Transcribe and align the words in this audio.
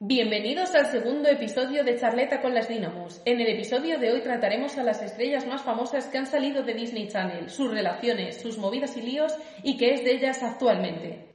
Bienvenidos 0.00 0.76
al 0.76 0.92
segundo 0.92 1.28
episodio 1.28 1.82
de 1.82 1.98
Charleta 1.98 2.40
con 2.40 2.54
las 2.54 2.68
Dynamos. 2.68 3.20
En 3.24 3.40
el 3.40 3.48
episodio 3.48 3.98
de 3.98 4.12
hoy 4.12 4.22
trataremos 4.22 4.78
a 4.78 4.84
las 4.84 5.02
estrellas 5.02 5.44
más 5.44 5.62
famosas 5.62 6.06
que 6.06 6.18
han 6.18 6.26
salido 6.28 6.62
de 6.62 6.72
Disney 6.72 7.08
Channel, 7.08 7.50
sus 7.50 7.68
relaciones, 7.68 8.40
sus 8.40 8.58
movidas 8.58 8.96
y 8.96 9.02
líos 9.02 9.34
y 9.64 9.76
qué 9.76 9.94
es 9.94 10.04
de 10.04 10.12
ellas 10.12 10.40
actualmente. 10.44 11.34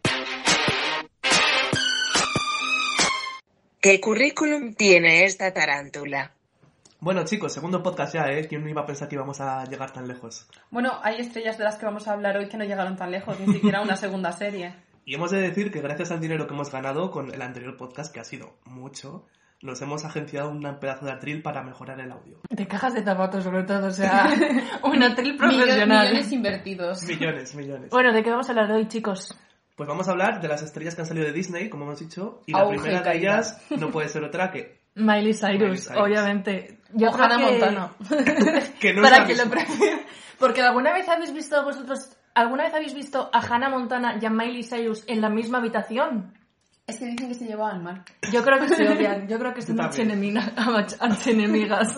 ¿Qué 3.82 4.00
currículum 4.00 4.76
tiene 4.76 5.26
esta 5.26 5.52
tarántula? 5.52 6.32
Bueno, 7.02 7.26
chicos, 7.26 7.52
segundo 7.52 7.84
podcast 7.84 8.14
ya, 8.14 8.32
¿eh? 8.32 8.48
¿Quién 8.48 8.64
no 8.64 8.70
iba 8.70 8.84
a 8.84 8.86
pensar 8.86 9.10
que 9.10 9.16
íbamos 9.16 9.42
a 9.42 9.66
llegar 9.66 9.92
tan 9.92 10.08
lejos? 10.08 10.48
Bueno, 10.72 11.02
hay 11.04 11.20
estrellas 11.20 11.58
de 11.58 11.66
las 11.66 11.76
que 11.76 11.86
vamos 11.86 12.08
a 12.08 12.14
hablar 12.14 12.38
hoy 12.38 12.48
que 12.48 12.56
no 12.56 12.64
llegaron 12.64 12.96
tan 12.96 13.12
lejos, 13.12 13.38
ni 13.42 13.52
siquiera 13.56 13.82
una 13.82 13.98
segunda 13.98 14.32
serie. 14.32 14.74
Y 15.06 15.16
hemos 15.16 15.32
de 15.32 15.42
decir 15.42 15.72
que 15.72 15.82
gracias 15.82 16.12
al 16.12 16.20
dinero 16.22 16.48
que 16.48 16.54
hemos 16.54 16.72
ganado 16.72 17.12
con 17.12 17.34
el 17.34 17.42
anterior 17.42 17.76
podcast, 17.78 18.14
que 18.14 18.20
ha 18.20 18.24
sido 18.24 18.56
mucho, 18.66 19.26
nos 19.62 19.82
hemos 19.82 20.06
agenciado 20.06 20.50
un 20.50 20.62
pedazo 20.80 21.06
de 21.06 21.12
atril 21.12 21.42
para 21.42 21.62
mejorar 21.64 22.00
el 22.00 22.12
audio. 22.12 22.40
De 22.50 22.68
cajas 22.68 22.94
de 22.94 23.04
zapatos, 23.04 23.44
sobre 23.44 23.64
todo, 23.64 23.88
o 23.88 23.92
sea, 23.92 24.30
un 24.84 25.04
atril 25.04 25.36
profesional. 25.38 26.08
Millones 26.10 26.32
invertidos. 26.32 27.04
Millones, 27.04 27.56
millones. 27.56 27.90
Bueno, 27.90 28.14
¿de 28.14 28.24
qué 28.24 28.30
vamos 28.30 28.48
a 28.48 28.52
hablar 28.52 28.72
hoy, 28.72 28.88
chicos? 28.88 29.36
Pues 29.76 29.90
vamos 29.90 30.08
a 30.08 30.12
hablar 30.12 30.40
de 30.40 30.48
las 30.48 30.62
estrellas 30.62 30.96
que 30.96 31.02
han 31.02 31.08
salido 31.08 31.26
de 31.26 31.34
Disney, 31.34 31.70
como 31.70 31.86
hemos 31.86 32.00
dicho, 32.00 32.42
y 32.46 32.52
la 32.52 32.60
Auge 32.60 32.78
primera 32.80 33.02
de 33.02 33.18
ellas 33.18 33.60
no 33.72 33.90
puede 33.90 34.08
ser 34.08 34.24
otra 34.24 34.52
que... 34.52 34.84
Miley 34.96 35.34
Cyrus, 35.34 35.60
Miley 35.60 35.78
Cyrus. 35.78 35.98
obviamente. 35.98 36.78
Yo 36.94 37.10
O 37.10 37.14
creo 37.14 37.26
Hannah 37.26 37.96
que- 38.80 38.94
no 38.94 39.02
Para 39.02 39.18
es 39.28 39.38
la 39.38 39.50
que 39.50 39.56
lo. 39.58 39.64
Porque 40.38 40.62
alguna 40.62 40.94
vez 40.94 41.10
habéis 41.10 41.34
visto 41.34 41.64
vosotros, 41.64 42.16
alguna 42.34 42.64
vez 42.64 42.74
habéis 42.74 42.94
visto 42.94 43.30
a 43.32 43.40
Hannah 43.40 43.70
Montana 43.70 44.18
y 44.22 44.26
a 44.26 44.30
Miley 44.30 44.64
Cyrus 44.64 45.04
en 45.08 45.22
la 45.22 45.30
misma 45.30 45.60
habitación. 45.60 46.34
Es 46.86 47.00
que 47.00 47.06
dicen 47.06 47.30
que 47.30 47.34
se 47.34 47.46
llevaban 47.46 47.82
mal. 47.82 48.04
Yo 48.32 48.44
creo 48.44 48.60
que 48.60 48.68
se 48.68 48.90
odian, 48.90 49.28
yo 49.28 49.40
creo 49.40 49.54
que 49.54 49.62
son 49.64 49.80
archienemigas. 49.80 50.52
archienemigas. 51.00 51.98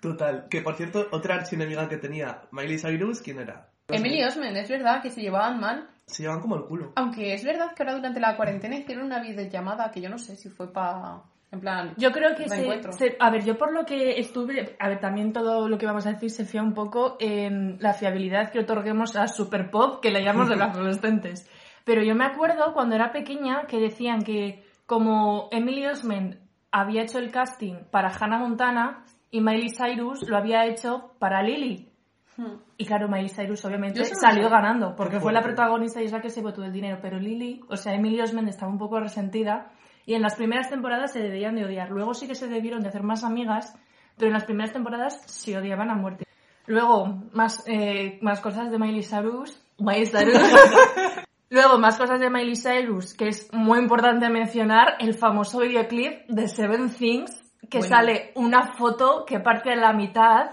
Total. 0.00 0.46
Que, 0.48 0.62
por 0.62 0.74
cierto, 0.76 1.06
otra 1.12 1.34
archienemiga 1.34 1.88
que 1.88 1.98
tenía 1.98 2.42
Miley 2.50 2.78
Cyrus, 2.78 3.20
¿quién 3.20 3.40
era? 3.40 3.68
Emily 3.88 4.22
Osment, 4.22 4.56
es 4.56 4.68
verdad 4.68 5.02
que 5.02 5.10
se 5.10 5.20
llevaban 5.20 5.60
mal. 5.60 5.88
Se 6.06 6.22
llevan 6.22 6.40
como 6.40 6.56
el 6.56 6.64
culo. 6.64 6.92
Aunque 6.96 7.34
es 7.34 7.44
verdad 7.44 7.74
que 7.74 7.82
ahora 7.82 7.96
durante 7.96 8.20
la 8.20 8.36
cuarentena 8.36 8.76
hicieron 8.76 9.04
una 9.04 9.20
videollamada 9.20 9.90
que 9.90 10.00
yo 10.00 10.08
no 10.08 10.18
sé 10.18 10.36
si 10.36 10.48
fue 10.48 10.72
para... 10.72 11.22
En 11.52 11.60
plan... 11.60 11.94
Yo 11.96 12.12
creo 12.12 12.36
que 12.36 12.48
se, 12.48 12.82
se- 12.92 13.16
A 13.18 13.30
ver, 13.30 13.44
yo 13.44 13.58
por 13.58 13.72
lo 13.72 13.84
que 13.84 14.20
estuve. 14.20 14.76
A 14.78 14.88
ver, 14.88 15.00
también 15.00 15.32
todo 15.32 15.68
lo 15.68 15.78
que 15.78 15.86
vamos 15.86 16.06
a 16.06 16.12
decir 16.12 16.30
se 16.30 16.44
fía 16.44 16.62
un 16.62 16.74
poco 16.74 17.16
en 17.18 17.78
la 17.80 17.92
fiabilidad 17.92 18.50
que 18.50 18.60
otorguemos 18.60 19.16
a 19.16 19.26
Super 19.26 19.70
Pop, 19.70 20.00
que 20.00 20.10
le 20.10 20.22
llamamos 20.22 20.48
de 20.48 20.56
las 20.56 20.70
adolescentes. 20.76 21.50
Pero 21.84 22.02
yo 22.04 22.14
me 22.14 22.24
acuerdo 22.24 22.72
cuando 22.72 22.94
era 22.94 23.10
pequeña 23.10 23.66
que 23.66 23.78
decían 23.80 24.22
que 24.22 24.64
como 24.86 25.48
Emily 25.50 25.86
Osment 25.86 26.36
había 26.70 27.02
hecho 27.02 27.18
el 27.18 27.32
casting 27.32 27.74
para 27.90 28.10
Hannah 28.10 28.38
Montana 28.38 29.04
y 29.30 29.40
Miley 29.40 29.70
Cyrus 29.70 30.28
lo 30.28 30.36
había 30.36 30.66
hecho 30.66 31.14
para 31.18 31.42
Lily. 31.42 31.88
Hmm. 32.36 32.56
Y 32.76 32.86
claro, 32.86 33.08
Miley 33.08 33.28
Cyrus 33.28 33.64
obviamente 33.64 34.04
salió 34.04 34.44
sé. 34.44 34.50
ganando, 34.50 34.94
porque 34.94 35.18
fue 35.20 35.32
la 35.32 35.42
protagonista 35.42 36.00
y 36.00 36.04
es 36.04 36.12
la 36.12 36.20
que 36.20 36.30
se 36.30 36.42
votó 36.42 36.62
el 36.64 36.72
dinero. 36.72 36.98
Pero 37.02 37.18
Lily, 37.18 37.60
o 37.68 37.76
sea, 37.76 37.94
Emily 37.94 38.20
Osment 38.20 38.48
estaba 38.48 38.70
un 38.70 38.78
poco 38.78 39.00
resentida 39.00 39.72
y 40.06 40.14
en 40.14 40.22
las 40.22 40.34
primeras 40.36 40.68
temporadas 40.70 41.12
se 41.12 41.20
debían 41.20 41.56
de 41.56 41.64
odiar. 41.64 41.90
Luego 41.90 42.14
sí 42.14 42.26
que 42.26 42.34
se 42.34 42.48
debieron 42.48 42.80
de 42.82 42.88
hacer 42.88 43.02
más 43.02 43.24
amigas, 43.24 43.74
pero 44.16 44.28
en 44.28 44.34
las 44.34 44.44
primeras 44.44 44.72
temporadas 44.72 45.20
se 45.26 45.56
odiaban 45.56 45.90
a 45.90 45.94
muerte. 45.94 46.24
Luego, 46.66 47.22
más, 47.32 47.64
eh, 47.66 48.18
más 48.22 48.40
cosas 48.40 48.70
de 48.70 48.78
Miley 48.78 49.02
Cyrus. 49.02 49.60
Miley 49.78 50.06
Cyrus. 50.06 50.34
Luego, 51.50 51.78
más 51.78 51.98
cosas 51.98 52.20
de 52.20 52.30
Miley 52.30 52.54
Cyrus, 52.54 53.14
que 53.14 53.28
es 53.28 53.52
muy 53.52 53.80
importante 53.80 54.28
mencionar, 54.28 54.94
el 55.00 55.14
famoso 55.14 55.58
videoclip 55.60 56.28
de 56.28 56.46
Seven 56.46 56.90
Things, 56.90 57.42
que 57.68 57.78
Bueno. 57.78 57.96
sale 57.96 58.32
una 58.36 58.74
foto 58.74 59.24
que 59.26 59.40
parte 59.40 59.72
a 59.72 59.76
la 59.76 59.92
mitad, 59.92 60.50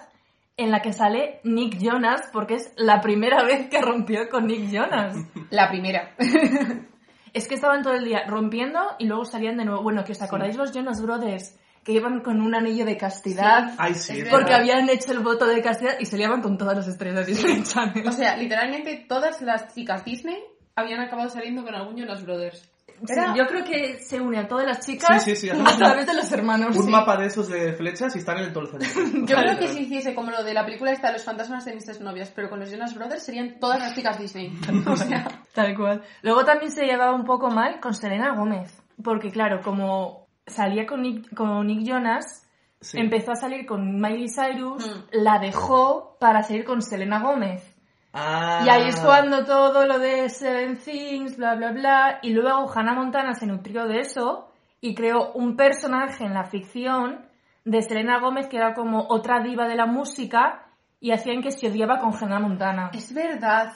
en 0.56 0.72
la 0.72 0.82
que 0.82 0.94
sale 0.94 1.40
Nick 1.44 1.78
Jonas, 1.80 2.30
porque 2.34 2.56
es 2.56 2.74
la 2.78 3.00
primera 3.00 3.44
vez 3.46 3.70
que 3.70 3.80
rompió 3.80 4.28
con 4.28 4.48
Nick 4.48 4.72
Jonas. 4.72 5.16
La 5.52 5.70
primera. 5.70 6.16
Es 7.38 7.48
que 7.48 7.54
estaban 7.54 7.84
todo 7.84 7.94
el 7.94 8.04
día 8.04 8.24
rompiendo 8.26 8.80
y 8.98 9.06
luego 9.06 9.24
salían 9.24 9.58
de 9.58 9.66
nuevo. 9.66 9.84
Bueno, 9.84 10.04
que 10.04 10.14
os 10.14 10.22
acordáis 10.24 10.56
los 10.56 10.72
Jonas 10.72 11.00
Brothers, 11.04 11.56
que 11.84 11.92
iban 11.92 12.22
con 12.22 12.42
un 12.42 12.56
anillo 12.56 12.84
de 12.84 12.98
castidad, 12.98 13.76
Ay, 13.78 13.94
sí. 13.94 14.24
Porque 14.32 14.46
verdad. 14.46 14.62
habían 14.62 14.90
hecho 14.90 15.12
el 15.12 15.20
voto 15.20 15.46
de 15.46 15.62
castidad 15.62 16.00
y 16.00 16.08
se 16.08 16.18
liaban 16.18 16.42
con 16.42 16.58
todas 16.58 16.76
las 16.76 16.88
estrellas 16.88 17.28
de 17.28 17.34
Disney 17.34 17.62
Channel. 17.64 18.08
O 18.08 18.12
sea, 18.12 18.36
literalmente 18.38 19.06
todas 19.08 19.40
las 19.44 19.72
chicas 19.76 20.04
Disney 20.04 20.44
habían 20.76 21.00
acabado 21.00 21.30
saliendo 21.30 21.64
con 21.64 21.76
algún 21.76 21.96
Jonas 21.96 22.26
Brothers. 22.26 22.68
Sí, 23.06 23.14
yo 23.36 23.46
creo 23.48 23.64
que 23.64 24.00
se 24.00 24.20
une 24.20 24.40
a 24.40 24.48
todas 24.48 24.66
las 24.66 24.86
chicas 24.86 25.24
Sí, 25.24 25.36
sí, 25.36 25.48
sí, 25.48 25.50
a 25.50 25.78
través 25.78 26.08
de 26.08 26.14
los 26.16 26.32
hermanos. 26.32 26.76
Un 26.76 26.84
sí. 26.86 26.90
mapa 26.90 27.16
de 27.18 27.28
esos 27.28 27.48
de 27.50 27.74
flechas 27.74 28.16
y 28.16 28.20
están 28.20 28.38
en 28.40 28.46
el 28.46 28.54
todo 28.54 28.64
el 28.64 28.70
centro. 28.86 29.26
Yo 29.26 29.36
creo 29.36 29.58
que 29.60 29.68
si 29.68 29.82
hiciese 29.82 30.16
como 30.16 30.32
lo 30.32 30.44
de 30.44 30.54
la 30.54 30.66
película 30.66 30.92
esta 30.92 31.08
de 31.08 31.14
los 31.14 31.24
fantasmas 31.24 31.66
de 31.66 31.76
mis 31.76 32.02
novias, 32.02 32.32
pero 32.36 32.50
con 32.50 32.60
los 32.60 32.72
Jonas 32.72 32.96
Brothers 32.96 33.24
serían 33.24 33.60
todas 33.60 33.80
las 33.80 33.94
chicas 33.94 34.18
Disney. 34.20 34.52
O 34.88 34.96
sea, 34.96 35.28
Tal 35.54 35.76
cual. 35.76 36.02
Luego 36.24 36.44
también 36.46 36.72
se 36.72 36.86
llevaba 36.86 37.14
un 37.14 37.26
poco 37.26 37.50
mal 37.50 37.80
con 37.80 37.94
Selena 37.94 38.36
Gómez. 38.36 38.76
Porque 39.04 39.30
claro, 39.32 39.62
como 39.64 40.28
salía 40.48 40.86
con 40.88 41.02
Nick, 41.04 41.34
con 41.36 41.68
Nick 41.68 41.88
Jonas, 41.88 42.44
Sí. 42.80 43.00
empezó 43.00 43.32
a 43.32 43.36
salir 43.36 43.66
con 43.66 44.00
Miley 44.00 44.28
Cyrus, 44.30 44.86
Mm. 44.88 45.04
la 45.24 45.40
dejó 45.40 46.16
para 46.20 46.44
salir 46.44 46.64
con 46.64 46.82
Selena 46.84 47.20
Gómez. 47.22 47.64
Ah. 48.20 48.64
Y 48.66 48.70
ahí 48.70 48.88
es 48.88 49.00
cuando 49.00 49.46
todo 49.46 49.86
lo 49.86 50.00
de 50.00 50.28
Seven 50.30 50.78
Things, 50.78 51.38
bla, 51.38 51.54
bla, 51.54 51.72
bla. 51.72 52.20
Y 52.24 52.34
luego 52.34 52.68
Hannah 52.68 52.96
Montana 52.96 53.36
se 53.36 53.46
nutrió 53.46 53.86
de 53.88 54.00
eso 54.00 54.50
y 54.82 54.96
creó 54.96 55.34
un 55.34 55.56
personaje 55.56 56.24
en 56.26 56.34
la 56.34 56.46
ficción 56.46 57.28
de 57.64 57.82
Selena 57.84 58.20
Gómez 58.20 58.48
que 58.48 58.58
era 58.58 58.74
como 58.74 59.06
otra 59.10 59.42
diva 59.44 59.68
de 59.68 59.76
la 59.76 59.86
música 59.86 60.66
y 61.00 61.12
hacían 61.12 61.44
que 61.44 61.52
se 61.52 61.68
odiaba 61.68 62.00
con 62.00 62.12
Hannah 62.12 62.40
Montana. 62.40 62.90
es 62.92 63.14
verdad. 63.14 63.74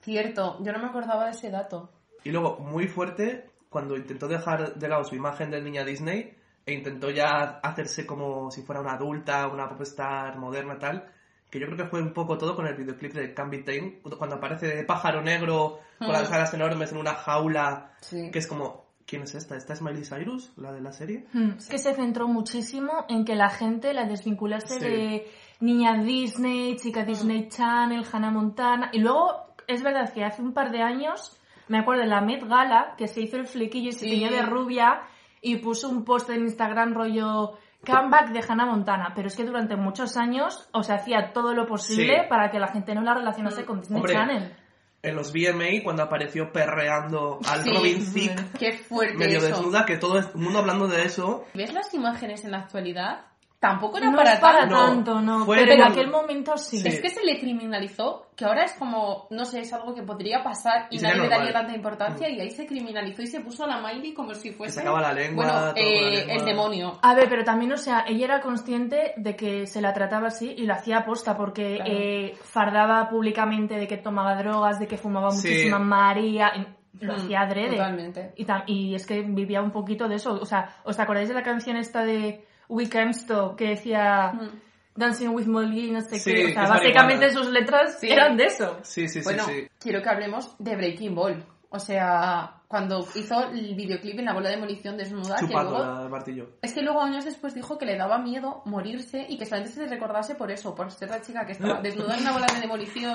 Cierto, 0.00 0.58
yo 0.60 0.72
no 0.72 0.80
me 0.80 0.86
acordaba 0.86 1.26
de 1.26 1.30
ese 1.30 1.50
dato. 1.50 1.90
Y 2.24 2.30
luego, 2.30 2.58
muy 2.58 2.88
fuerte, 2.88 3.50
cuando 3.68 3.96
intentó 3.96 4.26
dejar 4.26 4.74
de 4.74 4.88
lado 4.88 5.04
su 5.04 5.14
imagen 5.14 5.50
de 5.50 5.62
niña 5.62 5.84
Disney 5.84 6.34
e 6.66 6.72
intentó 6.72 7.10
ya 7.10 7.60
hacerse 7.62 8.06
como 8.06 8.50
si 8.50 8.62
fuera 8.62 8.80
una 8.80 8.94
adulta, 8.94 9.46
una 9.46 9.68
popstar 9.68 10.36
moderna, 10.36 10.78
tal, 10.78 11.06
que 11.50 11.58
yo 11.60 11.66
creo 11.66 11.78
que 11.78 11.84
fue 11.86 12.02
un 12.02 12.12
poco 12.12 12.36
todo 12.38 12.54
con 12.54 12.66
el 12.66 12.74
videoclip 12.74 13.12
de 13.14 13.32
Can 13.34 13.50
Be 13.50 13.58
Tame, 13.58 14.00
cuando 14.18 14.36
aparece 14.36 14.84
pájaro 14.84 15.22
negro 15.22 15.78
con 15.98 16.12
las 16.12 16.30
Mm. 16.30 16.34
alas 16.34 16.54
enormes 16.54 16.92
en 16.92 16.98
una 16.98 17.14
jaula, 17.14 17.92
Sí. 18.00 18.30
que 18.30 18.38
es 18.38 18.46
como, 18.46 18.84
¿quién 19.06 19.22
es 19.22 19.34
esta? 19.34 19.56
¿Esta 19.56 19.72
es 19.72 19.80
Miley 19.82 20.04
Cyrus, 20.04 20.52
la 20.56 20.72
de 20.72 20.80
la 20.82 20.92
serie? 20.92 21.26
Hmm, 21.32 21.52
Es 21.58 21.68
que 21.68 21.78
se 21.78 21.94
centró 21.94 22.28
muchísimo 22.28 23.06
en 23.08 23.24
que 23.24 23.34
la 23.34 23.48
gente 23.48 23.94
la 23.94 24.04
desvinculase 24.04 24.74
Sí. 24.78 24.80
de 24.80 25.26
niña 25.60 26.02
Disney, 26.02 26.76
chica 26.76 27.04
Disney 27.04 27.48
Channel, 27.48 28.04
Hannah 28.12 28.30
Montana. 28.30 28.90
Y 28.92 29.00
luego, 29.00 29.54
es 29.66 29.82
verdad 29.82 30.12
que 30.12 30.24
hace 30.24 30.42
un 30.42 30.52
par 30.52 30.70
de 30.70 30.82
años, 30.82 31.34
me 31.68 31.78
acuerdo 31.78 32.02
de 32.02 32.08
la 32.08 32.20
Met 32.20 32.46
Gala, 32.46 32.94
que 32.98 33.08
se 33.08 33.20
hizo 33.22 33.36
el 33.38 33.46
flequillo 33.46 33.88
y 33.88 33.92
se 33.92 34.00
Sí. 34.00 34.10
teñió 34.10 34.30
de 34.30 34.42
rubia 34.42 35.00
y 35.40 35.56
puso 35.56 35.88
un 35.88 36.04
post 36.04 36.28
en 36.30 36.42
Instagram 36.42 36.94
rollo 36.94 37.54
comeback 37.86 38.30
de 38.30 38.40
Hannah 38.46 38.66
Montana. 38.66 39.12
Pero 39.14 39.28
es 39.28 39.36
que 39.36 39.44
durante 39.44 39.76
muchos 39.76 40.16
años, 40.16 40.68
o 40.72 40.82
sea, 40.82 40.96
hacía 40.96 41.32
todo 41.32 41.54
lo 41.54 41.66
posible 41.66 42.22
Sí. 42.22 42.28
para 42.28 42.50
que 42.50 42.58
la 42.58 42.68
gente 42.68 42.94
no 42.94 43.02
la 43.02 43.14
relacionase 43.14 43.64
con 43.64 43.80
Disney 43.80 43.98
Hombre, 44.00 44.12
Channel. 44.14 44.56
En 45.00 45.14
los 45.14 45.32
VMA, 45.32 45.82
cuando 45.84 46.02
apareció 46.02 46.50
perreando 46.52 47.38
al 47.48 47.62
Sí. 47.62 47.70
Robin 47.72 48.12
Thicke, 48.12 48.52
Qué 48.58 48.72
fuerte 48.72 49.16
medio 49.16 49.38
eso. 49.38 49.46
desnuda, 49.48 49.86
que 49.86 49.96
todo 49.96 50.18
el 50.18 50.26
mundo 50.34 50.58
hablando 50.58 50.88
de 50.88 51.04
eso, 51.04 51.44
¿Ves 51.54 51.72
las 51.72 51.94
imágenes 51.94 52.44
en 52.44 52.50
la 52.50 52.58
actualidad? 52.58 53.20
Tampoco 53.60 53.98
era 53.98 54.08
No 54.08 54.16
para 54.16 54.34
es 54.34 54.38
para 54.40 54.58
tanto. 54.60 54.76
tanto, 54.76 55.20
no. 55.20 55.44
Pero 55.44 55.72
en 55.72 55.82
aquel 55.82 56.08
momento 56.08 56.56
sí. 56.56 56.78
Sí. 56.78 56.86
Es 56.86 57.00
que 57.00 57.10
se 57.10 57.24
le 57.24 57.40
criminalizó, 57.40 58.28
que 58.36 58.44
ahora 58.44 58.62
es 58.64 58.72
como, 58.74 59.26
no 59.30 59.44
sé, 59.44 59.60
es 59.62 59.72
algo 59.72 59.96
que 59.96 60.04
podría 60.04 60.44
pasar 60.44 60.86
y, 60.90 60.98
nadie 60.98 61.22
le 61.22 61.28
daría 61.28 61.52
tanta 61.52 61.74
importancia 61.74 62.28
y 62.28 62.40
ahí 62.40 62.50
se 62.52 62.66
criminalizó 62.66 63.22
y 63.22 63.26
se 63.26 63.40
puso 63.40 63.64
a 63.64 63.66
la 63.66 63.80
Miley 63.80 64.14
como 64.14 64.32
si 64.34 64.52
fuese... 64.52 64.74
sacaba 64.76 65.00
la 65.00 65.12
lengua, 65.12 65.44
Bueno, 65.44 65.58
todo 65.60 65.72
con 65.74 65.82
la 65.82 65.88
eh, 65.88 66.16
lengua. 66.18 66.34
el 66.34 66.44
demonio. 66.44 66.98
A 67.02 67.14
ver, 67.14 67.28
pero 67.28 67.42
también, 67.42 67.72
o 67.72 67.76
sea, 67.76 68.04
ella 68.06 68.26
era 68.26 68.40
consciente 68.40 69.14
de 69.16 69.34
que 69.34 69.66
se 69.66 69.80
la 69.80 69.92
trataba 69.92 70.28
así 70.28 70.54
y 70.56 70.64
lo 70.64 70.74
hacía 70.74 70.98
aposta 70.98 71.36
porque 71.36 71.76
Claro. 71.76 71.90
eh, 71.92 72.34
fardaba 72.40 73.08
públicamente 73.08 73.74
de 73.74 73.88
que 73.88 73.96
tomaba 73.96 74.36
drogas, 74.36 74.78
de 74.78 74.86
que 74.86 74.96
fumaba 74.98 75.32
Sí. 75.32 75.48
muchísima 75.48 75.80
María, 75.80 76.52
lo 77.00 77.12
Mm, 77.12 77.16
hacía 77.16 77.40
adrede. 77.40 77.70
Totalmente. 77.76 78.32
Y, 78.36 78.46
y 78.72 78.94
es 78.94 79.04
que 79.06 79.22
vivía 79.22 79.60
un 79.62 79.70
poquito 79.72 80.06
de 80.08 80.14
eso. 80.16 80.32
O 80.40 80.46
sea, 80.46 80.76
¿os 80.84 80.98
acordáis 81.00 81.28
de 81.28 81.34
la 81.34 81.42
canción 81.42 81.76
esta 81.76 82.04
de 82.04 82.44
We 82.68 82.88
Can't 82.88 83.14
Stop 83.14 83.56
que 83.56 83.68
decía 83.70 84.32
Mm. 84.34 84.60
Dancing 84.94 85.28
with 85.28 85.46
Molly, 85.46 85.90
no 85.92 86.00
sé 86.00 86.18
Sí, 86.18 86.32
qué? 86.32 86.42
O 86.42 86.46
que 86.48 86.52
sea, 86.54 86.66
básicamente 86.68 87.26
marihuana. 87.26 87.44
sus 87.44 87.52
letras 87.52 88.00
Sí. 88.00 88.10
eran 88.10 88.36
de 88.36 88.44
eso. 88.46 88.78
Sí, 88.82 89.08
sí, 89.08 89.20
sí, 89.20 89.24
Bueno, 89.24 89.44
sí. 89.44 89.68
quiero 89.78 90.02
que 90.02 90.08
hablemos 90.08 90.56
de 90.58 90.74
Breaking 90.76 91.14
Ball. 91.14 91.44
O 91.70 91.78
sea, 91.78 92.62
cuando 92.66 93.06
hizo 93.14 93.44
el 93.50 93.74
videoclip 93.76 94.18
en 94.18 94.24
la 94.24 94.32
bola 94.32 94.48
de 94.48 94.56
demolición 94.56 94.96
desnuda, 94.96 95.36
que 95.38 95.46
Chupando 95.46 95.78
luego... 95.78 96.02
el 96.02 96.08
martillo. 96.08 96.48
Es 96.62 96.72
que 96.72 96.82
luego 96.82 97.00
años 97.00 97.24
después 97.26 97.54
dijo 97.54 97.78
que 97.78 97.86
le 97.86 97.96
daba 97.96 98.18
miedo 98.18 98.62
morirse 98.64 99.24
y 99.28 99.38
que 99.38 99.44
solamente 99.46 99.74
se 99.74 99.82
le 99.82 99.88
recordase 99.88 100.34
por 100.34 100.50
eso, 100.50 100.74
por 100.74 100.90
ser 100.90 101.10
la 101.10 101.20
chica 101.22 101.46
que 101.46 101.52
estaba 101.52 101.80
desnuda 101.82 102.16
en 102.16 102.22
una 102.22 102.32
bola 102.32 102.46
de 102.52 102.60
demolición 102.60 103.14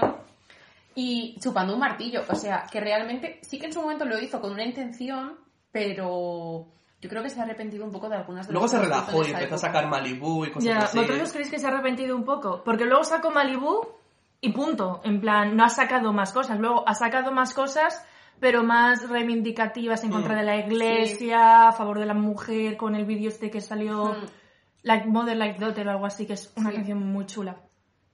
y 0.96 1.36
chupando 1.40 1.74
un 1.74 1.80
martillo. 1.80 2.24
O 2.30 2.36
sea, 2.36 2.66
que 2.72 2.80
realmente 2.80 3.40
sí 3.42 3.60
que 3.60 3.66
en 3.66 3.74
su 3.74 3.82
momento 3.82 4.06
lo 4.06 4.18
hizo 4.20 4.40
con 4.40 4.52
una 4.52 4.64
intención, 4.64 5.34
pero 5.72 6.68
Yo 7.04 7.10
creo 7.10 7.22
que 7.22 7.30
se 7.30 7.38
ha 7.42 7.44
arrepentido 7.44 7.84
un 7.86 7.92
poco 7.92 8.08
de 8.08 8.16
algunas 8.16 8.48
de 8.48 8.54
Luego 8.54 8.64
las 8.66 8.72
se 8.72 8.78
cosas 8.78 8.90
que 8.90 8.96
relajó 8.96 9.28
y 9.28 9.32
empezó 9.34 9.56
a 9.56 9.58
sacar 9.58 9.88
Malibu 9.90 10.46
y 10.46 10.52
cosas 10.52 10.64
Ya, 10.64 10.78
así. 10.80 10.98
¿vosotros 10.98 11.32
creéis 11.34 11.52
que 11.52 11.60
se 11.60 11.66
ha 11.66 11.70
arrepentido 11.70 12.16
un 12.16 12.24
poco? 12.24 12.64
Porque 12.64 12.86
luego 12.86 13.04
sacó 13.04 13.30
Malibu 13.30 13.82
y 14.40 14.54
punto. 14.54 15.02
En 15.04 15.20
plan, 15.20 15.56
no 15.58 15.66
ha 15.66 15.70
sacado 15.70 16.14
más 16.14 16.32
cosas. 16.32 16.58
Luego 16.60 16.88
ha 16.88 16.96
sacado 16.96 17.34
más 17.34 17.54
cosas, 17.54 18.06
pero 18.40 18.64
más 18.64 19.10
reivindicativas 19.10 20.04
en 20.06 20.12
contra 20.12 20.34
Mm. 20.36 20.38
de 20.38 20.44
la 20.44 20.56
iglesia, 20.58 21.68
a 21.68 21.72
favor 21.74 22.00
de 22.00 22.06
la 22.06 22.14
mujer, 22.14 22.78
con 22.78 22.96
el 22.96 23.04
vídeo 23.06 23.28
este 23.28 23.52
que 23.52 23.60
salió, 23.60 24.06
Mm. 24.14 24.26
Like 24.84 25.08
Mother, 25.08 25.36
Like 25.38 25.60
Daughter 25.60 25.88
o 25.88 25.92
algo 25.92 26.06
así, 26.06 26.26
que 26.26 26.34
es 26.34 26.54
una 26.56 26.70
Sí. 26.70 26.76
canción 26.78 27.00
muy 27.06 27.26
chula. 27.26 27.58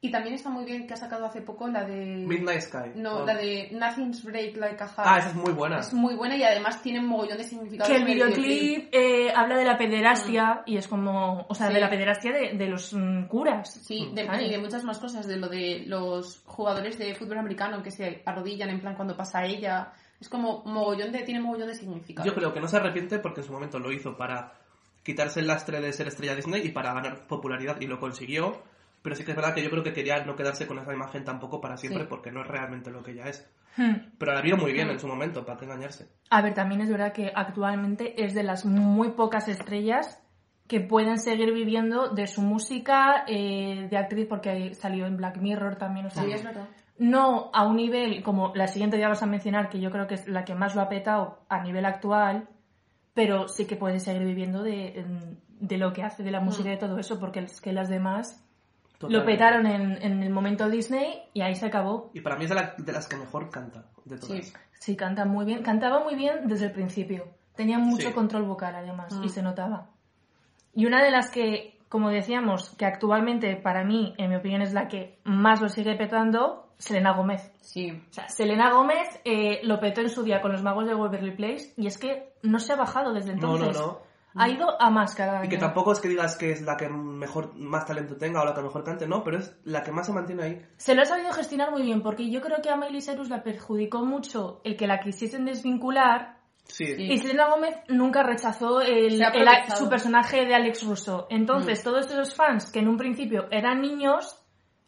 Y 0.01 0.11
también 0.11 0.35
está 0.35 0.49
muy 0.49 0.63
bien 0.63 0.87
que 0.87 0.93
ha 0.93 0.97
sacado 0.97 1.25
hace 1.25 1.41
poco 1.41 1.67
la 1.67 1.83
de... 1.83 1.95
Midnight 2.25 2.61
Sky. 2.61 2.91
No, 2.95 3.17
Oh. 3.17 3.25
la 3.25 3.35
de 3.35 3.67
Nothing's 3.73 4.23
Break 4.23 4.55
Like 4.55 4.81
a 4.81 4.87
Heart. 4.87 4.97
Ah, 5.05 5.17
esa 5.19 5.29
es 5.29 5.35
muy 5.35 5.51
buena. 5.51 5.79
Es 5.79 5.93
muy 5.93 6.15
buena 6.15 6.37
y 6.37 6.43
además 6.43 6.81
tiene 6.81 6.99
un 7.01 7.07
mogollón 7.07 7.37
de 7.37 7.43
significado. 7.43 7.89
Que 7.89 7.97
el 7.97 8.05
videoclip 8.05 8.87
eh, 8.93 9.33
habla 9.35 9.57
de 9.57 9.65
la 9.65 9.77
pederastia 9.77 10.63
y 10.65 10.77
es 10.77 10.87
como, 10.87 11.45
o 11.49 11.53
sea, 11.53 11.65
Mm. 11.65 11.69
Sí. 11.69 11.73
de 11.75 11.79
la 11.81 11.89
pederastia 11.89 12.31
de, 12.31 12.53
de 12.53 12.67
los 12.67 12.93
mm, 12.93 13.23
curas. 13.25 13.73
Sí, 13.73 14.09
de, 14.13 14.25
¿sabes? 14.25 14.43
y 14.43 14.49
de 14.49 14.57
muchas 14.57 14.83
más 14.85 14.99
cosas, 14.99 15.27
de 15.27 15.35
lo 15.35 15.49
de 15.49 15.83
los 15.85 16.43
jugadores 16.45 16.97
de 16.97 17.13
fútbol 17.15 17.39
americano 17.39 17.83
que 17.83 17.91
se 17.91 18.21
arrodillan 18.25 18.69
en 18.69 18.79
plan 18.79 18.95
cuando 18.95 19.17
pasa 19.17 19.43
ella. 19.45 19.91
Es 20.21 20.29
como 20.29 20.63
mogollón 20.65 21.11
de, 21.11 21.23
tiene 21.23 21.41
mogollón 21.41 21.67
de 21.67 21.75
significado. 21.75 22.25
Yo 22.25 22.33
creo 22.33 22.53
que 22.53 22.61
no 22.61 22.69
se 22.69 22.77
arrepiente 22.77 23.19
porque 23.19 23.41
en 23.41 23.47
su 23.47 23.51
momento 23.51 23.79
lo 23.79 23.91
hizo 23.91 24.15
para 24.15 24.53
quitarse 25.03 25.41
el 25.41 25.47
lastre 25.47 25.81
de 25.81 25.91
ser 25.91 26.07
estrella 26.07 26.35
Disney 26.35 26.65
y 26.65 26.69
para 26.69 26.93
ganar 26.93 27.27
popularidad 27.27 27.81
y 27.81 27.87
lo 27.87 27.99
consiguió. 27.99 28.61
Pero 29.01 29.15
sí 29.15 29.23
que 29.23 29.31
es 29.31 29.37
verdad 29.37 29.53
que 29.53 29.63
yo 29.63 29.69
creo 29.69 29.83
que 29.83 29.93
quería 29.93 30.23
no 30.25 30.35
quedarse 30.35 30.67
con 30.67 30.77
esa 30.79 30.93
imagen 30.93 31.23
tampoco 31.23 31.61
para 31.61 31.77
siempre 31.77 32.03
Sí. 32.03 32.07
porque 32.09 32.31
no 32.31 32.41
es 32.41 32.47
realmente 32.47 32.91
lo 32.91 33.01
que 33.01 33.11
ella 33.11 33.27
es. 33.29 33.49
Hmm. 33.77 33.95
Pero 34.17 34.33
la 34.33 34.41
vio 34.41 34.57
muy 34.57 34.73
bien 34.73 34.87
Mm. 34.87 34.91
en 34.91 34.99
su 34.99 35.07
momento, 35.07 35.45
para 35.45 35.57
qué 35.57 35.65
engañarse. 35.65 36.09
A 36.29 36.41
ver, 36.41 36.53
también 36.53 36.81
es 36.81 36.89
verdad 36.89 37.13
que 37.13 37.31
actualmente 37.33 38.23
es 38.23 38.33
de 38.33 38.43
las 38.43 38.65
muy 38.65 39.11
pocas 39.11 39.47
estrellas 39.47 40.21
que 40.67 40.81
pueden 40.81 41.17
seguir 41.17 41.53
viviendo 41.53 42.09
de 42.09 42.27
su 42.27 42.41
música 42.41 43.23
eh, 43.27 43.87
de 43.89 43.97
actriz 43.97 44.27
porque 44.27 44.73
salió 44.75 45.05
en 45.07 45.17
Black 45.17 45.37
Mirror 45.37 45.77
también. 45.77 46.07
O 46.07 46.09
sea, 46.09 46.23
Sí, 46.23 46.31
es 46.31 46.43
verdad. 46.43 46.67
no 46.97 47.49
a 47.53 47.65
un 47.65 47.77
nivel 47.77 48.21
como 48.21 48.51
la 48.53 48.67
siguiente 48.67 48.99
ya 48.99 49.07
vas 49.07 49.23
a 49.23 49.27
mencionar, 49.27 49.69
que 49.69 49.79
yo 49.79 49.89
creo 49.91 50.05
que 50.07 50.15
es 50.15 50.27
la 50.27 50.43
que 50.43 50.53
más 50.55 50.75
lo 50.75 50.81
ha 50.81 50.89
petado 50.89 51.39
a 51.47 51.63
nivel 51.63 51.85
actual, 51.85 52.49
pero 53.13 53.47
sí 53.47 53.65
que 53.65 53.77
puede 53.77 53.99
seguir 53.99 54.23
viviendo 54.25 54.61
de, 54.61 55.05
de 55.59 55.77
lo 55.77 55.93
que 55.93 56.03
hace, 56.03 56.21
de 56.23 56.31
la 56.31 56.39
música 56.41 56.67
y 56.69 56.73
de 56.73 56.77
todo 56.77 56.99
eso, 56.99 57.19
porque 57.19 57.39
es 57.39 57.61
que 57.61 57.71
las 57.73 57.89
demás 57.89 58.45
lo 59.07 59.25
petaron 59.25 59.65
en, 59.65 60.01
en 60.01 60.23
el 60.23 60.29
momento 60.29 60.69
Disney 60.69 61.23
y 61.33 61.41
ahí 61.41 61.55
se 61.55 61.67
acabó. 61.67 62.11
Y 62.13 62.21
para 62.21 62.35
mí 62.35 62.43
es 62.43 62.49
de, 62.49 62.55
la- 62.55 62.73
de 62.77 62.91
las 62.91 63.07
que 63.07 63.15
mejor 63.15 63.49
canta, 63.49 63.85
de 64.05 64.17
todas. 64.17 64.45
Sí. 64.45 64.53
Sí, 64.79 64.95
canta 64.95 65.25
muy 65.25 65.45
bien. 65.45 65.61
Cantaba 65.63 66.03
muy 66.03 66.15
bien 66.15 66.47
desde 66.47 66.67
el 66.67 66.71
principio. 66.71 67.25
Tenía 67.55 67.77
mucho 67.79 68.07
Sí. 68.07 68.13
control 68.13 68.43
vocal, 68.43 68.75
además, 68.75 69.13
Mm. 69.13 69.23
y 69.23 69.29
se 69.29 69.41
notaba. 69.41 69.89
Y 70.73 70.85
una 70.85 71.03
de 71.03 71.11
las 71.11 71.29
que, 71.31 71.77
como 71.89 72.09
decíamos, 72.09 72.75
que 72.77 72.85
actualmente 72.85 73.55
para 73.57 73.83
mí, 73.83 74.13
en 74.17 74.29
mi 74.29 74.35
opinión, 74.37 74.61
es 74.61 74.73
la 74.73 74.87
que 74.87 75.19
más 75.25 75.59
lo 75.61 75.67
sigue 75.69 75.95
petando, 75.95 76.67
Selena 76.77 77.11
Gómez. 77.11 77.51
Sí. 77.59 77.91
O 77.91 78.13
sea, 78.13 78.29
Selena 78.29 78.71
Gómez 78.71 79.19
eh, 79.25 79.59
lo 79.63 79.79
petó 79.81 79.99
en 79.99 80.09
su 80.09 80.23
día 80.23 80.39
con 80.41 80.53
los 80.53 80.63
magos 80.63 80.85
de 80.87 80.95
Waverly 80.95 81.35
Place 81.35 81.73
y 81.75 81.87
es 81.87 81.97
que 81.97 82.33
no 82.43 82.59
se 82.59 82.71
ha 82.71 82.77
bajado 82.77 83.11
desde 83.13 83.35
No, 83.35 83.55
entonces. 83.57 83.77
no, 83.81 83.87
no. 83.87 83.99
Ha 84.35 84.47
ido 84.47 84.79
a 84.81 84.89
más 84.89 85.15
cada 85.15 85.39
año. 85.39 85.45
Y 85.45 85.49
que 85.49 85.57
tampoco 85.57 85.91
es 85.91 85.99
que 85.99 86.07
digas 86.07 86.37
que 86.37 86.51
es 86.51 86.61
la 86.61 86.77
que 86.77 86.87
mejor 86.87 87.55
más 87.55 87.85
talento 87.85 88.15
tenga 88.15 88.41
o 88.41 88.45
la 88.45 88.53
que 88.53 88.61
mejor 88.61 88.83
cante, 88.83 89.07
no, 89.07 89.23
pero 89.23 89.39
es 89.39 89.57
la 89.63 89.83
que 89.83 89.91
más 89.91 90.05
se 90.05 90.13
mantiene 90.13 90.43
ahí. 90.43 90.65
Se 90.77 90.95
lo 90.95 91.01
ha 91.01 91.05
sabido 91.05 91.31
gestionar 91.31 91.71
muy 91.71 91.81
bien 91.81 92.01
porque 92.01 92.29
yo 92.29 92.41
creo 92.41 92.61
que 92.61 92.69
a 92.69 92.75
Miley 92.75 93.01
Cyrus 93.01 93.29
la 93.29 93.43
perjudicó 93.43 94.05
mucho 94.05 94.61
el 94.63 94.77
que 94.77 94.87
la 94.87 94.99
quisiesen 94.99 95.45
desvincular 95.45 96.39
Sí. 96.69 96.85
Sí. 96.85 97.01
Y 97.01 97.17
Selena 97.17 97.49
Gómez 97.49 97.75
nunca 97.87 98.23
rechazó 98.23 98.81
el, 98.81 99.19
su 99.75 99.89
personaje 99.89 100.45
de 100.45 100.53
Alex 100.53 100.85
Russo. 100.85 101.27
Mm. 101.29 101.33
Entonces, 101.35 101.83
todos 101.83 102.05
esos 102.05 102.35
fans 102.35 102.71
que 102.71 102.79
en 102.79 102.87
un 102.87 102.97
principio 102.97 103.47
eran 103.49 103.81
niños, 103.81 104.39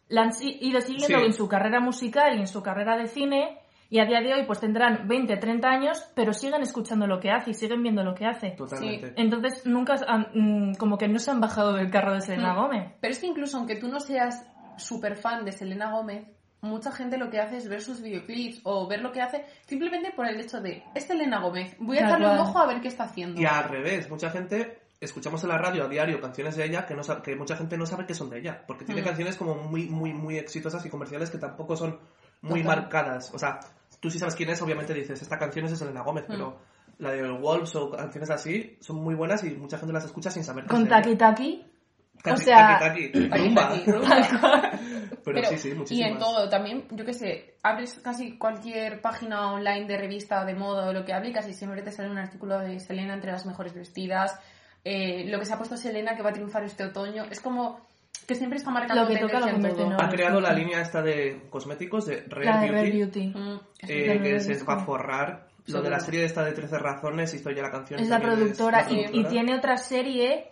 la 0.08 0.24
han 0.24 0.32
ido 0.42 0.80
siguiendo 0.82 1.20
Sí. 1.20 1.26
en 1.26 1.34
su 1.34 1.48
carrera 1.48 1.80
musical 1.80 2.36
y 2.38 2.42
en 2.42 2.48
su 2.48 2.62
carrera 2.62 2.98
de 2.98 3.08
cine, 3.08 3.61
y 3.92 4.00
a 4.00 4.06
día 4.06 4.22
de 4.22 4.34
hoy 4.34 4.46
pues 4.48 4.60
tendrán 4.60 5.08
20, 5.08 5.38
30 5.38 5.68
años, 5.70 6.04
pero 6.16 6.34
siguen 6.34 6.64
escuchando 6.64 7.06
lo 7.06 7.20
que 7.20 7.30
hace 7.30 7.52
y 7.52 7.54
siguen 7.54 7.84
viendo 7.84 8.04
lo 8.04 8.16
que 8.16 8.26
hace. 8.26 8.52
Totalmente. 8.52 9.14
Entonces, 9.18 9.66
nunca, 9.68 9.96
han- 10.08 10.30
mm, 10.34 10.74
como 10.76 10.98
que 10.98 11.08
no 11.08 11.20
se 11.20 11.30
han 11.30 11.40
bajado 11.42 11.74
del 11.74 11.92
carro 11.92 12.14
de 12.14 12.22
Selena 12.22 12.54
Mm. 12.54 12.58
Gómez. 12.58 12.92
Pero 13.02 13.12
es 13.12 13.20
que 13.20 13.28
incluso 13.28 13.58
aunque 13.58 13.76
tú 13.76 13.88
no 13.90 14.00
seas 14.00 14.44
súper 14.78 15.16
fan 15.18 15.46
de 15.46 15.52
Selena 15.52 15.92
Gómez, 15.92 16.26
mucha 16.62 16.92
gente 16.92 17.18
lo 17.18 17.30
que 17.30 17.40
hace 17.40 17.58
es 17.58 17.68
ver 17.68 17.82
sus 17.82 18.02
videoclips 18.02 18.62
o 18.64 18.88
ver 18.88 19.02
lo 19.02 19.12
que 19.12 19.20
hace 19.22 19.44
simplemente 19.66 20.12
por 20.16 20.26
el 20.28 20.40
hecho 20.40 20.62
de 20.62 20.84
es 20.96 21.04
Selena 21.06 21.40
Gómez, 21.42 21.76
voy 21.80 21.98
a 21.98 22.06
echarle 22.06 22.30
un 22.32 22.38
ojo 22.38 22.60
a 22.60 22.68
ver 22.68 22.80
qué 22.82 22.88
está 22.88 23.04
haciendo. 23.04 23.42
Y 23.42 23.46
al 23.46 23.66
revés, 23.66 24.10
mucha 24.10 24.30
gente 24.30 24.80
escuchamos 25.02 25.44
en 25.44 25.50
la 25.50 25.58
radio 25.58 25.84
a 25.84 25.88
diario 25.90 26.22
canciones 26.22 26.56
de 26.56 26.64
ella 26.66 26.86
que 26.86 26.94
no 26.96 27.04
sa- 27.04 27.22
que 27.22 27.36
mucha 27.36 27.58
gente 27.58 27.76
no 27.78 27.86
sabe 27.88 28.06
que 28.06 28.14
son 28.14 28.30
de 28.30 28.40
ella, 28.40 28.64
porque 28.68 28.86
tiene 28.86 29.02
Mm. 29.02 29.06
canciones 29.06 29.36
como 29.36 29.56
muy 29.56 29.88
muy 29.88 30.14
muy 30.14 30.38
exitosas 30.38 30.86
y 30.86 30.90
comerciales 30.90 31.30
que 31.32 31.40
tampoco 31.40 31.76
son 31.76 32.00
muy 32.44 32.62
Total. 32.62 32.78
marcadas. 32.82 33.34
O 33.34 33.40
sea, 33.40 33.60
tú 34.02 34.10
si 34.12 34.20
sabes 34.20 34.36
quién 34.36 34.50
es, 34.50 34.62
obviamente 34.62 34.94
dices, 34.94 35.22
esta 35.22 35.38
canción 35.40 35.64
es 35.66 35.72
de 35.72 35.78
Selena 35.78 36.02
Gómez, 36.02 36.26
Mm. 36.28 36.32
pero 36.32 36.60
la 36.98 37.12
de 37.12 37.32
Wolves 37.32 37.74
o 37.78 37.90
canciones 37.92 38.30
así 38.30 38.78
son 38.82 38.98
muy 38.98 39.16
buenas 39.16 39.44
y 39.46 39.52
mucha 39.52 39.78
gente 39.78 39.94
las 39.94 40.04
escucha 40.06 40.30
sin 40.30 40.44
saber 40.44 40.66
que 40.66 40.70
Con. 40.72 40.88
Taki 40.88 41.16
Taki, 41.16 41.66
o 42.26 42.38
sea- 42.38 42.78
taki, 42.80 43.10
taki, 43.30 43.32
rumba. 43.32 43.72
Pero, 45.24 45.36
Pero- 45.40 45.50
sí, 45.50 45.58
sí, 45.58 45.70
y 45.70 45.74
muchísimas. 45.76 46.12
en 46.12 46.18
todo, 46.20 46.50
también, 46.50 46.86
yo 46.92 47.06
qué 47.06 47.14
sé, 47.14 47.56
abres 47.64 48.00
casi 48.04 48.38
cualquier 48.38 49.02
página 49.02 49.54
online 49.54 49.86
de 49.86 49.98
revista 49.98 50.44
de 50.46 50.56
moda 50.56 50.90
o 50.90 50.94
lo 50.94 51.06
que 51.06 51.14
hable 51.14 51.30
y 51.30 51.34
casi 51.34 51.54
siempre 51.54 51.82
te 51.84 51.92
sale 51.92 52.10
un 52.10 52.18
artículo 52.18 52.60
de 52.60 52.80
Selena 52.80 53.14
entre 53.14 53.32
las 53.32 53.46
mejores 53.46 53.74
vestidas, 53.76 54.40
eh, 54.84 55.26
lo 55.30 55.38
que 55.40 55.46
se 55.46 55.54
ha 55.54 55.58
puesto 55.58 55.78
Selena 55.78 56.16
que 56.16 56.24
va 56.24 56.32
a 56.32 56.34
triunfar 56.34 56.64
este 56.64 56.84
otoño, 56.86 57.26
es 57.30 57.40
como 57.40 57.80
que 58.28 58.36
siempre 58.36 58.58
está 58.58 58.72
marcando 58.72 59.04
Lo 59.04 59.10
que 59.10 59.18
toca 59.18 59.40
lo 59.40 59.52
convierte 59.52 59.82
en 59.82 59.94
oro. 59.94 60.04
Ha 60.04 60.10
creado 60.10 60.40
la 60.40 60.54
línea 60.54 60.82
esta 60.82 61.02
de 61.02 61.48
cosméticos 61.50 62.06
de 62.06 62.24
Rare 62.28 62.46
la 62.46 62.62
de 62.62 62.72
Beauty. 62.72 62.78
Rare 62.78 62.92
Beauty. 62.92 63.28
Mm, 63.28 63.60
eh, 63.90 64.06
Rare 64.08 64.22
que 64.22 64.40
se 64.40 64.64
va 64.64 64.74
a 64.74 64.80
sí. 64.80 64.86
forrar. 64.86 65.48
Lo 65.68 65.82
de 65.82 65.90
la 65.90 66.00
serie 66.00 66.26
esta 66.26 66.44
de 66.44 66.54
13 66.54 66.80
razones, 66.80 67.34
hizo 67.34 67.52
ya 67.52 67.62
la 67.62 67.72
canción. 67.72 68.00
Es 68.00 68.10
la 68.10 68.20
productora 68.20 68.84
la 68.84 68.92
y, 68.92 68.96
y 68.96 69.04
productora. 69.04 69.30
tiene 69.30 69.56
otra 69.56 69.78
serie 69.78 70.50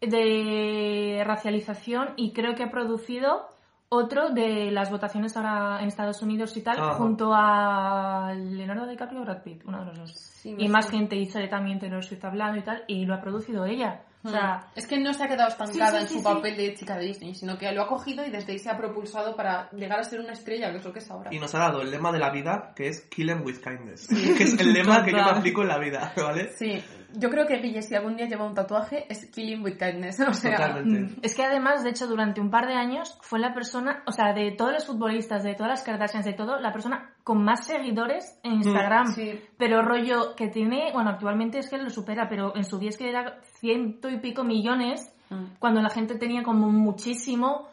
de 0.00 1.22
racialización 1.24 2.10
y 2.16 2.32
creo 2.32 2.54
que 2.54 2.64
ha 2.64 2.70
producido 2.70 3.48
otro 3.88 4.30
de 4.30 4.70
las 4.70 4.90
votaciones 4.90 5.36
ahora 5.36 5.80
en 5.82 5.88
Estados 5.88 6.22
Unidos 6.22 6.56
y 6.56 6.62
tal, 6.62 6.78
Ajá. 6.78 6.94
junto 6.94 7.32
a 7.34 8.32
Leonardo 8.34 8.86
DiCaprio 8.86 9.20
o 9.20 9.24
Brad 9.24 9.42
Pitt, 9.42 9.62
uno 9.66 9.80
de 9.80 9.84
los 9.84 9.98
dos. 9.98 10.12
Sí, 10.12 10.54
y 10.56 10.68
más 10.68 10.90
gente 10.90 11.16
hizo 11.16 11.38
también 11.50 11.78
Taylor 11.78 12.02
Swift 12.02 12.24
hablando 12.24 12.58
y 12.58 12.62
tal, 12.62 12.84
y 12.86 13.04
lo 13.04 13.14
ha 13.14 13.20
producido 13.20 13.66
ella. 13.66 14.02
O 14.24 14.30
sea, 14.30 14.68
es 14.76 14.86
que 14.86 14.98
no 14.98 15.12
se 15.12 15.24
ha 15.24 15.28
quedado 15.28 15.48
estancada 15.48 15.90
Sí, 15.90 15.96
sí, 15.96 16.02
en 16.02 16.08
su 16.08 16.18
sí. 16.18 16.24
papel 16.24 16.56
de 16.56 16.74
chica 16.74 16.96
de 16.96 17.06
Disney, 17.06 17.34
sino 17.34 17.58
que 17.58 17.72
lo 17.72 17.82
ha 17.82 17.88
cogido 17.88 18.24
y 18.24 18.30
desde 18.30 18.52
ahí 18.52 18.58
se 18.58 18.70
ha 18.70 18.76
propulsado 18.76 19.34
para 19.34 19.68
llegar 19.72 19.98
a 19.98 20.04
ser 20.04 20.20
una 20.20 20.32
estrella, 20.32 20.70
que 20.70 20.78
es 20.78 20.84
lo 20.84 20.92
que 20.92 21.00
es 21.00 21.10
ahora. 21.10 21.34
Y 21.34 21.38
nos 21.40 21.54
ha 21.54 21.58
dado 21.58 21.82
el 21.82 21.90
lema 21.90 22.12
de 22.12 22.18
la 22.20 22.30
vida, 22.30 22.72
que 22.76 22.88
es 22.88 23.00
Kill 23.08 23.30
'em 23.30 23.42
with 23.44 23.56
kindness. 23.58 24.06
que 24.38 24.44
es 24.44 24.58
el 24.60 24.72
lema 24.72 25.04
que 25.04 25.10
yo 25.10 25.16
me 25.16 25.30
aplico 25.30 25.62
en 25.62 25.68
la 25.68 25.78
vida, 25.78 26.12
¿vale? 26.16 26.52
Sí, 26.56 26.82
yo 27.16 27.30
creo 27.30 27.46
que 27.46 27.56
Guille, 27.58 27.82
si 27.82 27.94
algún 27.94 28.16
día 28.16 28.26
lleva 28.26 28.44
un 28.46 28.54
tatuaje, 28.54 29.06
es 29.08 29.26
Killing 29.30 29.62
with 29.62 29.76
Kindness. 29.78 30.20
O 30.28 30.34
sea, 30.34 30.56
Totalmente. 30.56 31.00
Mm, 31.00 31.20
Es 31.22 31.34
que 31.34 31.44
además, 31.44 31.84
de 31.84 31.90
hecho, 31.90 32.06
durante 32.06 32.40
un 32.40 32.50
par 32.50 32.66
de 32.66 32.74
años 32.74 33.18
fue 33.22 33.38
la 33.38 33.52
persona, 33.54 34.02
o 34.06 34.12
sea, 34.12 34.32
de 34.32 34.52
todos 34.52 34.72
los 34.72 34.86
futbolistas, 34.86 35.42
de 35.42 35.54
todas 35.54 35.70
las 35.70 35.82
Kardashians, 35.82 36.24
de 36.24 36.32
todo, 36.32 36.58
la 36.60 36.72
persona 36.72 37.14
con 37.24 37.42
más 37.44 37.66
seguidores 37.66 38.38
en 38.42 38.54
Instagram. 38.54 39.08
Mm, 39.08 39.12
sí. 39.12 39.40
Pero 39.58 39.82
rollo 39.82 40.34
que 40.36 40.48
tiene, 40.48 40.90
bueno, 40.92 41.10
actualmente 41.10 41.58
es 41.58 41.68
que 41.70 41.78
lo 41.78 41.90
supera, 41.90 42.28
pero 42.28 42.54
en 42.56 42.64
su 42.64 42.78
día 42.78 42.90
es 42.90 42.98
que 42.98 43.08
era 43.08 43.40
ciento 43.60 44.08
y 44.08 44.18
pico 44.18 44.44
millones, 44.44 45.12
Mm. 45.30 45.56
cuando 45.58 45.80
la 45.80 45.88
gente 45.88 46.16
tenía 46.16 46.42
como 46.42 46.68
muchísimo 46.70 47.66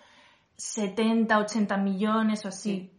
70, 0.56 1.38
80 1.40 1.78
millones 1.78 2.46
o 2.46 2.50
así. 2.50 2.92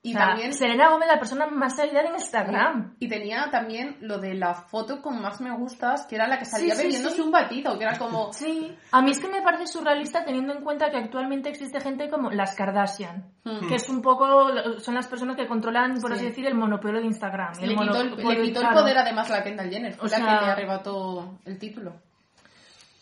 Y 0.00 0.14
O 0.14 0.16
sea, 0.16 0.28
también 0.28 0.52
Selena 0.54 0.90
Gómez, 0.90 1.08
la 1.08 1.18
persona 1.18 1.46
más 1.48 1.74
seguida 1.74 2.02
en 2.02 2.14
Instagram. 2.14 2.94
Y 3.00 3.08
tenía 3.08 3.50
también 3.50 3.96
lo 4.00 4.18
de 4.18 4.34
la 4.34 4.54
foto 4.54 5.02
con 5.02 5.20
más 5.20 5.40
me 5.40 5.50
gustas, 5.56 6.06
que 6.06 6.14
era 6.14 6.28
la 6.28 6.38
que 6.38 6.44
salía 6.44 6.74
Sí, 6.76 6.82
sí, 6.82 6.86
bebiéndose 6.86 7.16
sí. 7.16 7.20
un 7.22 7.32
batido, 7.32 7.76
que 7.76 7.84
era 7.84 7.98
como... 7.98 8.32
Sí. 8.32 8.76
A 8.92 9.02
mí 9.02 9.10
es 9.10 9.18
que 9.18 9.26
me 9.28 9.42
parece 9.42 9.66
surrealista 9.66 10.24
teniendo 10.24 10.52
en 10.54 10.62
cuenta 10.62 10.88
que 10.90 10.98
actualmente 10.98 11.48
existe 11.48 11.80
gente 11.80 12.08
como 12.08 12.30
las 12.30 12.54
Kardashian, 12.54 13.24
Mm. 13.44 13.66
que 13.68 13.74
es 13.76 13.88
un 13.88 14.00
poco, 14.02 14.50
son 14.78 14.94
las 14.94 15.06
personas 15.08 15.34
que 15.34 15.46
controlan, 15.48 16.00
por 16.00 16.10
Sí. 16.12 16.16
así 16.18 16.24
decir, 16.26 16.46
el 16.46 16.54
monopolio 16.54 17.00
de 17.00 17.06
Instagram. 17.06 17.54
Le 17.60 17.68
quitó, 17.68 17.82
el, 17.82 18.10
monopolio- 18.10 18.28
le 18.38 18.42
quitó 18.42 18.60
el 18.60 18.68
poder 18.68 18.98
además 18.98 19.28
la 19.30 19.42
Kendall 19.42 19.70
Jenner, 19.70 19.94
fue 19.94 20.06
O 20.06 20.10
la 20.10 20.16
sea- 20.16 20.38
que 20.38 20.44
le 20.44 20.50
arrebató 20.52 21.38
el 21.44 21.58
título. 21.58 21.94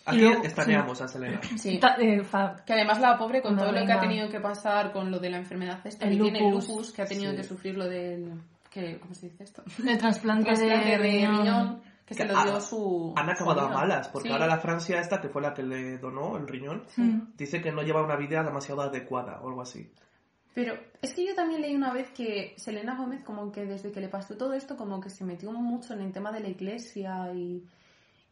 Aquí 0.06 0.20
luego- 0.20 0.44
estaneamos 0.44 1.00
a 1.02 1.08
Selena. 1.08 1.40
Sí. 1.58 1.80
Eh, 1.98 2.22
Que 2.64 2.72
además 2.72 3.00
la 3.00 3.18
pobre 3.18 3.42
con 3.42 3.54
Una 3.54 3.62
todo 3.64 3.72
lo 3.72 3.84
que 3.86 3.92
ha 3.92 4.00
tenido 4.00 4.28
que 4.28 4.40
pasar 4.40 4.92
con 4.92 5.10
lo 5.10 5.18
de 5.18 5.30
la 5.30 5.38
enfermedad 5.38 5.80
esta, 5.84 6.06
El 6.06 6.18
tiene 6.20 6.40
lupus. 6.40 6.68
lupus, 6.68 6.92
que 6.92 7.02
ha 7.02 7.06
tenido 7.06 7.30
Sí. 7.32 7.36
que 7.38 7.44
sufrir 7.44 7.76
lo 7.76 7.88
del... 7.88 8.32
Que, 8.70 8.98
¿Cómo 9.00 9.14
se 9.14 9.30
dice 9.30 9.44
esto? 9.44 9.62
El 9.86 9.98
trasplante, 9.98 10.44
Trasplante 10.44 10.90
de, 10.90 10.98
riñón. 10.98 11.82
que 12.06 12.14
se 12.14 12.22
Que 12.26 12.32
lo 12.32 12.42
dio 12.44 12.56
ha- 12.56 12.60
su... 12.60 13.14
Han 13.16 13.30
acabado 13.30 13.60
su 13.60 13.66
a 13.66 13.70
malas, 13.70 14.08
porque 14.08 14.28
Sí. 14.28 14.32
ahora 14.32 14.46
la 14.46 14.58
Francia 14.58 15.00
esta, 15.00 15.20
que 15.20 15.28
fue 15.28 15.42
la 15.42 15.54
que 15.54 15.62
le 15.62 15.98
donó 15.98 16.36
el 16.36 16.46
riñón, 16.46 16.84
Mm. 16.96 17.32
dice 17.36 17.60
que 17.60 17.72
no 17.72 17.82
lleva 17.82 18.02
una 18.04 18.16
vida 18.16 18.42
demasiado 18.44 18.82
adecuada 18.82 19.40
o 19.42 19.48
algo 19.48 19.62
así. 19.62 19.90
Pero 20.54 20.74
es 21.02 21.12
que 21.14 21.26
yo 21.26 21.34
también 21.34 21.60
leí 21.62 21.74
una 21.74 21.92
vez 21.92 22.10
que 22.12 22.54
Selena 22.56 22.96
Gómez, 22.96 23.22
como 23.24 23.50
que 23.52 23.64
desde 23.66 23.90
que 23.92 24.00
le 24.00 24.08
pasó 24.08 24.36
todo 24.36 24.52
esto, 24.54 24.76
como 24.76 25.00
que 25.00 25.10
se 25.10 25.24
metió 25.24 25.50
mucho 25.52 25.92
en 25.94 26.00
el 26.02 26.12
tema 26.12 26.30
de 26.32 26.40
la 26.40 26.48
iglesia 26.48 27.30
y, 27.34 27.62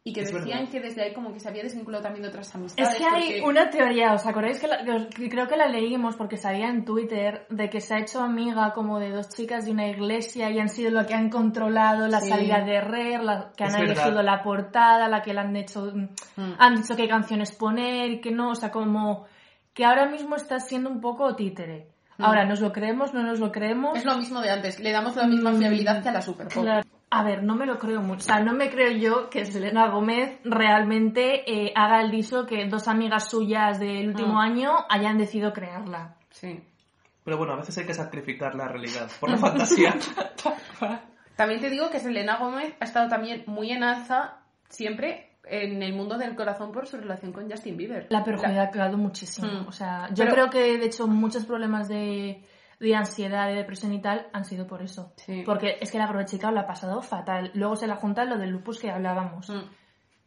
y 0.07 0.13
que 0.13 0.21
Es 0.21 0.31
decían 0.31 0.59
verdad. 0.59 0.71
que 0.71 0.81
desde 0.81 1.03
ahí 1.03 1.15
como 1.15 1.33
que 1.33 1.41
se 1.41 1.49
había 1.49 1.63
desvinculado 1.63 2.03
también 2.03 2.25
de 2.25 2.29
otras 2.29 2.49
Es 2.49 2.55
amistades. 2.55 2.99
que 2.99 3.05
hay 3.07 3.23
porque- 3.41 3.43
una 3.43 3.71
teoría, 3.71 4.13
¿os 4.13 4.27
acordáis 4.27 4.59
que, 4.61 4.67
la- 4.69 4.85
que 4.85 5.31
creo 5.31 5.49
que 5.49 5.57
la 5.57 5.67
leímos 5.67 6.15
porque 6.17 6.37
salía 6.37 6.69
en 6.69 6.85
Twitter 6.85 7.47
de 7.49 7.71
que 7.71 7.81
se 7.81 7.95
ha 7.95 8.01
hecho 8.01 8.21
amiga 8.21 8.75
como 8.75 9.01
de 9.01 9.09
dos 9.11 9.31
chicas 9.31 9.65
de 9.65 9.71
una 9.71 9.89
iglesia 9.89 10.51
y 10.51 10.59
han 10.59 10.69
sido 10.69 10.91
lo 10.91 11.07
que 11.07 11.15
han 11.15 11.31
controlado 11.31 12.07
la 12.07 12.21
Sí. 12.21 12.29
salida 12.29 12.61
de 12.63 12.83
Rer, 12.83 13.25
la, 13.25 13.51
que 13.57 13.65
han 13.65 13.71
Es 13.71 13.79
verdad. 13.79 13.93
elegido 14.05 14.23
la 14.23 14.43
portada, 14.43 15.09
la 15.09 15.23
que 15.23 15.33
le 15.33 15.41
han 15.41 15.57
hecho, 15.57 15.91
Mm. 16.37 16.53
han 16.59 16.75
dicho 16.77 16.97
qué 16.97 17.09
canciones 17.09 17.53
poner 17.53 18.11
y 18.11 18.21
que 18.21 18.31
no, 18.31 18.51
o 18.51 18.55
sea, 18.55 18.71
como 18.71 19.25
que 19.73 19.87
ahora 19.87 20.07
mismo 20.07 20.37
está 20.37 20.61
siendo 20.61 20.91
un 20.91 21.01
poco 21.01 21.35
títere. 21.35 21.89
Ahora, 22.19 22.45
¿nos 22.45 22.61
lo 22.61 22.71
creemos? 22.73 23.13
¿No 23.15 23.23
nos 23.23 23.41
lo 23.41 23.51
creemos? 23.51 23.97
Es 23.97 24.05
lo 24.05 24.17
mismo 24.19 24.41
de 24.43 24.51
antes, 24.51 24.79
le 24.81 24.93
damos 24.93 25.17
la 25.17 25.27
misma 25.27 25.51
Mm, 25.53 25.59
fiabilidad 25.59 26.03
que 26.03 26.11
a 26.11 26.13
la 26.13 26.21
Super 26.23 26.47
Pop. 26.49 26.63
Claro. 26.63 26.83
A 27.17 27.23
ver, 27.23 27.43
no 27.45 27.55
me 27.55 27.65
lo 27.67 27.79
creo 27.79 28.01
mucho. 28.01 28.21
O 28.23 28.25
sea, 28.25 28.41
no 28.41 28.53
me 28.53 28.71
creo 28.71 28.91
yo 28.91 29.31
que 29.31 29.45
Selena 29.45 29.89
Gómez 29.89 30.39
realmente 30.45 31.45
eh, 31.51 31.73
haga 31.77 32.01
el 32.03 32.11
dicho 32.11 32.45
que 32.47 32.67
dos 32.67 32.89
amigas 32.89 33.31
suyas 33.31 33.79
del 33.79 34.09
último 34.09 34.41
Ah. 34.41 34.45
año 34.45 34.73
hayan 34.89 35.17
decidido 35.19 35.53
crearla. 35.53 36.17
Sí. 36.31 36.61
Pero 37.25 37.39
bueno, 37.39 37.53
a 37.53 37.57
veces 37.57 37.79
hay 37.79 37.87
que 37.87 37.95
sacrificar 37.95 38.55
la 38.55 38.67
realidad 38.69 39.09
por 39.21 39.31
la 39.31 39.37
fantasía. 39.37 39.95
También 41.37 41.61
te 41.61 41.71
digo 41.71 41.91
que 41.91 41.99
Selena 42.01 42.37
Gómez 42.39 42.75
ha 42.81 42.85
estado 42.85 43.09
también 43.09 43.45
muy 43.47 43.71
en 43.73 43.83
alza 43.83 44.39
siempre 44.69 45.31
en 45.45 45.83
el 45.83 45.93
mundo 45.93 46.17
del 46.17 46.35
corazón 46.37 46.73
por 46.73 46.87
su 46.87 46.97
relación 46.97 47.33
con 47.33 47.51
Justin 47.51 47.77
Bieber. 47.77 48.07
La 48.11 48.19
ha 48.21 48.25
perjudicado 48.25 48.97
muchísimo. 48.97 49.49
Mm. 49.63 49.69
O 49.69 49.73
sea, 49.73 50.09
yo 50.11 50.25
Pero- 50.25 50.33
creo 50.33 50.51
que 50.51 50.79
de 50.79 50.87
hecho 50.87 51.07
muchos 51.07 51.45
problemas 51.45 51.89
de, 51.89 52.43
de 52.81 52.95
ansiedad, 52.95 53.49
de 53.49 53.55
depresión 53.55 53.93
y 53.93 54.01
tal 54.01 54.27
han 54.33 54.45
sido 54.45 54.67
por 54.67 54.83
eso. 54.83 55.13
Sí. 55.17 55.43
Porque 55.45 55.79
es 55.81 55.91
que 55.91 55.99
la 55.99 56.07
pobre 56.09 56.25
chica 56.25 56.51
lo 56.51 56.61
ha 56.61 56.67
pasado 56.67 57.01
fatal. 57.03 57.51
Luego 57.55 57.77
se 57.77 57.87
la 57.87 57.97
junta 57.97 58.25
lo 58.25 58.39
del 58.39 58.51
lupus 58.51 58.79
que 58.79 58.91
hablábamos. 58.91 59.49
Mm. 59.51 59.63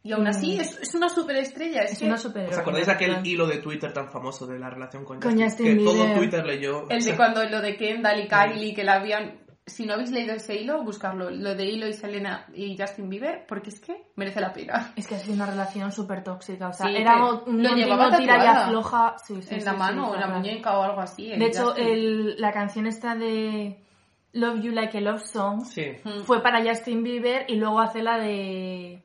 Y 0.04 0.12
aún 0.12 0.26
así 0.26 0.56
Mm. 0.56 0.60
es, 0.60 0.78
es 0.80 0.94
una 0.94 1.08
superestrella. 1.08 1.82
Es, 1.82 1.92
Es 1.92 1.98
que 1.98 2.06
una 2.06 2.16
super 2.16 2.48
¿Os 2.48 2.56
acordáis 2.58 2.86
de 2.86 2.92
aquel 2.92 3.26
hilo 3.26 3.46
de 3.46 3.58
Twitter 3.58 3.92
tan 3.92 4.08
famoso 4.10 4.46
de 4.46 4.58
la 4.58 4.70
relación 4.70 5.04
con, 5.04 5.20
Con 5.20 5.32
Justin? 5.32 5.46
Justin 5.48 5.78
que 5.78 5.84
todo. 5.84 6.14
Twitter 6.14 6.46
leyó. 6.46 6.88
El 6.88 7.04
de 7.04 7.16
cuando 7.16 7.44
lo 7.44 7.60
de 7.60 7.76
Kendall 7.76 8.20
y 8.20 8.28
Kylie, 8.28 8.74
que 8.74 8.84
la 8.84 8.94
habían... 8.94 9.40
Si 9.68 9.86
no 9.86 9.94
habéis 9.94 10.10
leído 10.10 10.34
ese 10.34 10.56
hilo, 10.56 10.82
buscarlo. 10.82 11.30
Lo 11.30 11.54
de 11.54 11.64
hilo 11.64 11.86
y 11.86 11.92
Selena 11.92 12.46
y 12.54 12.76
Justin 12.78 13.08
Bieber, 13.08 13.44
porque 13.46 13.70
es 13.70 13.80
que 13.80 14.06
merece 14.16 14.40
la 14.40 14.52
pena. 14.52 14.92
Es 14.96 15.06
que 15.06 15.14
ha 15.14 15.18
sido 15.18 15.34
una 15.34 15.46
relación 15.46 15.92
súper 15.92 16.24
tóxica. 16.24 16.68
O 16.68 16.72
sea, 16.72 16.86
Sí, 16.86 16.96
era 16.96 17.24
un 17.24 17.62
lo 17.62 17.74
llevaba 17.74 18.16
tira 18.16 18.42
y 18.42 18.46
afloja. 18.46 19.16
Sí, 19.24 19.42
sí, 19.42 19.54
en 19.54 19.60
sí, 19.60 19.66
la 19.66 19.72
sí, 19.72 19.78
mano 19.78 20.08
o 20.10 20.14
en 20.14 20.20
la 20.20 20.26
muñeca 20.28 20.78
o 20.78 20.82
algo 20.82 21.00
así. 21.00 21.28
De 21.30 21.46
hecho, 21.46 21.74
el- 21.76 22.40
la 22.40 22.52
canción 22.52 22.86
esta 22.86 23.14
de 23.14 23.78
Love 24.32 24.60
You 24.62 24.72
Like 24.72 24.98
a 24.98 25.00
Love 25.00 25.22
Song 25.24 25.64
Sí. 25.64 25.86
Mm. 26.04 26.22
fue 26.24 26.42
para 26.42 26.62
Justin 26.62 27.02
Bieber 27.02 27.44
y 27.48 27.56
luego 27.56 27.80
hace 27.80 28.02
la 28.02 28.18
de... 28.18 29.02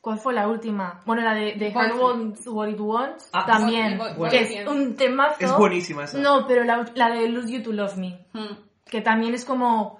¿Cuál 0.00 0.18
fue 0.18 0.34
la 0.34 0.48
última? 0.48 1.00
Bueno, 1.06 1.22
la 1.22 1.32
de, 1.32 1.54
de 1.54 1.70
Boyfriend. 1.70 1.98
Wants 2.02 2.46
What 2.46 2.68
It 2.68 2.78
Wants 2.80 3.30
Ah, 3.32 3.46
también, 3.46 3.98
que 4.30 4.38
es 4.42 4.66
un 4.68 4.96
temazo. 4.96 5.36
Es 5.40 5.56
buenísima 5.56 6.04
esa. 6.04 6.18
No, 6.18 6.46
pero 6.46 6.62
la, 6.64 6.84
la 6.94 7.08
de 7.08 7.26
Lose 7.30 7.50
You 7.50 7.62
to 7.62 7.72
Love 7.72 7.96
Me, 7.96 8.26
Mm. 8.34 8.52
que 8.84 9.00
también 9.00 9.32
es 9.32 9.46
como 9.46 9.98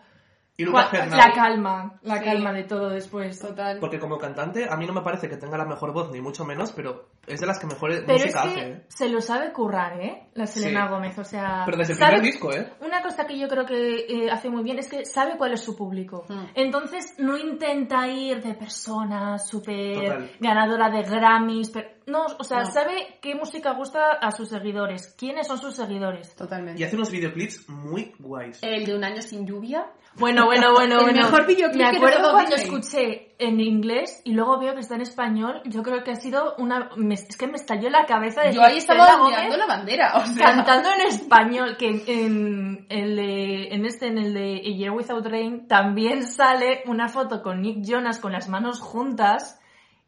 Y 0.56 0.64
Lucas 0.64 0.86
cua- 0.86 0.90
Fernández. 0.90 1.18
la 1.26 1.32
calma, 1.32 1.98
la 2.02 2.18
Sí. 2.18 2.24
calma 2.24 2.52
de 2.52 2.62
todo 2.62 2.88
después. 2.90 3.40
Total. 3.40 3.78
Porque 3.80 3.98
como 3.98 4.18
cantante, 4.18 4.68
a 4.70 4.76
mí 4.76 4.86
no 4.86 4.92
me 4.92 5.00
parece 5.00 5.28
que 5.28 5.36
tenga 5.36 5.58
la 5.58 5.64
mejor 5.64 5.92
voz, 5.92 6.12
ni 6.12 6.20
mucho 6.20 6.44
menos, 6.44 6.70
pero 6.70 7.08
es 7.26 7.40
de 7.40 7.46
las 7.46 7.58
que 7.58 7.66
mejor 7.66 7.90
Pero 7.90 8.14
es 8.14 8.22
música 8.26 8.42
que 8.44 8.48
hace. 8.48 8.68
¿eh? 8.70 8.84
se 8.88 9.08
lo 9.08 9.20
sabe 9.20 9.52
currar, 9.52 10.00
¿eh? 10.00 10.28
La 10.34 10.46
Selena 10.46 10.86
Sí. 10.86 10.92
Gómez, 10.92 11.18
o 11.18 11.24
sea... 11.24 11.62
Pero 11.64 11.76
desde 11.78 11.94
el 11.94 11.98
sabe- 11.98 12.12
primer 12.18 12.32
disco, 12.32 12.52
¿eh? 12.52 12.72
Una 12.80 13.02
cosa 13.02 13.26
que 13.26 13.36
yo 13.38 13.48
creo 13.48 13.66
que 13.66 14.06
eh, 14.08 14.30
hace 14.30 14.48
muy 14.48 14.62
bien 14.62 14.78
es 14.78 14.88
que 14.88 15.04
sabe 15.04 15.36
cuál 15.36 15.54
es 15.54 15.60
su 15.60 15.76
público. 15.76 16.24
Mm. 16.28 16.44
Entonces 16.54 17.14
no 17.18 17.36
intenta 17.36 18.06
ir 18.06 18.40
de 18.40 18.54
persona 18.54 19.38
súper 19.38 20.36
ganadora 20.38 20.88
de 20.90 21.02
Grammys. 21.02 21.70
per- 21.70 21.93
No, 22.06 22.26
o 22.38 22.44
sea, 22.44 22.60
No. 22.60 22.66
sabe 22.70 23.18
qué 23.22 23.34
música 23.34 23.72
gusta 23.72 24.12
a 24.20 24.30
sus 24.30 24.48
seguidores, 24.50 25.14
quiénes 25.18 25.46
son 25.46 25.58
sus 25.58 25.74
seguidores. 25.74 26.34
Totalmente. 26.36 26.80
Y 26.80 26.84
hace 26.84 26.96
unos 26.96 27.10
videoclips 27.10 27.68
muy 27.68 28.12
guays. 28.18 28.58
El 28.62 28.84
de 28.84 28.94
un 28.94 29.04
año 29.04 29.22
sin 29.22 29.46
lluvia. 29.46 29.86
Bueno, 30.16 30.44
bueno, 30.44 30.72
bueno, 30.72 30.96
El 30.98 31.02
bueno. 31.04 31.22
mejor 31.22 31.46
videoclip 31.46 31.82
Me 31.82 31.90
que 31.90 31.96
acuerdo 31.96 32.20
todo 32.22 32.32
cuando 32.32 32.56
escuché 32.56 33.34
en 33.38 33.58
inglés 33.60 34.20
y 34.24 34.32
luego 34.32 34.58
veo 34.60 34.74
que 34.74 34.80
está 34.80 34.94
en 34.94 35.00
español. 35.00 35.60
Yo 35.64 35.82
creo 35.82 36.04
que 36.04 36.12
ha 36.12 36.16
sido 36.16 36.54
una. 36.58 36.90
es 37.10 37.36
que 37.36 37.46
me 37.46 37.54
estalló 37.56 37.88
la 37.90 38.04
cabeza 38.06 38.42
de 38.42 38.52
Yo 38.52 38.60
que 38.60 38.66
ahí 38.66 38.78
estaba 38.78 39.20
ondeando 39.22 39.56
la 39.56 39.66
bandera. 39.66 40.12
O 40.16 40.26
sea, 40.26 40.46
cantando 40.54 40.90
en 40.90 41.08
español, 41.08 41.76
que 41.78 42.04
en, 42.06 42.86
el 42.90 43.16
de- 43.16 43.68
en 43.74 43.86
este, 43.86 44.06
en 44.08 44.18
el 44.18 44.34
de 44.34 44.56
A 44.64 44.76
Year 44.76 44.90
Without 44.92 45.26
Rain, 45.26 45.66
también 45.66 46.24
sale 46.26 46.82
una 46.86 47.08
foto 47.08 47.42
con 47.42 47.60
Nick 47.62 47.78
Jonas 47.84 48.20
con 48.20 48.30
las 48.32 48.48
manos 48.48 48.80
juntas 48.80 49.58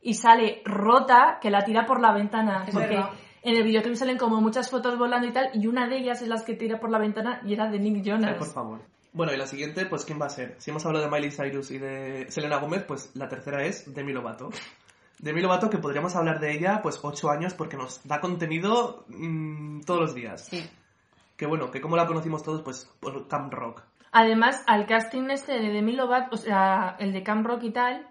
y 0.06 0.14
sale 0.14 0.62
rota 0.64 1.38
que 1.42 1.50
la 1.50 1.64
tira 1.64 1.84
por 1.84 2.00
la 2.00 2.12
ventana. 2.12 2.64
Es 2.64 2.72
porque 2.72 2.90
verdad. 2.90 3.10
en 3.42 3.56
el 3.56 3.64
videoclip 3.64 3.96
salen 3.96 4.16
como 4.16 4.40
muchas 4.40 4.70
fotos 4.70 4.96
volando 4.96 5.26
y 5.26 5.32
tal, 5.32 5.50
y 5.52 5.66
una 5.66 5.88
de 5.88 5.98
ellas 5.98 6.22
es 6.22 6.28
las 6.28 6.44
que 6.44 6.54
tira 6.54 6.78
por 6.78 6.90
la 6.90 6.98
ventana 6.98 7.40
y 7.44 7.54
era 7.54 7.68
de 7.68 7.80
Nick 7.80 7.96
Ay, 7.96 8.02
Jonas. 8.04 8.36
por 8.38 8.52
favor. 8.52 8.80
Bueno, 9.12 9.32
y 9.32 9.36
la 9.36 9.48
siguiente, 9.48 9.84
pues 9.86 10.04
¿quién 10.04 10.20
va 10.20 10.26
a 10.26 10.30
ser? 10.30 10.54
Si 10.58 10.70
hemos 10.70 10.86
hablado 10.86 11.06
de 11.06 11.10
Miley 11.10 11.32
Cyrus 11.32 11.72
y 11.72 11.78
de 11.78 12.30
Selena 12.30 12.58
Gómez, 12.58 12.84
pues 12.86 13.10
la 13.16 13.28
tercera 13.28 13.64
es 13.64 13.92
Demi 13.92 14.12
Lovato. 14.12 14.50
Demi 15.18 15.40
Lovato, 15.40 15.68
que 15.70 15.78
podríamos 15.78 16.14
hablar 16.14 16.38
de 16.38 16.52
ella, 16.52 16.80
pues 16.82 17.00
ocho 17.02 17.28
años, 17.28 17.54
porque 17.54 17.76
nos 17.76 18.06
da 18.06 18.20
contenido 18.20 19.04
mm, 19.08 19.80
todos 19.80 20.00
los 20.00 20.14
días. 20.14 20.46
Sí. 20.46 20.70
Que 21.36 21.46
bueno, 21.46 21.72
que 21.72 21.80
como 21.80 21.96
la 21.96 22.06
conocimos 22.06 22.44
todos, 22.44 22.62
pues 22.62 22.88
por 23.00 23.26
Camp 23.26 23.52
Rock. 23.52 23.82
Además, 24.12 24.62
al 24.68 24.86
casting 24.86 25.30
este 25.30 25.54
de 25.54 25.72
Demi 25.72 25.94
Lovato, 25.96 26.36
o 26.36 26.38
sea, 26.38 26.94
el 27.00 27.12
de 27.12 27.24
Camp 27.24 27.44
Rock 27.44 27.64
y 27.64 27.70
tal, 27.70 28.06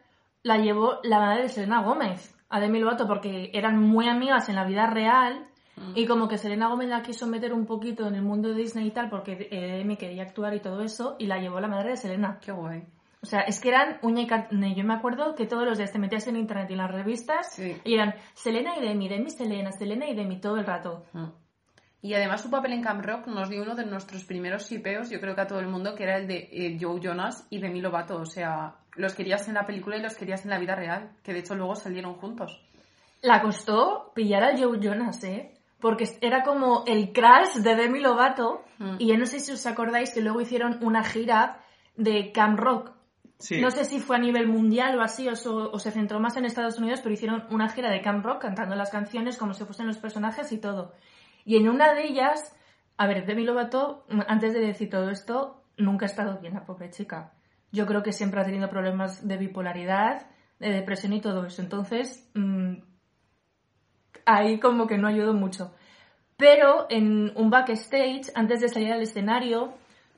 la 0.45 0.57
llevó 0.59 0.99
la 1.01 1.19
madre 1.19 1.41
de 1.43 1.49
Selena 1.49 1.81
Gómez 1.81 2.35
a 2.49 2.59
Demi 2.59 2.79
Lovato 2.79 3.07
porque 3.07 3.49
eran 3.53 3.79
muy 3.81 4.07
amigas 4.07 4.47
en 4.47 4.55
la 4.55 4.63
vida 4.63 4.85
real 4.85 5.47
y 5.95 6.05
como 6.05 6.27
que 6.27 6.37
Selena 6.37 6.67
Gómez 6.69 6.87
la 6.87 7.01
quiso 7.01 7.25
meter 7.25 7.51
un 7.51 7.65
poquito 7.65 8.07
en 8.07 8.13
el 8.13 8.21
mundo 8.21 8.49
de 8.49 8.55
Disney 8.55 8.87
y 8.87 8.91
tal 8.91 9.09
porque 9.09 9.49
eh, 9.51 9.77
Demi 9.77 9.97
quería 9.97 10.21
actuar 10.21 10.53
y 10.53 10.59
todo 10.59 10.81
eso 10.83 11.15
y 11.17 11.25
la 11.25 11.39
llevó 11.39 11.59
la 11.59 11.67
madre 11.67 11.89
de 11.89 11.97
Selena. 11.97 12.39
Qué 12.39 12.51
guay. 12.51 12.83
O 13.23 13.25
sea, 13.25 13.41
es 13.41 13.59
que 13.59 13.69
eran 13.69 13.97
uña 14.03 14.21
y 14.21 14.27
carne. 14.27 14.75
Yo 14.75 14.83
me 14.83 14.93
acuerdo 14.93 15.33
que 15.33 15.47
todos 15.47 15.65
los 15.65 15.79
días 15.79 15.91
te 15.91 15.97
metías 15.97 16.27
en 16.27 16.35
internet 16.37 16.67
y 16.69 16.73
en 16.73 16.77
las 16.77 16.91
revistas 16.91 17.51
Sí. 17.55 17.75
y 17.83 17.95
eran 17.95 18.13
Selena 18.35 18.77
y 18.77 18.81
Demi, 18.81 19.09
Demi, 19.09 19.31
Selena, 19.31 19.71
Selena 19.71 20.07
y 20.07 20.15
Demi 20.15 20.39
todo 20.39 20.57
el 20.57 20.65
rato. 20.67 21.03
Mm. 21.13 21.25
Y 22.05 22.13
además 22.13 22.41
su 22.43 22.51
papel 22.51 22.73
en 22.73 22.83
Camp 22.83 23.03
Rock 23.03 23.25
nos 23.25 23.49
dio 23.49 23.63
uno 23.63 23.73
de 23.73 23.83
nuestros 23.83 24.23
primeros 24.25 24.69
shipeos, 24.69 25.09
yo 25.09 25.19
creo 25.19 25.33
que 25.33 25.41
a 25.41 25.47
todo 25.47 25.59
el 25.59 25.67
mundo, 25.67 25.95
que 25.95 26.03
era 26.03 26.17
el 26.17 26.27
de 26.27 26.47
eh, 26.51 26.77
Joe 26.79 26.99
Jonas 27.01 27.47
y 27.49 27.57
Demi 27.57 27.81
Lovato. 27.81 28.17
O 28.17 28.27
sea, 28.27 28.75
los 28.95 29.15
querías 29.15 29.47
en 29.47 29.55
la 29.55 29.65
película 29.65 29.97
y 29.97 30.03
los 30.03 30.13
querías 30.13 30.43
en 30.45 30.51
la 30.51 30.59
vida 30.59 30.75
real, 30.75 31.09
que 31.23 31.33
de 31.33 31.39
hecho 31.39 31.55
luego 31.55 31.73
salieron 31.75 32.13
juntos. 32.13 32.61
La 33.23 33.41
costó 33.41 34.11
pillar 34.13 34.43
a 34.43 34.55
Joe 34.55 34.77
Jonas, 34.79 35.23
¿eh? 35.23 35.51
Porque 35.81 36.07
era 36.21 36.43
como 36.43 36.83
el 36.85 37.11
crash 37.11 37.55
de 37.55 37.75
Demi 37.75 37.99
Lovato. 37.99 38.61
Mm. 38.77 38.97
Y 38.99 39.07
yo 39.07 39.17
no 39.17 39.25
sé 39.25 39.39
si 39.39 39.51
os 39.53 39.65
acordáis 39.65 40.13
que 40.13 40.21
luego 40.21 40.41
hicieron 40.41 40.77
una 40.81 41.03
gira 41.03 41.57
de 41.97 42.31
Camp 42.31 42.59
Rock. 42.59 42.91
Sí. 43.39 43.59
No 43.59 43.71
sé 43.71 43.83
si 43.83 43.99
fue 43.99 44.17
a 44.17 44.19
nivel 44.19 44.47
mundial 44.47 44.95
o 44.99 45.01
así, 45.01 45.27
o, 45.27 45.35
so- 45.35 45.71
o 45.71 45.79
se 45.79 45.89
centró 45.89 46.19
más 46.19 46.37
en 46.37 46.45
Estados 46.45 46.77
Unidos, 46.77 46.99
pero 47.01 47.13
hicieron 47.15 47.45
una 47.49 47.67
gira 47.69 47.89
de 47.89 48.01
Camp 48.01 48.23
Rock 48.23 48.41
cantando 48.43 48.75
las 48.75 48.91
canciones 48.91 49.37
como 49.37 49.55
si 49.55 49.63
fuesen 49.65 49.87
los 49.87 49.97
personajes 49.97 50.51
y 50.51 50.59
todo. 50.59 50.93
Y 51.45 51.57
en 51.57 51.69
una 51.69 51.93
de 51.93 52.07
ellas, 52.07 52.53
a 52.97 53.07
ver, 53.07 53.25
Demi 53.25 53.43
Lovato, 53.43 54.05
antes 54.27 54.53
de 54.53 54.59
decir 54.59 54.89
todo 54.89 55.09
esto, 55.09 55.63
nunca 55.77 56.05
ha 56.05 56.09
estado 56.09 56.39
bien 56.39 56.55
la 56.55 56.65
pobre 56.65 56.89
chica. 56.89 57.33
Yo 57.71 57.85
creo 57.85 58.03
que 58.03 58.11
siempre 58.11 58.41
ha 58.41 58.45
tenido 58.45 58.69
problemas 58.69 59.25
de 59.27 59.37
bipolaridad, 59.37 60.27
de 60.59 60.71
depresión 60.71 61.13
y 61.13 61.21
todo 61.21 61.45
eso. 61.45 61.61
Entonces, 61.61 62.29
mm, 62.33 62.77
ahí 64.25 64.59
como 64.59 64.87
que 64.87 64.97
no 64.97 65.07
ayudó 65.07 65.33
mucho. 65.33 65.73
Pero 66.37 66.87
en 66.89 67.31
un 67.35 67.49
backstage, 67.49 68.31
antes 68.33 68.61
de 68.61 68.69
salir 68.69 68.91
al 68.91 69.01
escenario, 69.01 69.73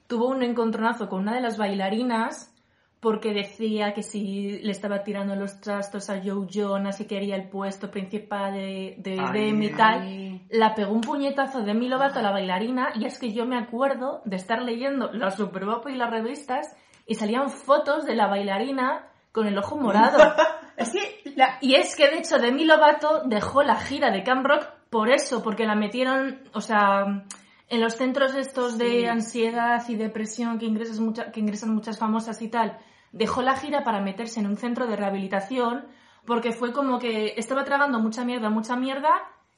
tuvo 0.08 0.30
un 0.30 0.44
encontronazo 0.44 1.10
con 1.10 1.22
una 1.22 1.36
de 1.36 1.42
las 1.42 1.58
bailarinas 1.58 2.57
porque 3.00 3.34
decía 3.34 3.94
que 3.94 4.02
si 4.02 4.60
le 4.60 4.72
estaba 4.72 5.04
tirando 5.04 5.36
los 5.36 5.62
trastos 5.62 6.10
a 6.10 6.20
Joe 6.24 6.48
Jonas 6.50 7.00
y 7.00 7.06
quería 7.06 7.36
el 7.36 7.48
puesto 7.48 7.92
principal 7.92 8.54
de, 8.54 8.96
de 8.98 9.20
Ay. 9.20 9.66
Y 9.66 9.70
tal, 9.70 10.02
Ay. 10.02 10.46
la 10.50 10.74
pegó 10.74 10.94
un 10.94 11.02
puñetazo 11.02 11.60
de 11.60 11.66
Demi 11.66 11.90
Lovato 11.90 12.20
a 12.20 12.24
la 12.24 12.32
bailarina 12.32 12.90
y 12.96 13.06
es 13.06 13.20
que 13.20 13.34
yo 13.34 13.46
me 13.46 13.58
acuerdo 13.58 14.22
de 14.26 14.36
estar 14.36 14.64
leyendo 14.64 15.12
la 15.12 15.30
Superpop 15.30 15.88
y 15.90 15.96
las 15.96 16.10
revistas 16.10 16.76
y 17.06 17.16
salían 17.16 17.50
fotos 17.50 18.06
de 18.06 18.16
la 18.16 18.28
bailarina 18.28 19.08
con 19.32 19.48
el 19.48 19.58
ojo 19.58 19.78
morado. 19.78 20.18
Es 20.78 20.92
que 20.92 21.32
la... 21.36 21.58
Y 21.60 21.74
es 21.74 21.96
que 21.96 22.08
de 22.08 22.20
hecho 22.20 22.38
Demi 22.38 22.64
Lovato 22.64 23.24
dejó 23.26 23.64
la 23.64 23.78
gira 23.78 24.12
de 24.12 24.22
Camp 24.22 24.46
Rock 24.46 24.68
por 24.92 25.10
eso, 25.10 25.42
porque 25.42 25.66
la 25.66 25.74
metieron, 25.74 26.40
o 26.54 26.62
sea, 26.62 27.26
en 27.70 27.82
los 27.82 27.96
centros 27.96 28.34
estos 28.36 28.78
de 28.78 29.02
Sí. 29.02 29.06
ansiedad 29.06 29.84
y 29.90 29.96
depresión 29.96 30.58
que, 30.60 30.66
ingresas 30.66 31.00
mucha- 31.00 31.32
que 31.32 31.40
ingresan 31.40 31.74
muchas 31.74 31.98
famosas 32.00 32.42
y 32.42 32.48
tal, 32.50 32.78
dejó 33.12 33.42
la 33.42 33.56
gira 33.58 33.84
para 33.84 34.02
meterse 34.02 34.40
en 34.40 34.48
un 34.48 34.58
centro 34.58 34.88
de 34.88 34.96
rehabilitación 34.96 35.86
porque 36.26 36.52
fue 36.52 36.72
como 36.74 37.00
que 37.00 37.34
estaba 37.38 37.64
tragando 37.64 38.00
mucha 38.00 38.24
mierda, 38.26 38.50
mucha 38.50 38.76
mierda 38.76 39.10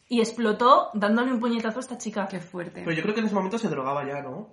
y 0.08 0.20
explotó 0.22 0.90
dándole 0.94 1.32
un 1.32 1.40
puñetazo 1.40 1.78
a 1.78 1.82
esta 1.82 1.98
chica. 1.98 2.28
Qué 2.28 2.40
fuerte. 2.40 2.82
Pero 2.84 2.96
yo 2.96 3.02
creo 3.04 3.14
que 3.14 3.20
en 3.22 3.28
ese 3.28 3.36
momento 3.36 3.58
se 3.58 3.68
drogaba 3.70 4.06
ya, 4.08 4.22
¿no? 4.22 4.50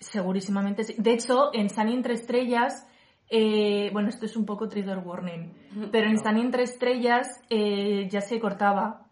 Segurísimamente 0.00 0.84
sí. 0.84 0.94
De 0.98 1.12
hecho, 1.12 1.50
en 1.52 1.70
Sunny 1.70 1.94
Entre 1.94 2.14
Estrellas 2.14 2.86
eh, 3.30 3.88
bueno, 3.92 4.10
esto 4.10 4.26
es 4.26 4.36
un 4.36 4.44
poco 4.44 4.68
trigger 4.68 4.98
warning, 4.98 5.50
pero 5.90 6.08
en 6.08 6.16
Stan 6.16 6.36
entre 6.36 6.62
estrellas 6.64 7.26
eh, 7.48 8.06
ya 8.10 8.20
se 8.20 8.38
cortaba. 8.38 9.03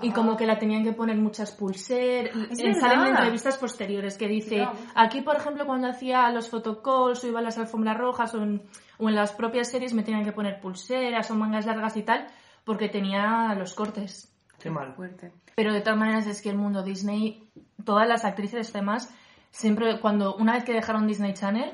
Y 0.00 0.10
como 0.10 0.36
que 0.36 0.46
la 0.46 0.58
tenían 0.58 0.84
que 0.84 0.92
poner 0.92 1.16
muchas 1.16 1.52
pulseras. 1.52 2.34
Es 2.50 2.80
Salen 2.80 3.08
entrevistas 3.08 3.58
posteriores 3.58 4.16
que 4.16 4.26
dice, 4.26 4.66
aquí 4.94 5.20
por 5.20 5.36
ejemplo 5.36 5.66
cuando 5.66 5.88
hacía 5.88 6.30
los 6.30 6.48
photocalls 6.48 7.22
o 7.22 7.26
iba 7.28 7.40
a 7.40 7.42
las 7.42 7.58
alfombras 7.58 7.98
rojas 7.98 8.34
o 8.34 8.42
en, 8.42 8.62
o 8.98 9.08
en 9.08 9.14
las 9.14 9.32
propias 9.32 9.70
series 9.70 9.92
me 9.92 10.02
tenían 10.02 10.24
que 10.24 10.32
poner 10.32 10.60
pulseras 10.60 11.30
o 11.30 11.34
mangas 11.34 11.66
largas 11.66 11.96
y 11.96 12.02
tal 12.02 12.26
porque 12.64 12.88
tenía 12.88 13.54
los 13.58 13.74
cortes. 13.74 14.32
Qué 14.58 14.70
mal. 14.70 14.94
Fuerte. 14.94 15.32
Pero 15.54 15.72
de 15.74 15.80
todas 15.82 15.98
maneras 15.98 16.26
es 16.26 16.40
que 16.40 16.48
el 16.48 16.56
mundo 16.56 16.82
Disney, 16.82 17.50
todas 17.84 18.08
las 18.08 18.24
actrices 18.24 18.72
demás, 18.72 19.12
siempre 19.50 20.00
cuando 20.00 20.36
una 20.36 20.54
vez 20.54 20.64
que 20.64 20.72
dejaron 20.72 21.06
Disney 21.06 21.34
Channel 21.34 21.72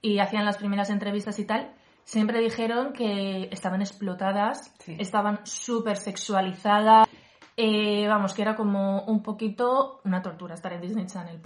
y 0.00 0.20
hacían 0.20 0.44
las 0.46 0.56
primeras 0.56 0.88
entrevistas 0.88 1.38
y 1.38 1.44
tal, 1.44 1.72
siempre 2.04 2.40
dijeron 2.40 2.92
que 2.94 3.48
estaban 3.52 3.82
explotadas, 3.82 4.74
Sí. 4.78 4.96
estaban 4.98 5.40
súper 5.44 5.96
sexualizadas, 5.96 7.06
eh, 7.58 8.06
vamos, 8.08 8.32
que 8.34 8.42
era 8.42 8.54
como 8.56 9.02
un 9.02 9.22
poquito 9.22 10.00
una 10.04 10.22
tortura 10.22 10.54
estar 10.54 10.72
en 10.72 10.80
Disney 10.80 11.06
Channel. 11.06 11.40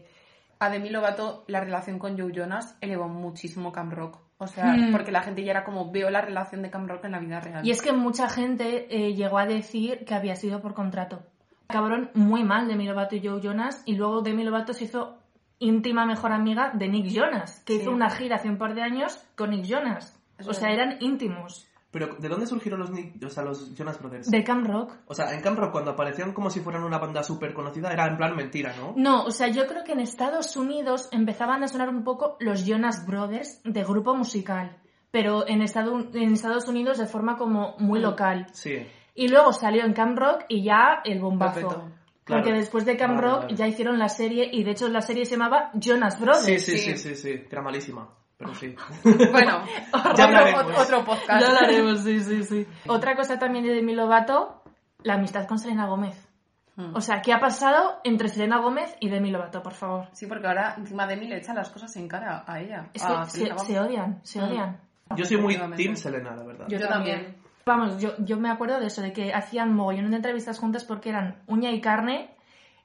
A 0.61 0.69
Demi 0.69 0.91
Lovato, 0.91 1.43
la 1.49 1.59
relación 1.61 1.99
con 1.99 2.17
Joe 2.17 2.33
Jonas 2.33 2.77
elevó 2.81 3.09
muchísimo 3.09 3.73
Cam 3.73 3.91
Rock. 3.91 4.19
O 4.39 4.47
sea, 4.47 4.73
Hmm. 4.75 4.93
porque 4.93 5.11
la 5.11 5.23
gente 5.23 5.43
ya 5.43 5.53
era 5.53 5.65
como, 5.65 5.91
veo 5.91 6.11
la 6.11 6.21
relación 6.21 6.63
de 6.63 6.71
Cam 6.71 6.87
Rock 6.87 7.05
en 7.07 7.13
la 7.13 7.19
vida 7.19 7.41
real. 7.41 7.67
Y 7.67 7.71
es 7.71 7.81
que 7.81 7.93
mucha 7.93 8.29
gente 8.29 8.87
eh, 8.91 9.15
llegó 9.15 9.39
a 9.39 9.47
decir 9.47 10.05
que 10.05 10.15
había 10.15 10.37
sido 10.37 10.61
por 10.61 10.75
contrato. 10.75 11.23
Acabaron 11.69 12.11
muy 12.15 12.45
mal 12.45 12.69
Demi 12.69 12.87
Lovato 12.87 13.17
y 13.17 13.27
Joe 13.27 13.41
Jonas 13.41 13.83
y 13.87 13.95
luego 13.97 14.21
Demi 14.21 14.45
Lovato 14.45 14.73
se 14.75 14.85
hizo 14.85 15.17
íntima 15.59 16.05
mejor 16.05 16.33
amiga 16.33 16.71
de 16.75 16.89
Nick 16.89 17.07
Jonas, 17.07 17.61
que 17.65 17.75
Sí. 17.75 17.81
hizo 17.81 17.91
una 17.93 18.11
gira 18.11 18.37
hace 18.37 18.49
un 18.49 18.59
par 18.59 18.75
de 18.75 18.83
años 18.83 19.17
con 19.37 19.51
Nick 19.51 19.65
Jonas. 19.65 20.19
O 20.47 20.53
sea, 20.53 20.71
eran 20.71 20.97
íntimos. 21.01 21.67
Pero, 21.93 22.17
¿de 22.19 22.29
dónde 22.29 22.47
surgieron 22.47 22.81
los, 22.81 22.91
o 22.91 23.29
sea, 23.31 23.45
los 23.45 23.75
Jonas 23.75 24.01
Brothers? 24.01 24.31
De 24.31 24.43
Cam 24.43 24.65
Rock. 24.65 24.95
O 25.07 25.15
sea, 25.15 25.33
en 25.35 25.43
Camp 25.43 25.59
Rock 25.59 25.73
cuando 25.73 25.91
aparecían 25.91 26.33
como 26.33 26.49
si 26.51 26.61
fueran 26.61 26.83
una 26.85 26.97
banda 26.99 27.23
súper 27.23 27.53
conocida 27.53 27.93
era 27.93 28.07
en 28.07 28.17
plan 28.17 28.35
mentira, 28.35 28.75
¿no? 28.81 28.95
No, 28.97 29.25
o 29.25 29.31
sea, 29.31 29.49
yo 29.49 29.67
creo 29.67 29.85
que 29.85 29.93
en 29.93 30.01
Estados 30.01 30.57
Unidos 30.57 31.09
empezaban 31.13 31.63
a 31.63 31.69
sonar 31.69 31.91
un 31.91 32.03
poco 32.03 32.37
los 32.41 32.65
Jonas 32.65 33.07
Brothers 33.07 33.61
de 33.65 33.85
grupo 33.85 34.15
musical, 34.17 34.79
pero 35.11 35.47
en, 35.47 35.61
Estado- 35.61 36.09
en 36.15 36.33
Estados 36.33 36.67
Unidos 36.67 36.97
de 36.97 37.05
forma 37.07 37.37
como 37.37 37.77
muy 37.79 38.01
Mm. 38.01 38.03
local. 38.03 38.47
Sí. 38.53 38.87
Y 39.15 39.29
luego 39.29 39.53
salió 39.53 39.85
en 39.85 39.93
Camp 39.93 40.19
Rock 40.19 40.45
y 40.49 40.65
ya 40.65 41.03
el 41.05 41.21
bombazo. 41.21 41.61
Perfecto. 41.61 41.93
Claro. 42.25 42.43
Porque 42.45 42.57
después 42.57 42.87
de 42.87 42.97
Camp 42.97 43.17
Vale, 43.17 43.27
Rock 43.29 43.41
vale. 43.43 43.57
ya 43.57 43.67
hicieron 43.67 43.99
la 43.99 44.09
serie 44.09 44.49
y 44.51 44.65
de 44.65 44.71
hecho 44.71 44.89
la 44.89 45.03
serie 45.03 45.27
se 45.27 45.33
llamaba 45.33 45.71
Jonas 45.75 46.19
Brothers. 46.19 46.45
Sí, 46.47 46.59
sí, 46.59 46.79
Sí. 46.79 46.97
sí, 46.97 47.15
sí, 47.15 47.17
sí, 47.17 47.45
era 47.51 47.61
malísima, 47.61 48.09
pero 48.43 48.55
sí. 48.55 48.75
Bueno, 49.33 49.65
Ya 49.93 50.11
otro, 50.11 50.25
hablaremos. 50.25 50.63
podcast. 51.05 51.41
Ya 51.41 51.53
lo 51.53 51.59
haremos, 51.59 52.01
sí, 52.01 52.21
sí, 52.21 52.45
sí. 52.45 52.67
Otra 52.89 53.17
cosa 53.17 53.39
también 53.39 53.65
de 53.65 53.73
Demi 53.75 53.95
Lovato, 53.95 54.63
la 55.03 55.15
amistad 55.15 55.47
con 55.47 55.59
Selena 55.59 55.87
Gómez. 55.87 56.29
Hmm. 56.77 56.95
O 56.97 57.01
sea, 57.01 57.21
¿qué 57.23 57.33
ha 57.33 57.39
pasado 57.41 58.01
entre 58.05 58.29
Selena 58.29 58.59
Gómez 58.59 58.97
y 59.01 59.09
Demi 59.11 59.31
Lovato, 59.31 59.63
por 59.63 59.75
favor? 59.75 60.07
Sí, 60.13 60.27
porque 60.27 60.47
ahora 60.47 60.75
encima 60.79 61.07
Demi 61.07 61.27
le 61.29 61.37
echa 61.39 61.53
las 61.55 61.71
cosas 61.71 61.95
en 61.97 62.09
cara 62.09 62.45
a 62.47 62.61
ella. 62.61 62.89
Es 62.95 63.03
que 63.03 63.47
se, 63.65 63.79
odian, 63.81 64.21
se 64.23 64.41
Mm. 64.41 64.45
odian. 64.45 64.81
Yo 65.17 65.25
soy 65.27 65.37
muy. 65.37 65.57
Team 65.77 65.97
Selena, 65.97 66.35
la 66.35 66.43
verdad. 66.45 66.67
Yo, 66.69 66.79
Yo 66.79 66.89
también. 66.89 67.17
también. 67.17 67.43
Vamos, 67.67 68.01
yo, 68.01 68.13
yo 68.19 68.39
me 68.39 68.51
acuerdo 68.51 68.81
de 68.81 68.87
eso, 68.87 69.03
de 69.03 69.13
que 69.13 69.33
hacían 69.33 69.73
mogollón 69.75 70.11
de 70.11 70.17
entrevistas 70.17 70.59
juntas 70.59 70.85
porque 70.85 71.11
eran 71.11 71.37
uña 71.47 71.71
y 71.71 71.81
carne. 71.81 72.32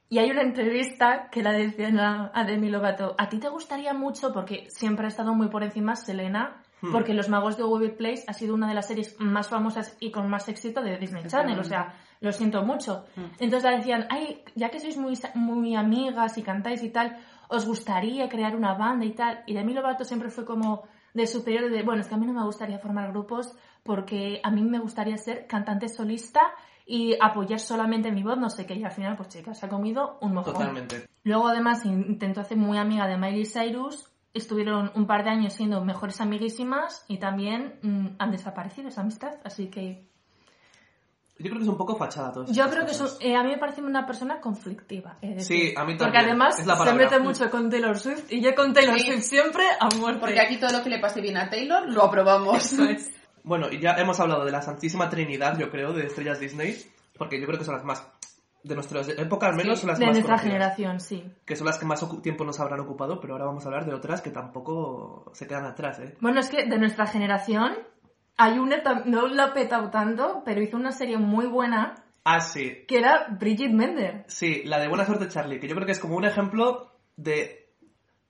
Y 0.10 0.20
hay 0.20 0.32
una 0.32 0.42
entrevista 0.42 1.30
que 1.30 1.44
la 1.44 1.52
decían 1.52 2.00
a, 2.00 2.32
a 2.34 2.44
Demi 2.46 2.70
Lovato. 2.70 3.16
¿A 3.18 3.28
ti 3.28 3.40
te 3.40 3.50
gustaría 3.50 3.94
mucho? 3.94 4.32
Porque 4.32 4.70
siempre 4.70 5.06
ha 5.06 5.10
estado 5.10 5.34
muy 5.34 5.50
por 5.50 5.64
encima 5.64 5.96
Selena. 5.96 6.64
Hmm. 6.82 6.92
Porque 6.92 7.14
Los 7.14 7.28
Magos 7.28 7.58
de 7.58 7.64
Waverly 7.64 7.96
Place 7.96 8.24
ha 8.28 8.34
sido 8.34 8.54
una 8.54 8.68
de 8.68 8.76
las 8.76 8.88
series 8.88 9.20
más 9.20 9.50
famosas 9.50 9.98
y 10.00 10.12
con 10.12 10.30
más 10.30 10.48
éxito 10.48 10.82
de 10.82 10.98
Disney 10.98 11.26
Channel. 11.28 11.60
O 11.60 11.64
sea, 11.64 11.96
lo 12.22 12.32
siento 12.32 12.64
mucho. 12.64 13.06
Hmm. 13.16 13.26
Entonces 13.40 13.64
la 13.70 13.78
decían, 13.78 14.08
ay, 14.10 14.44
ya 14.56 14.70
que 14.70 14.80
sois 14.80 14.98
muy, 14.98 15.18
muy 15.36 15.76
amigas 15.76 16.38
y 16.38 16.43
cantáis 16.43 16.84
y 16.84 16.89
tal, 16.89 17.17
¿os 17.50 17.65
gustaría 17.65 18.30
crear 18.30 18.56
una 18.56 18.76
banda 18.76 19.06
y 19.06 19.12
tal? 19.12 19.43
Y 19.46 19.54
Demi 19.54 19.74
Lovato 19.74 20.04
siempre 20.04 20.30
fue 20.30 20.46
como 20.46 20.84
de 21.13 21.26
superior 21.26 21.70
de, 21.70 21.84
bueno, 21.84 22.02
es 22.02 22.08
que 22.08 22.15
a 22.15 22.17
mí 22.17 22.28
no 22.28 22.34
me 22.34 22.46
gustaría 22.46 22.78
formar 22.78 23.10
grupos 23.12 23.56
porque 23.84 24.39
a 24.43 24.52
mí 24.52 24.62
me 24.62 24.80
gustaría 24.80 25.17
ser 25.17 25.48
cantante 25.48 25.89
solista 25.89 26.41
y 26.88 27.17
apoyar 27.21 27.60
solamente 27.60 28.12
mi 28.12 28.23
voz, 28.23 28.38
no 28.38 28.50
sé 28.50 28.65
qué, 28.65 28.73
y 28.76 28.84
al 28.84 28.91
final, 28.91 29.17
pues 29.17 29.28
chicas, 29.30 29.60
se 29.60 29.65
ha 29.65 29.69
comido 29.69 30.17
un 30.21 30.34
mojón. 30.34 30.54
Totalmente. 30.54 31.06
Luego 31.23 31.50
además 31.50 31.84
intentó 31.86 32.39
hacer 32.39 32.58
muy 32.58 32.78
amiga 32.78 33.06
de 33.08 33.17
Miley 33.17 33.45
Cyrus, 33.45 34.10
estuvieron 34.34 34.91
un 34.95 35.06
par 35.06 35.26
de 35.26 35.32
años 35.32 35.54
siendo 35.54 35.84
mejores 35.84 36.21
amiguísimas 36.21 37.04
y 37.10 37.17
también 37.17 37.80
mm, 37.82 38.08
han 38.19 38.32
desaparecido 38.32 38.88
esa 38.88 39.02
amistad, 39.02 39.34
así 39.43 39.67
que 39.67 40.08
Yo 41.39 41.45
creo 41.50 41.58
que 41.58 41.63
es 41.63 41.69
un 41.69 41.78
poco 41.78 41.97
fachada 41.97 42.32
todo 42.32 42.45
yo 42.52 42.69
creo 42.69 42.86
que 42.86 42.91
eso, 42.91 43.17
eh, 43.19 43.36
a 43.36 43.43
mí 43.43 43.50
me 43.50 43.58
parece 43.58 43.82
una 43.82 44.06
persona 44.06 44.39
conflictiva. 44.39 45.17
es 45.21 45.45
Sí, 45.45 45.73
a 45.76 45.84
mí 45.84 45.95
Porque 45.97 46.13
también, 46.13 46.26
además 46.26 46.60
es 46.60 46.65
la 46.65 46.78
se 46.78 46.93
mete 46.93 47.19
mucho 47.19 47.50
con 47.50 47.69
Taylor 47.69 48.00
Swift 48.00 48.32
y 48.32 48.41
yo 48.41 48.56
con 48.56 48.73
Taylor 48.73 48.97
Sí. 48.97 49.08
Swift 49.08 49.23
siempre 49.23 49.65
a 49.80 49.89
muerte. 49.97 50.19
Porque 50.21 50.39
aquí 50.39 50.58
todo 50.58 50.71
lo 50.71 50.84
que 50.84 50.89
le 50.89 51.00
pase 51.00 51.19
bien 51.19 51.36
a 51.38 51.50
Taylor 51.50 51.89
lo 51.89 52.04
aprobamos. 52.04 52.73
Bueno, 53.47 53.71
y 53.71 53.79
ya 53.79 53.91
hemos 53.93 54.19
hablado 54.19 54.43
de 54.43 54.51
la 54.51 54.62
Santísima 54.62 55.10
Trinidad, 55.10 55.57
yo 55.57 55.69
creo, 55.69 55.93
de 55.93 56.05
estrellas 56.05 56.39
Disney, 56.39 56.75
porque 57.17 57.39
yo 57.39 57.47
creo 57.47 57.57
que 57.57 57.63
son 57.65 57.75
las 57.75 57.86
más, 57.86 58.05
de 58.62 58.75
nuestra 58.75 59.01
época 59.01 59.47
al 59.47 59.55
menos, 59.55 59.79
Sí, 59.79 59.81
son 59.83 59.89
las 59.91 59.99
de 59.99 60.05
más 60.05 60.15
nuestra 60.15 60.38
generación, 60.38 60.99
sí. 60.99 61.23
Que 61.45 61.55
son 61.55 61.65
las 61.65 61.77
que 61.77 61.86
más 61.86 62.05
tiempo 62.21 62.43
nos 62.43 62.60
habrán 62.60 62.81
ocupado, 62.81 63.21
pero 63.21 63.33
ahora 63.33 63.45
vamos 63.45 63.63
a 63.63 63.69
hablar 63.69 63.86
de 63.86 63.93
otras 63.93 64.21
que 64.21 64.31
tampoco 64.31 65.31
se 65.33 65.47
quedan 65.47 65.65
atrás, 65.65 65.99
¿eh? 65.99 66.15
Bueno, 66.19 66.41
es 66.41 66.49
que 66.49 66.65
de 66.65 66.77
nuestra 66.77 67.07
generación 67.07 67.77
hay 68.36 68.60
una, 68.60 68.83
no 69.05 69.27
la 69.27 69.45
ha 69.45 69.53
petado 69.53 69.89
tanto, 69.89 70.41
pero 70.43 70.62
hizo 70.62 70.75
una 70.75 70.91
serie 70.91 71.17
muy 71.17 71.47
buena 71.47 72.03
Ah, 72.25 72.41
sí. 72.41 72.83
que 72.86 72.97
era 72.97 73.27
Bridget 73.39 73.71
Mender. 73.71 74.25
Sí, 74.27 74.63
la 74.65 74.79
de 74.79 74.89
Buena 74.89 75.05
Suerte 75.05 75.29
Charlie, 75.29 75.62
que 75.62 75.69
yo 75.69 75.75
creo 75.75 75.86
que 75.86 75.93
es 75.93 75.99
como 75.99 76.17
un 76.17 76.25
ejemplo 76.25 76.91
de 77.15 77.66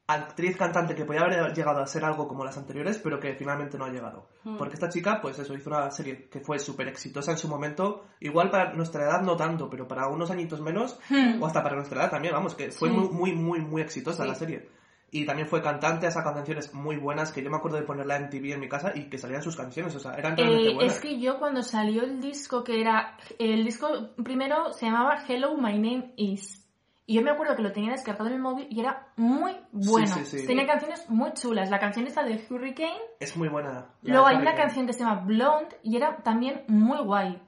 actriz 0.10 0.56
cantante 0.56 0.96
que 0.96 1.04
podía 1.04 1.22
haber 1.22 1.54
llegado 1.54 1.82
a 1.82 1.86
ser 1.88 2.06
algo 2.06 2.28
como 2.30 2.46
las 2.46 2.58
anteriores, 2.58 2.98
pero 2.98 3.20
que 3.20 3.36
finalmente 3.36 3.78
no 3.78 3.84
ha 3.86 3.90
llegado. 3.90 4.30
Porque 4.58 4.76
esta 4.76 4.88
chica, 4.90 5.20
pues 5.22 5.38
eso, 5.40 5.54
hizo 5.54 5.70
una 5.70 5.92
serie 5.92 6.30
que 6.30 6.40
fue 6.40 6.60
súper 6.60 6.88
exitosa 6.88 7.32
en 7.32 7.38
su 7.38 7.50
momento, 7.50 8.06
igual 8.22 8.50
para 8.50 8.74
nuestra 8.74 9.04
edad 9.04 9.22
no 9.22 9.36
tanto, 9.36 9.70
pero 9.70 9.86
para 9.88 10.08
unos 10.08 10.32
añitos 10.32 10.62
menos, 10.62 10.98
o 11.42 11.46
hasta 11.46 11.62
para 11.62 11.76
nuestra 11.76 12.02
edad 12.04 12.10
también, 12.12 12.34
vamos, 12.34 12.56
que 12.56 12.72
fue 12.72 12.90
Sí. 12.90 12.96
muy, 12.96 13.10
muy, 13.10 13.34
muy, 13.34 13.60
muy 13.60 13.82
exitosa 13.82 14.24
Sí. 14.24 14.30
la 14.30 14.36
serie. 14.36 14.70
Y 15.12 15.26
también 15.26 15.48
fue 15.48 15.62
cantante, 15.62 16.06
ha 16.08 16.12
sacado 16.12 16.36
canciones 16.36 16.74
muy 16.74 16.98
buenas, 16.98 17.32
que 17.32 17.42
yo 17.42 17.50
me 17.50 17.58
acuerdo 17.58 17.78
de 17.78 17.84
ponerla 17.84 18.18
en 18.18 18.30
TV 18.30 18.54
en 18.54 18.60
mi 18.60 18.68
casa 18.70 18.92
y 18.96 19.10
que 19.10 19.18
salían 19.18 19.42
sus 19.42 19.56
canciones, 19.56 19.96
o 19.96 20.00
sea, 20.00 20.14
eran 20.14 20.36
realmente 20.38 20.70
Eh, 20.70 20.74
buenas. 20.76 20.96
es 20.96 21.02
que 21.02 21.20
yo 21.20 21.38
cuando 21.40 21.64
salió 21.64 22.04
el 22.04 22.20
disco 22.22 22.64
que 22.64 22.80
era... 22.82 23.18
El 23.40 23.64
disco 23.64 23.90
primero 24.24 24.72
se 24.74 24.86
llamaba 24.86 25.18
Hello, 25.28 25.56
My 25.58 25.74
Name 25.80 26.14
Is. 26.18 26.64
Y 27.10 27.14
yo 27.14 27.22
me 27.22 27.32
acuerdo 27.32 27.56
que 27.56 27.62
lo 27.62 27.72
tenía 27.72 27.92
descargado 27.92 28.28
en 28.28 28.34
el 28.34 28.42
móvil 28.42 28.68
y 28.70 28.82
era 28.82 29.08
muy 29.16 29.56
bueno. 29.72 30.08
Sí, 30.08 30.26
sí, 30.26 30.40
sí. 30.40 30.46
Tenía 30.46 30.68
canciones 30.68 31.10
muy 31.10 31.32
chulas. 31.32 31.70
La 31.70 31.80
canción 31.80 32.06
esta 32.06 32.22
de 32.22 32.46
Hurricane. 32.50 33.00
Es 33.22 33.38
muy 33.38 33.48
buena. 33.48 33.72
la 34.02 34.14
Luego 34.14 34.28
hay 34.28 34.36
una 34.36 34.56
canción 34.56 34.86
que 34.86 34.92
se 34.92 35.00
llama 35.00 35.22
Blonde 35.22 35.80
y 35.84 35.96
era 35.96 36.18
también 36.18 36.66
muy 36.68 37.00
guay. 37.00 37.42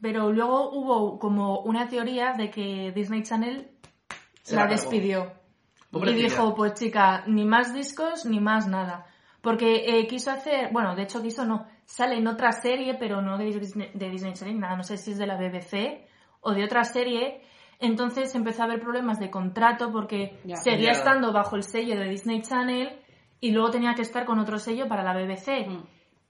Pero 0.00 0.32
luego 0.32 0.68
hubo 0.72 1.20
como 1.20 1.60
una 1.60 1.88
teoría 1.88 2.32
de 2.32 2.50
que 2.50 2.90
Disney 2.92 3.22
Channel 3.22 3.70
Se 4.42 4.56
la 4.56 4.66
despidió. 4.66 5.32
Y 5.92 6.12
dijo, 6.12 6.52
pues 6.56 6.74
chica, 6.74 7.22
ni 7.28 7.44
más 7.44 7.72
discos 7.72 8.26
ni 8.26 8.40
más 8.40 8.66
nada. 8.66 9.06
Porque 9.40 9.84
eh, 9.86 10.08
quiso 10.08 10.32
hacer, 10.32 10.72
bueno, 10.72 10.96
de 10.96 11.04
hecho 11.04 11.22
quiso 11.22 11.44
no, 11.44 11.68
sale 11.84 12.16
en 12.16 12.26
otra 12.26 12.50
serie, 12.50 12.96
pero 12.98 13.22
no 13.22 13.38
de 13.38 13.44
Disney, 13.44 13.92
de 13.94 14.10
Disney 14.10 14.32
Channel, 14.32 14.58
nada, 14.58 14.76
no 14.76 14.82
sé 14.82 14.96
si 14.96 15.12
es 15.12 15.18
de 15.18 15.26
la 15.28 15.36
BBC 15.36 16.08
o 16.40 16.52
de 16.52 16.64
otra 16.64 16.82
serie. 16.82 17.42
Entonces 17.80 18.34
empezó 18.34 18.62
a 18.62 18.64
haber 18.66 18.80
problemas 18.80 19.18
de 19.18 19.30
contrato 19.30 19.90
porque 19.92 20.38
Ya. 20.44 20.56
seguía 20.56 20.92
Ya. 20.92 20.98
estando 20.98 21.32
bajo 21.32 21.56
el 21.56 21.62
sello 21.62 21.98
de 21.98 22.08
Disney 22.08 22.42
Channel 22.42 22.98
y 23.40 23.50
luego 23.50 23.70
tenía 23.70 23.94
que 23.94 24.02
estar 24.02 24.24
con 24.24 24.38
otro 24.38 24.58
sello 24.58 24.88
para 24.88 25.02
la 25.02 25.12
BBC. 25.14 25.66
Mm. 25.68 25.82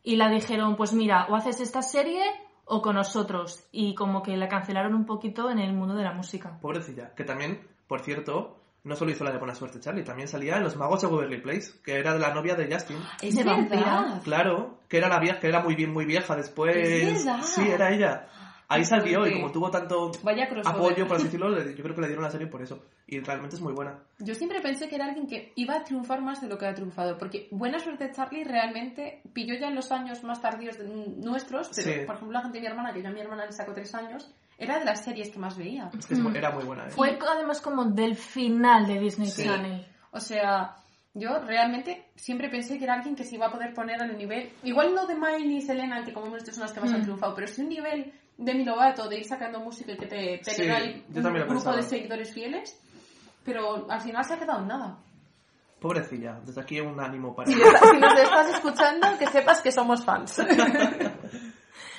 Y 0.03 0.17
la 0.17 0.29
dijeron, 0.29 0.77
pues 0.77 0.93
mira, 0.93 1.27
o 1.31 1.35
haces 1.37 1.61
esta 1.61 1.81
serie 1.83 2.23
o 2.67 2.83
con 2.83 2.97
nosotros. 2.97 3.67
Y 3.73 3.95
como 3.95 4.23
que 4.23 4.37
la 4.37 4.49
cancelaron 4.49 4.95
un 4.95 5.07
poquito 5.07 5.51
en 5.51 5.59
el 5.59 5.73
mundo 5.73 5.95
de 5.95 6.03
la 6.05 6.13
música. 6.13 6.59
Pobrecilla. 6.61 7.15
Que 7.15 7.25
también, 7.25 7.67
por 7.87 8.01
cierto, 8.01 8.59
no 8.85 8.97
solo 8.97 9.13
hizo 9.13 9.25
la 9.25 9.33
de 9.33 9.39
Buena 9.39 9.55
Suerte 9.55 9.81
Charlie, 9.81 10.05
también 10.05 10.29
salía 10.29 10.57
en 10.57 10.63
Los 10.63 10.77
Magos 10.77 11.01
de 11.01 11.07
Waverly 11.07 11.41
Place, 11.41 11.73
que 11.83 11.95
era 11.99 12.13
de 12.13 12.19
la 12.21 12.35
novia 12.35 12.55
de 12.55 12.71
Justin. 12.71 12.99
Es 13.23 13.35
De 13.35 13.45
vampira. 13.45 14.21
Claro, 14.25 14.79
que 14.89 14.99
era 14.99 15.09
la 15.09 15.21
vieja, 15.21 15.41
que 15.41 15.49
era 15.49 15.61
muy 15.63 15.75
bien, 15.75 15.91
muy 15.93 16.05
vieja 16.05 16.37
después. 16.37 16.77
Es 16.77 17.25
verdad. 17.25 17.43
Sí, 17.43 17.63
era 17.67 17.91
ella. 17.95 18.27
Ahí 18.69 18.85
salió 18.85 19.27
y 19.27 19.33
como 19.35 19.53
tuvo 19.53 19.71
tanto 19.71 20.11
Vaya 20.23 20.49
apoyo, 20.65 21.07
por 21.07 21.17
así 21.17 21.25
decirlo, 21.31 21.51
yo 21.63 21.83
creo 21.83 21.95
que 21.95 22.01
le 22.01 22.07
dieron 22.09 22.25
la 22.25 22.31
serie 22.31 22.47
por 22.47 22.63
eso. 22.63 22.83
Y 23.07 23.21
realmente 23.21 23.57
es 23.57 23.63
muy 23.63 23.73
buena. 23.73 23.99
Yo 24.19 24.35
siempre 24.35 24.61
pensé 24.61 24.89
que 24.89 24.95
era 24.97 25.05
alguien 25.07 25.27
que 25.27 25.53
iba 25.57 25.75
a 25.77 25.85
triunfar 25.85 26.23
más 26.23 26.41
de 26.41 26.49
lo 26.49 26.57
que 26.57 26.67
ha 26.67 26.75
triunfado, 26.75 27.19
porque 27.19 27.49
Buena 27.51 27.79
Suerte 27.79 28.11
Charlie 28.13 28.45
realmente 28.45 29.21
pilló 29.33 29.55
ya 29.55 29.69
en 29.69 29.75
los 29.75 29.93
años 29.93 30.23
más 30.25 30.41
tardíos 30.41 30.79
de- 30.79 30.85
nuestros, 30.89 31.71
pero 31.75 31.89
Sí. 31.93 32.07
por 32.07 32.15
ejemplo 32.17 32.33
la 32.33 32.43
gente 32.43 32.59
de 32.59 32.63
mi 32.63 32.67
hermana, 32.69 32.93
que 32.93 33.03
yo 33.03 33.09
a 33.09 33.13
mi 33.13 33.21
hermana 33.21 33.45
le 33.47 33.53
saco 33.53 33.73
tres 33.75 33.95
años, 33.95 34.33
era 34.57 34.79
de 34.79 34.85
las 34.85 35.05
series 35.05 35.31
que 35.31 35.39
más 35.39 35.57
veía. 35.59 35.91
Es 35.99 36.07
que 36.07 36.15
era 36.39 36.51
muy 36.51 36.65
buena. 36.65 36.87
¿eh? 36.87 36.91
Fue 36.91 37.19
además 37.31 37.61
como 37.61 37.85
del 37.85 38.15
final 38.17 38.87
de 38.87 38.99
Disney 39.01 39.29
Sí. 39.29 39.45
Channel. 39.45 39.87
O 40.11 40.21
sea, 40.21 40.77
Yo 41.17 41.39
realmente 41.39 42.07
siempre 42.17 42.49
pensé 42.49 42.77
que 42.77 42.83
era 42.83 42.95
alguien 42.95 43.15
que 43.15 43.23
se 43.23 43.37
iba 43.37 43.47
a 43.47 43.51
poder 43.53 43.73
poner 43.73 44.03
al 44.03 44.19
nivel, 44.19 44.51
igual 44.65 44.93
no 44.97 45.07
de 45.07 45.15
Miley 45.15 45.59
y 45.59 45.63
Selena, 45.63 46.05
que 46.05 46.13
como 46.13 46.27
hemos 46.27 46.41
dicho 46.43 46.53
son 46.53 46.63
las 46.65 46.73
que 46.73 46.81
más 46.81 46.93
han 46.93 47.03
Mm. 47.03 47.05
triunfado, 47.05 47.35
pero 47.37 47.47
sí 47.47 47.63
un 47.63 47.69
nivel 47.69 48.13
de 48.37 48.55
mi 48.55 48.65
Lovato, 48.65 49.09
de 49.09 49.19
ir 49.19 49.25
sacando 49.25 49.61
música 49.61 49.93
y 49.93 49.97
que 49.97 50.07
te, 50.07 50.39
te 50.45 50.51
Sí, 50.51 50.63
queda 50.63 50.77
ahí 50.77 51.05
un 51.15 51.23
grupo 51.23 51.47
pensaba. 51.49 51.77
de 51.77 51.83
seguidores 51.83 52.33
fieles, 52.33 52.81
pero 53.45 53.91
al 53.91 54.01
final 54.01 54.25
se 54.25 54.35
ha 54.35 54.39
quedado 54.39 54.61
en 54.63 54.69
nada. 54.69 54.99
Pobrecilla, 55.81 56.41
desde 56.45 56.61
aquí 56.61 56.81
un 56.81 56.99
ánimo 56.99 57.35
para 57.35 57.47
Si, 57.51 57.55
si 57.93 57.99
nos 57.99 58.19
estás 58.19 58.55
escuchando, 58.55 59.07
que 59.19 59.27
sepas 59.27 59.61
que 59.63 59.71
somos 59.73 60.05
fans. 60.05 60.43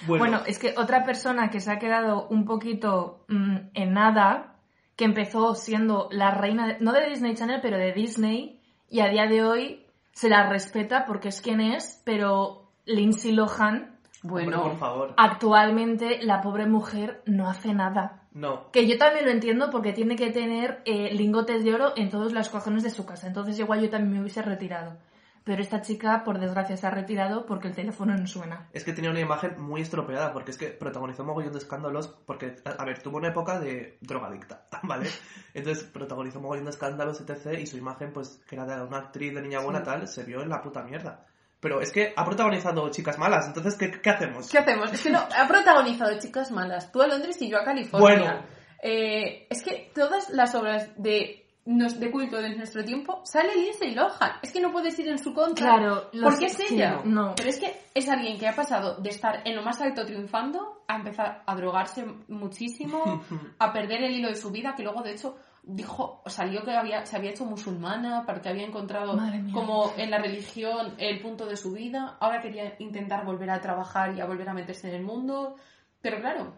Bueno, 0.07 0.41
es 0.45 0.59
que 0.59 0.75
otra 0.77 1.03
persona 1.03 1.49
que 1.49 1.59
se 1.59 1.71
ha 1.71 1.79
quedado 1.79 2.27
un 2.27 2.45
poquito 2.45 3.25
mm, 3.27 3.57
en 3.73 3.93
nada, 3.93 4.53
que 4.95 5.03
empezó 5.05 5.55
siendo 5.55 6.09
la 6.11 6.31
reina, 6.31 6.67
de- 6.67 6.77
no 6.79 6.91
de 6.93 7.09
Disney 7.09 7.33
Channel, 7.33 7.59
pero 7.61 7.77
de 7.77 7.91
Disney, 7.91 8.59
y 8.87 8.99
a 8.99 9.07
día 9.09 9.25
de 9.25 9.43
hoy 9.43 9.85
se 10.11 10.29
la 10.29 10.47
respeta 10.47 11.05
porque 11.05 11.29
es 11.29 11.41
quien 11.41 11.59
es, 11.59 12.01
pero 12.05 12.69
Lindsay 12.85 13.31
Lohan, 13.31 13.94
Hombre, 14.27 14.57
por 14.57 14.77
favor. 14.77 15.13
actualmente 15.17 16.19
la 16.21 16.41
pobre 16.41 16.65
mujer 16.65 17.21
no 17.25 17.49
hace 17.49 17.73
nada. 17.73 18.23
No. 18.33 18.71
Que 18.71 18.87
yo 18.87 18.97
también 18.97 19.25
lo 19.25 19.31
entiendo 19.31 19.69
porque 19.69 19.93
tiene 19.93 20.15
que 20.15 20.31
tener 20.31 20.81
eh, 20.85 21.13
lingotes 21.13 21.63
de 21.63 21.73
oro 21.73 21.93
en 21.95 22.09
todos 22.09 22.33
los 22.33 22.49
cajones 22.49 22.83
de 22.83 22.89
su 22.89 23.05
casa. 23.05 23.27
Entonces 23.27 23.57
igual 23.59 23.81
yo 23.81 23.89
también 23.89 24.13
me 24.13 24.21
hubiese 24.21 24.41
retirado. 24.41 24.97
Pero 25.45 25.61
esta 25.61 25.79
chica, 25.79 26.23
por 26.23 26.39
desgracia, 26.39 26.75
se 26.75 26.87
ha 26.87 26.89
retirado 26.89 27.45
porque 27.45 27.67
el 27.67 27.75
teléfono 27.75 28.17
no 28.17 28.25
suena. 28.25 28.67
Es 28.73 28.83
que 28.83 28.93
tenía 28.93 29.11
una 29.11 29.19
imagen 29.19 29.61
muy 29.61 29.81
estropeada, 29.81 30.33
porque 30.33 30.49
es 30.49 30.57
que 30.57 30.69
protagonizó 30.69 31.21
un 31.21 31.27
mogollón 31.27 31.53
de 31.53 31.59
escándalos, 31.59 32.07
porque, 32.07 32.55
a 32.65 32.71
a 32.71 32.83
ver, 32.83 33.03
tuvo 33.03 33.17
una 33.17 33.27
época 33.27 33.59
de 33.59 33.99
drogadicta, 34.01 34.65
¿vale? 34.83 35.07
Entonces 35.53 35.83
protagonizó 35.83 36.39
un 36.39 36.45
mogollón 36.45 36.65
de 36.65 36.71
escándalos, 36.71 37.21
etc., 37.21 37.59
y 37.59 37.67
su 37.67 37.77
imagen, 37.77 38.11
pues, 38.11 38.41
que 38.49 38.55
era 38.55 38.65
de 38.65 38.83
una 38.83 38.97
actriz 38.97 39.35
de 39.35 39.43
niña 39.43 39.59
buena, 39.59 39.83
tal, 39.83 40.07
se 40.07 40.23
vio 40.23 40.41
en 40.41 40.49
la 40.49 40.63
puta 40.63 40.81
mierda. 40.81 41.27
Pero 41.65 41.81
es 41.81 41.91
que 41.91 42.13
ha 42.15 42.23
protagonizado 42.23 42.87
chicas 42.91 43.17
malas, 43.17 43.47
entonces, 43.47 43.75
¿qué, 43.75 43.89
qué 43.99 44.09
hacemos? 44.11 44.47
¿Qué 44.51 44.59
hacemos? 44.59 44.93
Es 44.93 45.01
que 45.01 45.09
no, 45.09 45.17
ha 45.17 45.47
protagonizado 45.47 46.15
Chicas 46.19 46.51
Malas, 46.51 46.91
tú 46.91 47.01
a 47.01 47.07
Londres 47.07 47.41
y 47.41 47.49
yo 47.49 47.57
a 47.57 47.63
California. 47.63 47.99
Bueno. 48.07 48.45
Eh, 48.83 49.47
es 49.49 49.63
que 49.63 49.91
todas 49.95 50.29
las 50.29 50.53
obras 50.53 50.91
de, 50.95 51.47
nos- 51.65 51.99
de 51.99 52.11
culto 52.11 52.37
de 52.39 52.55
nuestro 52.55 52.83
tiempo 52.83 53.21
sale 53.25 53.55
Lindsay 53.55 53.95
Lohan. 53.95 54.33
Es 54.43 54.51
que 54.51 54.61
no 54.61 54.71
puedes 54.71 54.99
ir 54.99 55.07
en 55.07 55.17
su 55.17 55.33
contra. 55.33 55.75
Claro, 55.77 56.09
los- 56.13 56.33
porque 56.33 56.45
es 56.45 56.53
sí, 56.53 56.75
ella. 56.75 57.01
no. 57.03 57.33
Pero 57.35 57.49
es 57.49 57.59
que 57.59 57.73
es 57.95 58.07
alguien 58.09 58.37
que 58.37 58.47
ha 58.47 58.55
pasado 58.55 59.01
de 59.01 59.09
estar 59.09 59.41
en 59.43 59.55
lo 59.55 59.63
más 59.63 59.81
alto 59.81 60.05
triunfando 60.05 60.83
a 60.87 60.97
empezar 60.97 61.41
a 61.47 61.55
drogarse 61.55 62.05
muchísimo, 62.27 63.23
a 63.59 63.73
perder 63.73 64.03
el 64.03 64.11
hilo 64.11 64.27
de 64.29 64.35
su 64.35 64.51
vida, 64.51 64.75
que 64.77 64.83
luego 64.83 65.01
de 65.01 65.13
hecho 65.13 65.35
dijo, 65.67 66.21
salió 66.27 66.63
que 66.63 66.71
había, 66.71 67.05
se 67.05 67.15
había 67.17 67.31
hecho 67.31 67.45
musulmana 67.45 68.23
porque 68.25 68.49
había 68.49 68.65
encontrado 68.65 69.19
como 69.51 69.91
en 69.97 70.11
la 70.11 70.19
religión 70.19 70.93
el 70.97 71.19
punto 71.21 71.45
de 71.47 71.57
su 71.57 71.71
vida. 71.73 72.17
Ahora 72.19 72.41
quería 72.41 72.75
intentar 72.79 73.25
volver 73.25 73.49
a 73.49 73.61
trabajar 73.61 74.15
y 74.15 74.21
a 74.21 74.25
volver 74.25 74.47
a 74.49 74.53
meterse 74.53 74.89
en 74.89 74.95
el 74.95 75.03
mundo. 75.03 75.55
Pero 76.01 76.19
claro, 76.19 76.53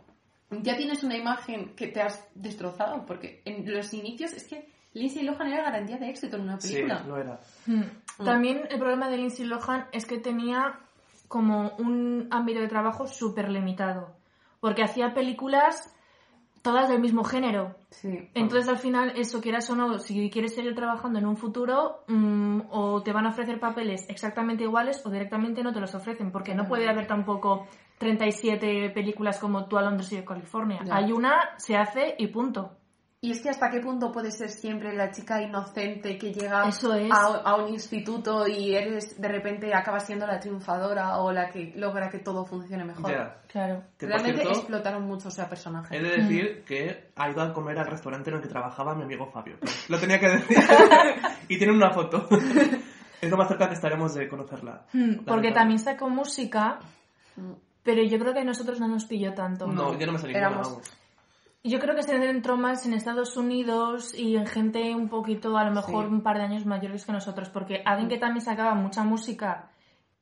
ya 0.50 0.76
tienes 0.76 1.04
una 1.04 1.16
imagen 1.16 1.74
que 1.76 1.88
te 1.88 2.02
has 2.02 2.28
destrozado 2.36 3.06
porque 3.06 3.42
en 3.46 3.72
los 3.74 3.94
inicios 3.94 4.34
es 4.34 4.46
que 4.48 4.70
Lindsay 4.94 5.24
Lohan 5.24 5.48
era 5.54 5.64
garantía 5.64 5.98
de 5.98 6.10
éxito 6.10 6.36
en 6.38 6.44
una 6.44 6.60
Sí, 6.60 6.74
película. 6.74 7.04
lo 7.08 7.18
era. 7.18 7.40
Mm. 7.66 8.24
También 8.26 8.64
el 8.70 8.80
problema 8.80 9.10
de 9.10 9.18
Lindsay 9.18 9.46
Lohan 9.46 9.88
es 9.92 10.06
que 10.06 10.18
tenía 10.18 10.80
como 11.28 11.72
un 11.78 12.28
ámbito 12.32 12.60
de 12.62 12.68
trabajo 12.68 13.08
súper 13.08 13.50
limitado. 13.50 14.16
Porque 14.60 14.84
hacía 14.84 15.14
películas 15.14 15.94
todas 16.68 16.90
del 16.90 17.00
mismo 17.00 17.24
género. 17.24 17.78
Sí. 17.92 18.30
Entonces 18.34 18.68
al 18.68 18.78
final 18.78 19.14
eso 19.16 19.40
quieras 19.40 19.70
o 19.70 19.76
no, 19.78 20.00
si 20.00 20.30
quieres 20.30 20.54
seguir 20.54 20.76
trabajando 20.76 21.18
en 21.18 21.26
un 21.26 21.38
futuro, 21.38 22.04
mm, 22.08 22.64
o 22.72 23.02
te 23.04 23.14
van 23.14 23.26
a 23.26 23.30
ofrecer 23.30 23.58
papeles 23.58 24.06
exactamente 24.10 24.66
iguales 24.66 25.02
o 25.06 25.10
directamente 25.10 25.64
no 25.64 25.72
te 25.72 25.80
los 25.80 25.96
ofrecen, 25.96 26.30
porque 26.30 26.54
no 26.56 26.68
puede 26.68 26.90
haber 26.90 27.08
tampoco 27.08 27.68
37 28.00 28.90
películas 28.90 29.40
como 29.40 29.66
tú 29.68 29.78
a 29.78 29.82
Londres 29.82 30.12
y 30.12 30.22
California. 30.26 30.82
Ya. 30.84 30.98
Hay 30.98 31.14
una, 31.14 31.40
se 31.56 31.78
hace 31.78 32.16
y 32.18 32.28
punto. 32.28 32.77
Y 33.20 33.32
es 33.32 33.42
que 33.42 33.50
hasta 33.50 33.72
qué 33.72 33.80
punto 33.80 34.12
puede 34.12 34.30
ser 34.30 34.50
siempre 34.52 34.96
la 34.96 35.10
chica 35.10 35.42
inocente 35.42 36.20
que 36.20 36.32
llega 36.32 36.68
Eso 36.68 36.94
es. 36.94 37.12
a, 37.12 37.38
a 37.38 37.56
un 37.56 37.70
instituto 37.70 38.48
y 38.48 38.76
eres 38.76 39.20
de 39.20 39.28
repente 39.28 39.74
acabas 39.74 40.06
siendo 40.06 40.28
la 40.28 40.40
triunfadora 40.40 41.18
o 41.18 41.32
la 41.32 41.50
que 41.50 41.74
logra 41.76 42.12
que 42.12 42.20
todo 42.20 42.46
funcione 42.46 42.86
mejor. 42.86 43.10
Ya. 43.10 43.42
Claro. 43.48 43.84
Que 43.98 44.06
Realmente 44.06 44.42
cierto, 44.42 44.60
explotaron 44.60 45.04
mucho 45.08 45.30
ese 45.30 45.44
personaje. 45.46 45.98
he 45.98 46.00
de 46.02 46.10
decir 46.22 46.64
que 46.64 47.10
ha 47.16 47.32
ido 47.32 47.42
a 47.42 47.52
comer 47.54 47.80
al 47.80 47.88
restaurante 47.88 48.30
en 48.30 48.36
el 48.36 48.42
que 48.44 48.50
trabajaba 48.50 48.94
mi 48.94 49.02
amigo 49.02 49.32
Fabio. 49.32 49.58
Lo 49.90 49.98
tenía 50.00 50.20
que 50.20 50.28
decir. 50.30 50.58
y 51.50 51.58
tiene 51.58 51.74
una 51.74 51.90
foto. 51.92 52.28
es 53.22 53.30
lo 53.32 53.36
más 53.36 53.48
cerca 53.48 53.68
que 53.68 53.74
estaremos 53.74 54.14
de 54.14 54.28
conocerla. 54.30 54.86
Mm, 54.94 55.26
Porque 55.26 55.48
verdad. 55.48 55.62
también 55.62 55.80
sacó 55.80 56.08
música, 56.08 56.78
pero 57.82 58.04
yo 58.04 58.20
creo 58.20 58.34
que 58.34 58.42
a 58.42 58.44
nosotros 58.44 58.80
no 58.80 58.88
nos 58.88 59.06
pilló 59.06 59.34
tanto. 59.34 59.66
No, 59.66 59.98
yo 59.98 60.06
no 60.06 60.14
me 60.14 60.20
ninguna, 60.20 60.38
Éramos- 60.38 60.70
vamos. 60.70 60.97
Yo 61.64 61.80
creo 61.80 61.96
que 61.96 62.04
se 62.04 62.16
entró 62.16 62.56
más 62.56 62.86
en 62.86 62.94
Estados 62.94 63.36
Unidos 63.36 64.14
y 64.18 64.36
en 64.38 64.46
gente 64.48 64.96
un 64.96 65.10
poquito, 65.10 65.58
a 65.58 65.66
lo 65.66 65.72
mejor 65.72 66.06
Sí. 66.08 66.12
un 66.14 66.22
par 66.22 66.38
de 66.38 66.44
años 66.44 66.66
mayores 66.66 67.06
que 67.06 67.12
nosotros, 67.12 67.50
porque 67.50 67.82
alguien 67.86 68.08
que 68.10 68.18
también 68.18 68.44
sacaba 68.46 68.74
mucha 68.76 69.04
música 69.04 69.70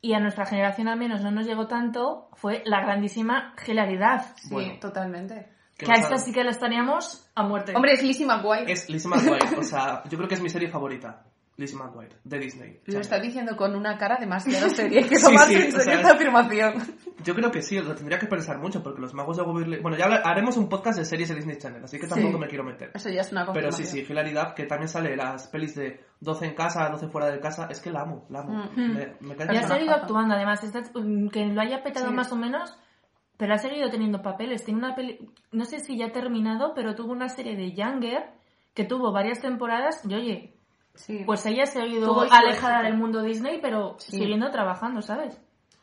y 0.02 0.14
a 0.14 0.20
nuestra 0.20 0.46
generación 0.46 0.88
al 0.88 0.98
menos 0.98 1.22
no 1.22 1.32
nos 1.32 1.46
llegó 1.46 1.68
tanto 1.68 2.30
fue 2.34 2.64
la 2.66 2.82
grandísima 2.82 3.54
Hilaridad, 3.68 4.26
Sí, 4.38 4.54
Bueno. 4.54 4.74
totalmente. 4.80 5.50
¿Qué 5.78 5.86
que 5.86 5.92
a 5.92 5.96
esta 5.96 6.18
sí 6.18 6.32
que 6.32 6.44
la 6.44 6.52
estaríamos 6.52 7.30
a 7.36 7.44
muerte. 7.44 7.74
Hombre, 7.76 7.92
es 7.94 8.02
Lizzie 8.02 8.26
McGuire. 8.26 8.72
Es 8.72 8.90
Lizzie 8.90 9.10
McGuire. 9.10 9.58
O 9.58 9.64
sea, 9.64 10.04
yo 10.10 10.18
creo 10.18 10.30
que 10.30 10.36
es 10.36 10.42
mi 10.42 10.50
serie 10.50 10.70
favorita. 10.70 11.24
Lizzie 11.58 11.78
McGuire, 11.78 12.18
de 12.24 12.38
Disney. 12.40 12.82
Lo 12.86 13.00
está 13.00 13.18
diciendo 13.20 13.56
con 13.56 13.76
una 13.76 13.98
cara 13.98 14.18
demasiado 14.20 14.70
seria, 14.76 15.08
que 15.08 15.16
Sí, 15.18 15.24
tomarse 15.24 15.54
sí, 15.54 15.62
en 15.62 15.68
o 15.68 15.72
serio 15.72 15.84
sea, 15.84 15.94
esta 16.02 16.14
afirmación. 16.14 16.74
Yo 17.24 17.34
creo 17.34 17.50
que 17.50 17.62
sí, 17.62 17.80
lo 17.80 17.96
tendría 17.96 18.20
que 18.20 18.28
pensar 18.28 18.58
mucho, 18.60 18.84
porque 18.84 19.00
los 19.02 19.14
magos 19.14 19.38
de 19.38 19.44
Waverly... 19.44 19.80
Bueno, 19.80 19.98
ya 19.98 20.06
haremos 20.06 20.58
un 20.58 20.68
podcast 20.68 21.00
de 21.00 21.06
series 21.06 21.30
de 21.30 21.36
Disney 21.36 21.58
Channel, 21.58 21.84
así 21.84 21.98
que 21.98 22.08
tampoco 22.08 22.34
Sí. 22.34 22.40
me 22.40 22.48
quiero 22.48 22.64
meter. 22.66 22.92
Eso 22.94 23.10
ya 23.10 23.22
es 23.22 23.32
una 23.32 23.52
Pero 23.54 23.72
sí, 23.72 23.86
sí, 23.86 24.06
Hilary 24.08 24.34
Duff, 24.34 24.54
que 24.54 24.66
también 24.66 24.90
sale 24.90 25.12
en 25.12 25.18
las 25.18 25.48
pelis 25.48 25.76
de 25.76 26.02
12 26.20 26.46
en 26.46 26.56
casa, 26.56 26.90
12 26.90 27.08
fuera 27.08 27.28
de 27.32 27.40
casa, 27.40 27.68
es 27.70 27.80
que 27.80 27.90
la 27.90 28.02
amo, 28.02 28.26
la 28.30 28.42
amo. 28.42 28.70
Mm. 28.76 28.94
Me, 28.94 29.14
me 29.22 29.36
cae 29.38 29.56
y 29.56 29.58
ha 29.58 29.64
seguido 29.68 29.94
actuando, 29.94 30.36
además, 30.36 30.62
mm, 30.94 31.30
que 31.30 31.46
lo 31.46 31.62
haya 31.62 31.82
petado 31.84 32.10
Sí. 32.10 32.14
más 32.14 32.32
o 32.34 32.36
menos, 32.36 32.78
pero 33.38 33.54
ha 33.54 33.58
seguido 33.58 33.90
teniendo 33.90 34.22
papeles. 34.22 34.64
Tiene 34.66 34.80
una 34.80 34.94
peli, 34.96 35.20
no 35.52 35.64
sé 35.66 35.80
si 35.80 35.98
ya 35.98 36.08
ha 36.08 36.12
terminado, 36.12 36.74
pero 36.76 36.96
tuvo 36.96 37.12
una 37.14 37.30
serie 37.30 37.56
de 37.56 37.72
Younger 37.74 38.26
que 38.74 38.84
tuvo 38.84 39.14
varias 39.14 39.40
temporadas 39.40 40.02
y 40.08 40.14
oye, 40.14 40.55
Sí. 40.96 41.24
pues 41.26 41.46
ella 41.46 41.64
ha 41.64 41.68
seguido 41.68 42.08
Tuvo 42.08 42.26
su 42.28 42.34
alejada 42.34 42.82
del 42.84 42.98
mundo 42.98 43.22
Disney, 43.22 43.60
pero 43.62 43.96
Sí. 44.00 44.18
siguiendo 44.18 44.50
trabajando, 44.52 45.02
¿sabes? 45.02 45.40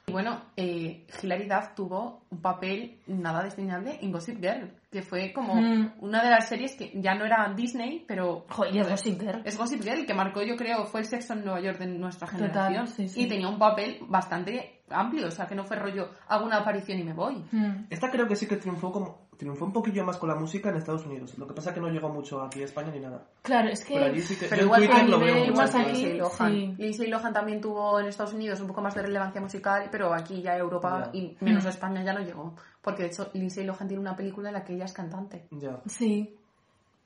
Y 0.08 0.10
bueno, 0.12 0.42
eh, 0.56 1.06
Hilary 1.22 1.46
Duff 1.46 1.74
tuvo 1.76 2.22
un 2.30 2.42
papel 2.42 2.98
nada 3.06 3.44
desdeñable 3.44 3.98
en 4.02 4.10
Gossip 4.10 4.40
Girl, 4.40 4.72
que 4.90 5.00
fue 5.00 5.32
como 5.32 5.54
Mm. 5.54 5.92
una 6.00 6.24
de 6.24 6.30
las 6.30 6.48
series 6.48 6.74
que 6.76 6.90
ya 7.00 7.14
no 7.14 7.24
era 7.24 7.52
Disney, 7.54 8.04
pero 8.08 8.44
Joder, 8.50 8.76
es 8.78 8.88
Gossip 8.90 9.20
Girl. 9.20 9.42
es 9.44 9.56
Gossip 9.56 9.80
Girl, 9.82 10.04
que 10.04 10.12
marcó, 10.12 10.42
yo 10.42 10.56
creo, 10.56 10.86
fue 10.86 11.00
el 11.00 11.06
sexo 11.06 11.34
en 11.34 11.44
Nueva 11.44 11.60
York 11.60 11.78
de 11.78 11.86
nuestra 11.86 12.26
Total, 12.26 12.48
generación. 12.50 12.86
sí, 12.88 13.08
sí. 13.08 13.22
Y 13.22 13.28
tenía 13.28 13.46
un 13.48 13.58
papel 13.60 13.98
bastante 14.08 14.81
amplio, 14.92 15.26
o 15.28 15.30
sea, 15.30 15.46
que 15.46 15.54
no 15.54 15.64
fue 15.64 15.76
rollo, 15.76 16.08
hago 16.28 16.44
una 16.46 16.58
aparición 16.58 16.98
y 16.98 17.04
me 17.04 17.12
voy. 17.12 17.44
Mm. 17.50 17.86
Esta 17.90 18.10
creo 18.10 18.26
que 18.28 18.36
sí 18.36 18.46
que 18.46 18.56
triunfó 18.56 18.92
como 18.92 19.22
triunfó 19.36 19.64
un 19.64 19.72
poquillo 19.72 20.04
más 20.04 20.18
con 20.18 20.28
la 20.28 20.36
música 20.36 20.68
en 20.68 20.76
Estados 20.76 21.04
Unidos. 21.04 21.36
Lo 21.36 21.48
que 21.48 21.54
pasa 21.54 21.70
es 21.70 21.74
que 21.74 21.80
no 21.80 21.88
llegó 21.88 22.08
mucho 22.10 22.40
aquí 22.42 22.62
a 22.62 22.64
España 22.64 22.92
ni 22.92 23.00
nada. 23.00 23.26
Claro, 23.42 23.70
es 23.70 23.84
que... 23.84 23.94
Pero 23.94 24.06
allí 24.06 24.22
sí 24.22 24.36
que 24.36 24.46
Pero 24.46 24.62
igual 24.66 24.86
Twitter 24.86 25.08
lo 25.08 25.18
nivel 25.18 25.34
veo 25.34 25.46
mucho. 25.46 25.72
que 25.72 25.78
aquí, 25.78 25.92
Lindsay 25.92 26.18
Lohan. 26.18 26.52
sí. 26.52 26.74
Lindsay 26.78 27.06
Lohan 27.08 27.32
también 27.32 27.60
tuvo 27.60 27.98
en 27.98 28.06
Estados 28.06 28.34
Unidos 28.34 28.60
un 28.60 28.68
poco 28.68 28.82
más 28.82 28.94
de 28.94 29.02
relevancia 29.02 29.40
musical, 29.40 29.88
pero 29.90 30.14
aquí 30.14 30.42
ya 30.42 30.56
Europa 30.56 31.10
Ya. 31.12 31.18
y 31.18 31.36
menos 31.40 31.64
Mm. 31.64 31.68
España 31.68 32.04
ya 32.04 32.12
no 32.12 32.20
llegó. 32.20 32.54
Porque 32.82 33.02
de 33.02 33.08
hecho 33.08 33.30
Lindsay 33.34 33.64
Lohan 33.64 33.88
tiene 33.88 34.00
una 34.00 34.14
película 34.14 34.50
en 34.50 34.54
la 34.54 34.62
que 34.64 34.74
ella 34.74 34.84
es 34.84 34.92
cantante. 34.92 35.48
Ya. 35.50 35.80
Sí, 35.86 36.36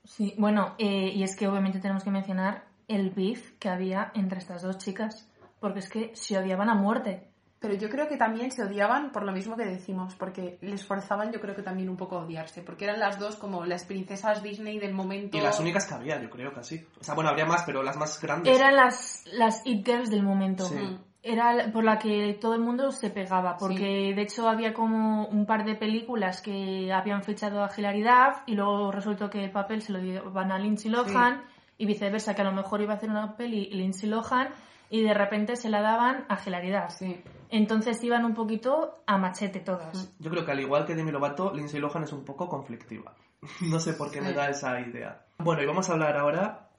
sí. 0.03 0.35
Bueno, 0.37 0.75
eh, 0.77 1.11
y 1.15 1.23
es 1.23 1.35
que 1.35 1.47
obviamente 1.47 1.79
tenemos 1.79 2.03
que 2.03 2.11
mencionar 2.11 2.65
el 2.87 3.09
beef 3.09 3.53
que 3.57 3.69
había 3.69 4.11
entre 4.13 4.37
estas 4.37 4.61
dos 4.61 4.77
chicas, 4.77 5.27
porque 5.59 5.79
es 5.79 5.89
que 5.89 6.11
se 6.13 6.37
odiaban 6.37 6.69
a 6.69 6.75
muerte. 6.75 7.29
Pero 7.59 7.73
yo 7.73 7.89
creo 7.89 8.07
que 8.07 8.17
también 8.17 8.51
se 8.51 8.63
odiaban 8.63 9.11
por 9.11 9.23
lo 9.23 9.31
mismo 9.31 9.55
que 9.55 9.65
decimos, 9.65 10.13
porque 10.15 10.59
les 10.61 10.85
forzaban 10.85 11.31
yo 11.31 11.41
creo 11.41 11.55
que 11.55 11.63
también 11.63 11.89
un 11.89 11.97
poco 11.97 12.17
a 12.17 12.23
odiarse, 12.23 12.61
porque 12.61 12.85
eran 12.85 12.99
las 12.99 13.17
dos 13.17 13.35
como 13.35 13.65
las 13.65 13.83
princesas 13.85 14.43
Disney 14.43 14.77
del 14.77 14.93
momento. 14.93 15.37
Y 15.37 15.41
las 15.41 15.59
únicas 15.59 15.87
que 15.87 15.95
había, 15.95 16.21
yo 16.21 16.29
creo, 16.29 16.53
casi. 16.53 16.85
O 16.99 17.03
sea, 17.03 17.15
bueno, 17.15 17.31
habría 17.31 17.45
más, 17.45 17.63
pero 17.65 17.81
las 17.81 17.97
más 17.97 18.21
grandes. 18.21 18.55
Eran 18.55 18.75
las, 18.75 19.23
las 19.33 19.65
it 19.65 19.83
girls 19.83 20.11
del 20.11 20.21
momento. 20.21 20.65
Sí. 20.65 20.75
Mm. 20.75 20.99
Era 21.23 21.71
por 21.73 21.83
la 21.83 21.97
que 21.97 22.37
todo 22.39 22.53
el 22.53 22.61
mundo 22.61 22.91
se 22.91 23.09
pegaba, 23.09 23.57
porque 23.57 24.13
de 24.15 24.21
hecho 24.21 24.47
había 24.47 24.73
como 24.73 25.25
un 25.25 25.45
par 25.45 25.65
de 25.65 25.75
películas 25.75 26.41
que 26.41 26.93
habían 26.93 27.23
fichado 27.23 27.63
a 27.63 27.71
Hilary 27.75 28.03
Duff 28.03 28.43
y 28.45 28.53
luego 28.53 28.91
resultó 28.91 29.29
que 29.29 29.43
el 29.43 29.51
papel 29.51 29.81
se 29.81 29.91
lo 29.91 29.99
dieron 29.99 30.51
a 30.51 30.59
Lindsay 30.59 30.89
Lohan 30.89 31.43
y 31.77 31.85
viceversa, 31.85 32.33
que 32.33 32.43
a 32.43 32.45
lo 32.45 32.53
mejor 32.53 32.81
iba 32.81 32.93
a 32.93 32.97
hacer 32.97 33.09
una 33.09 33.35
peli 33.35 33.69
Lindsay 33.71 34.07
Lohan 34.07 34.49
y 34.89 35.01
de 35.03 35.13
repente 35.13 35.55
se 35.55 35.69
la 35.69 35.81
daban 35.81 36.25
a 36.29 36.37
Hilary 36.43 36.71
Duff. 36.71 36.91
Sí. 36.97 37.21
Entonces 37.49 38.03
iban 38.03 38.25
un 38.25 38.33
poquito 38.33 38.99
a 39.05 39.17
machete 39.17 39.59
todas. 39.61 40.13
Yo 40.19 40.29
creo 40.29 40.45
que 40.45 40.51
al 40.51 40.59
igual 40.59 40.85
que 40.85 40.95
Demi 40.95 41.11
Lovato, 41.11 41.53
Lindsay 41.53 41.79
Lohan 41.79 42.03
es 42.03 42.13
un 42.13 42.23
poco 42.25 42.47
conflictiva. 42.47 43.13
no 43.69 43.79
sé 43.79 43.93
por 43.93 44.11
qué 44.11 44.21
me 44.21 44.33
da 44.33 44.49
esa 44.49 44.79
idea. 44.81 45.25
Bueno, 45.39 45.61
y 45.61 45.65
vamos 45.65 45.89
a 45.89 45.93
hablar 45.93 46.17
ahora 46.17 46.69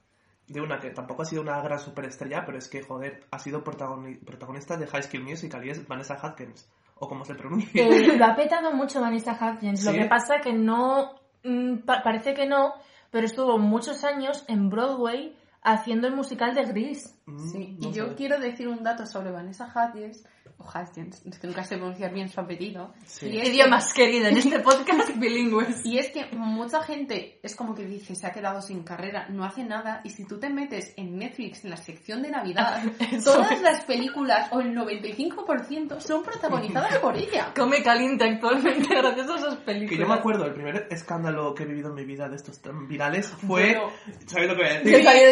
de 0.47 0.61
una 0.61 0.79
que 0.79 0.89
tampoco 0.89 1.21
ha 1.21 1.25
sido 1.25 1.41
una 1.43 1.61
gran 1.61 1.79
superestrella, 1.79 2.43
pero 2.45 2.57
es 2.57 2.67
que, 2.67 2.81
joder, 2.81 3.25
ha 3.31 3.39
sido 3.39 3.63
protagoni- 3.63 4.19
protagonista 4.23 4.77
de 4.77 4.87
High 4.87 5.03
School 5.03 5.23
Musical 5.23 5.63
y 5.65 5.69
es 5.69 5.87
Vanessa 5.87 6.15
Hudgens, 6.21 6.67
o 6.95 7.07
como 7.07 7.23
se 7.23 7.35
pronuncia. 7.35 7.83
Eh, 7.85 8.17
lo 8.17 8.25
ha 8.25 8.35
petado 8.35 8.71
mucho 8.73 8.99
Vanessa 8.99 9.33
Hudgens. 9.33 9.85
Lo 9.85 9.91
¿Sí? 9.91 9.99
que 9.99 10.05
pasa 10.05 10.39
que 10.41 10.53
no. 10.53 11.15
mm, 11.43 11.77
pa- 11.85 12.01
parece 12.03 12.33
que 12.33 12.47
no, 12.47 12.73
pero 13.11 13.25
estuvo 13.27 13.57
muchos 13.59 14.03
años 14.03 14.43
en 14.47 14.69
Broadway 14.69 15.35
haciendo 15.61 16.07
el 16.07 16.15
musical 16.15 16.55
de 16.55 16.65
Grease. 16.65 17.09
Mm, 17.25 17.49
Sí, 17.51 17.77
no 17.79 17.89
y 17.89 17.93
yo 17.93 18.07
sé. 18.09 18.15
quiero 18.15 18.39
decir 18.39 18.67
un 18.67 18.83
dato 18.83 19.05
sobre 19.05 19.31
Vanessa 19.31 19.65
Hudgens, 19.73 20.23
o 20.59 20.63
Hudgens, 20.65 21.25
es 21.25 21.39
que 21.39 21.47
nunca 21.47 21.63
sé 21.63 21.77
pronunciar 21.77 22.13
bien 22.13 22.29
su 22.29 22.39
apellido. 22.39 22.93
Sí. 23.05 23.27
Y 23.27 23.37
es 23.37 23.43
que- 23.43 23.49
Idiomas, 23.49 23.93
querida, 23.93 24.29
en 24.29 24.37
este 24.37 24.59
podcast 24.59 25.09
bilingües. 25.17 25.85
Y 25.85 25.97
es 25.97 26.09
que 26.11 26.25
mucha 26.35 26.81
gente 26.83 27.39
es 27.41 27.55
como 27.55 27.73
que 27.73 27.85
dice, 27.85 28.13
se 28.15 28.27
ha 28.27 28.31
quedado 28.31 28.61
sin 28.61 28.83
carrera, 28.83 29.27
no 29.29 29.43
hace 29.45 29.63
nada. 29.63 30.01
Y 30.03 30.09
si 30.11 30.25
tú 30.25 30.37
te 30.39 30.49
metes 30.49 30.93
en 30.97 31.17
Netflix, 31.17 31.63
en 31.63 31.71
la 31.71 31.77
sección 31.77 32.21
de 32.21 32.29
Navidad, 32.31 32.83
todas 33.23 33.61
las 33.61 33.83
películas, 33.85 34.49
o 34.51 34.59
el 34.59 34.75
95%, 34.75 35.99
son 35.99 36.23
protagonizadas 36.23 36.97
por 36.99 37.15
ella. 37.17 37.51
Come 37.55 37.81
caliente 37.83 38.25
actualmente 38.25 38.87
gracias 38.95 39.29
a 39.29 39.35
esas 39.35 39.55
películas. 39.57 39.89
Que 39.91 39.97
yo 39.97 40.07
me 40.07 40.15
acuerdo, 40.15 40.45
el 40.45 40.53
primer 40.53 40.87
escándalo 40.91 41.53
que 41.55 41.63
he 41.63 41.65
vivido 41.65 41.89
en 41.89 41.95
mi 41.95 42.05
vida 42.05 42.27
de 42.29 42.35
estos 42.35 42.61
tan 42.61 42.87
virales 42.87 43.27
fue. 43.27 43.75
Bueno. 43.77 43.91
¿Sabéis 44.25 44.49
lo 44.51 44.55
que 44.57 44.63
voy 44.63 44.71
a 44.71 44.79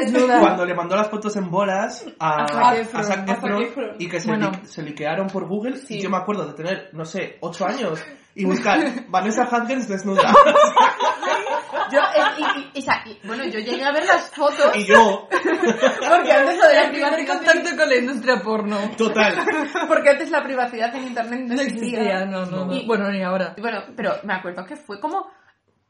decir? 0.01 0.25
Cuando 0.39 0.65
le 0.65 0.73
mandó 0.73 0.95
las 0.95 1.09
fotos 1.09 1.35
en 1.35 1.49
bolas 1.49 2.05
a, 2.19 2.43
A 2.43 2.47
Zac 2.47 2.95
a 2.95 2.99
A 2.99 3.03
Zac 3.03 3.29
Efron. 3.29 3.65
y 3.99 4.07
que 4.07 4.19
se, 4.19 4.27
Bueno. 4.29 4.51
li- 4.51 4.67
se 4.67 4.81
liquearon 4.83 5.16
por 5.25 5.47
Google. 5.47 5.77
Sí. 5.77 5.95
Y 5.95 6.01
yo 6.01 6.11
me 6.11 6.17
acuerdo 6.17 6.45
de 6.45 6.53
tener, 6.53 6.89
no 6.93 7.03
sé, 7.05 7.37
8 7.41 7.65
años 7.65 7.99
y 8.35 8.45
buscar 8.45 8.77
Vanessa 9.09 9.47
Hudgens 9.51 9.87
desnuda. 9.87 10.31
Yo, 11.91 11.99
eh, 11.99 12.21
y- 12.37 12.41
y- 12.59 12.71
y- 12.75 12.79
o 12.79 12.81
sea, 12.81 13.01
y- 13.05 13.17
bueno, 13.25 13.45
yo 13.45 13.59
llegué 13.59 13.83
a 13.83 13.91
ver 13.93 14.05
las 14.05 14.29
fotos 14.31 14.75
y 14.75 14.83
yo, 14.85 15.27
porque 15.31 16.31
antes 16.33 16.57
lo 16.57 16.67
de 16.67 16.75
la 16.75 16.89
primer 16.89 17.13
privacidad 17.15 17.35
contacto 17.37 17.77
con 17.77 17.89
la 17.89 17.95
industria 17.95 18.41
porno. 18.43 18.77
total. 18.97 19.35
porque 19.87 20.09
antes 20.09 20.29
la 20.29 20.43
privacidad 20.43 20.93
en 20.95 21.07
internet 21.07 21.39
no 21.47 21.55
No 21.55 21.61
existía. 21.61 22.25
no, 22.25 22.45
no, 22.45 22.65
no. 22.65 22.85
Bueno, 22.85 23.09
ni 23.09 23.23
ahora. 23.23 23.55
Bueno, 23.57 23.83
pero 23.95 24.15
me 24.23 24.33
acuerdo 24.33 24.65
que 24.65 24.75
fue 24.75 24.99
como. 24.99 25.27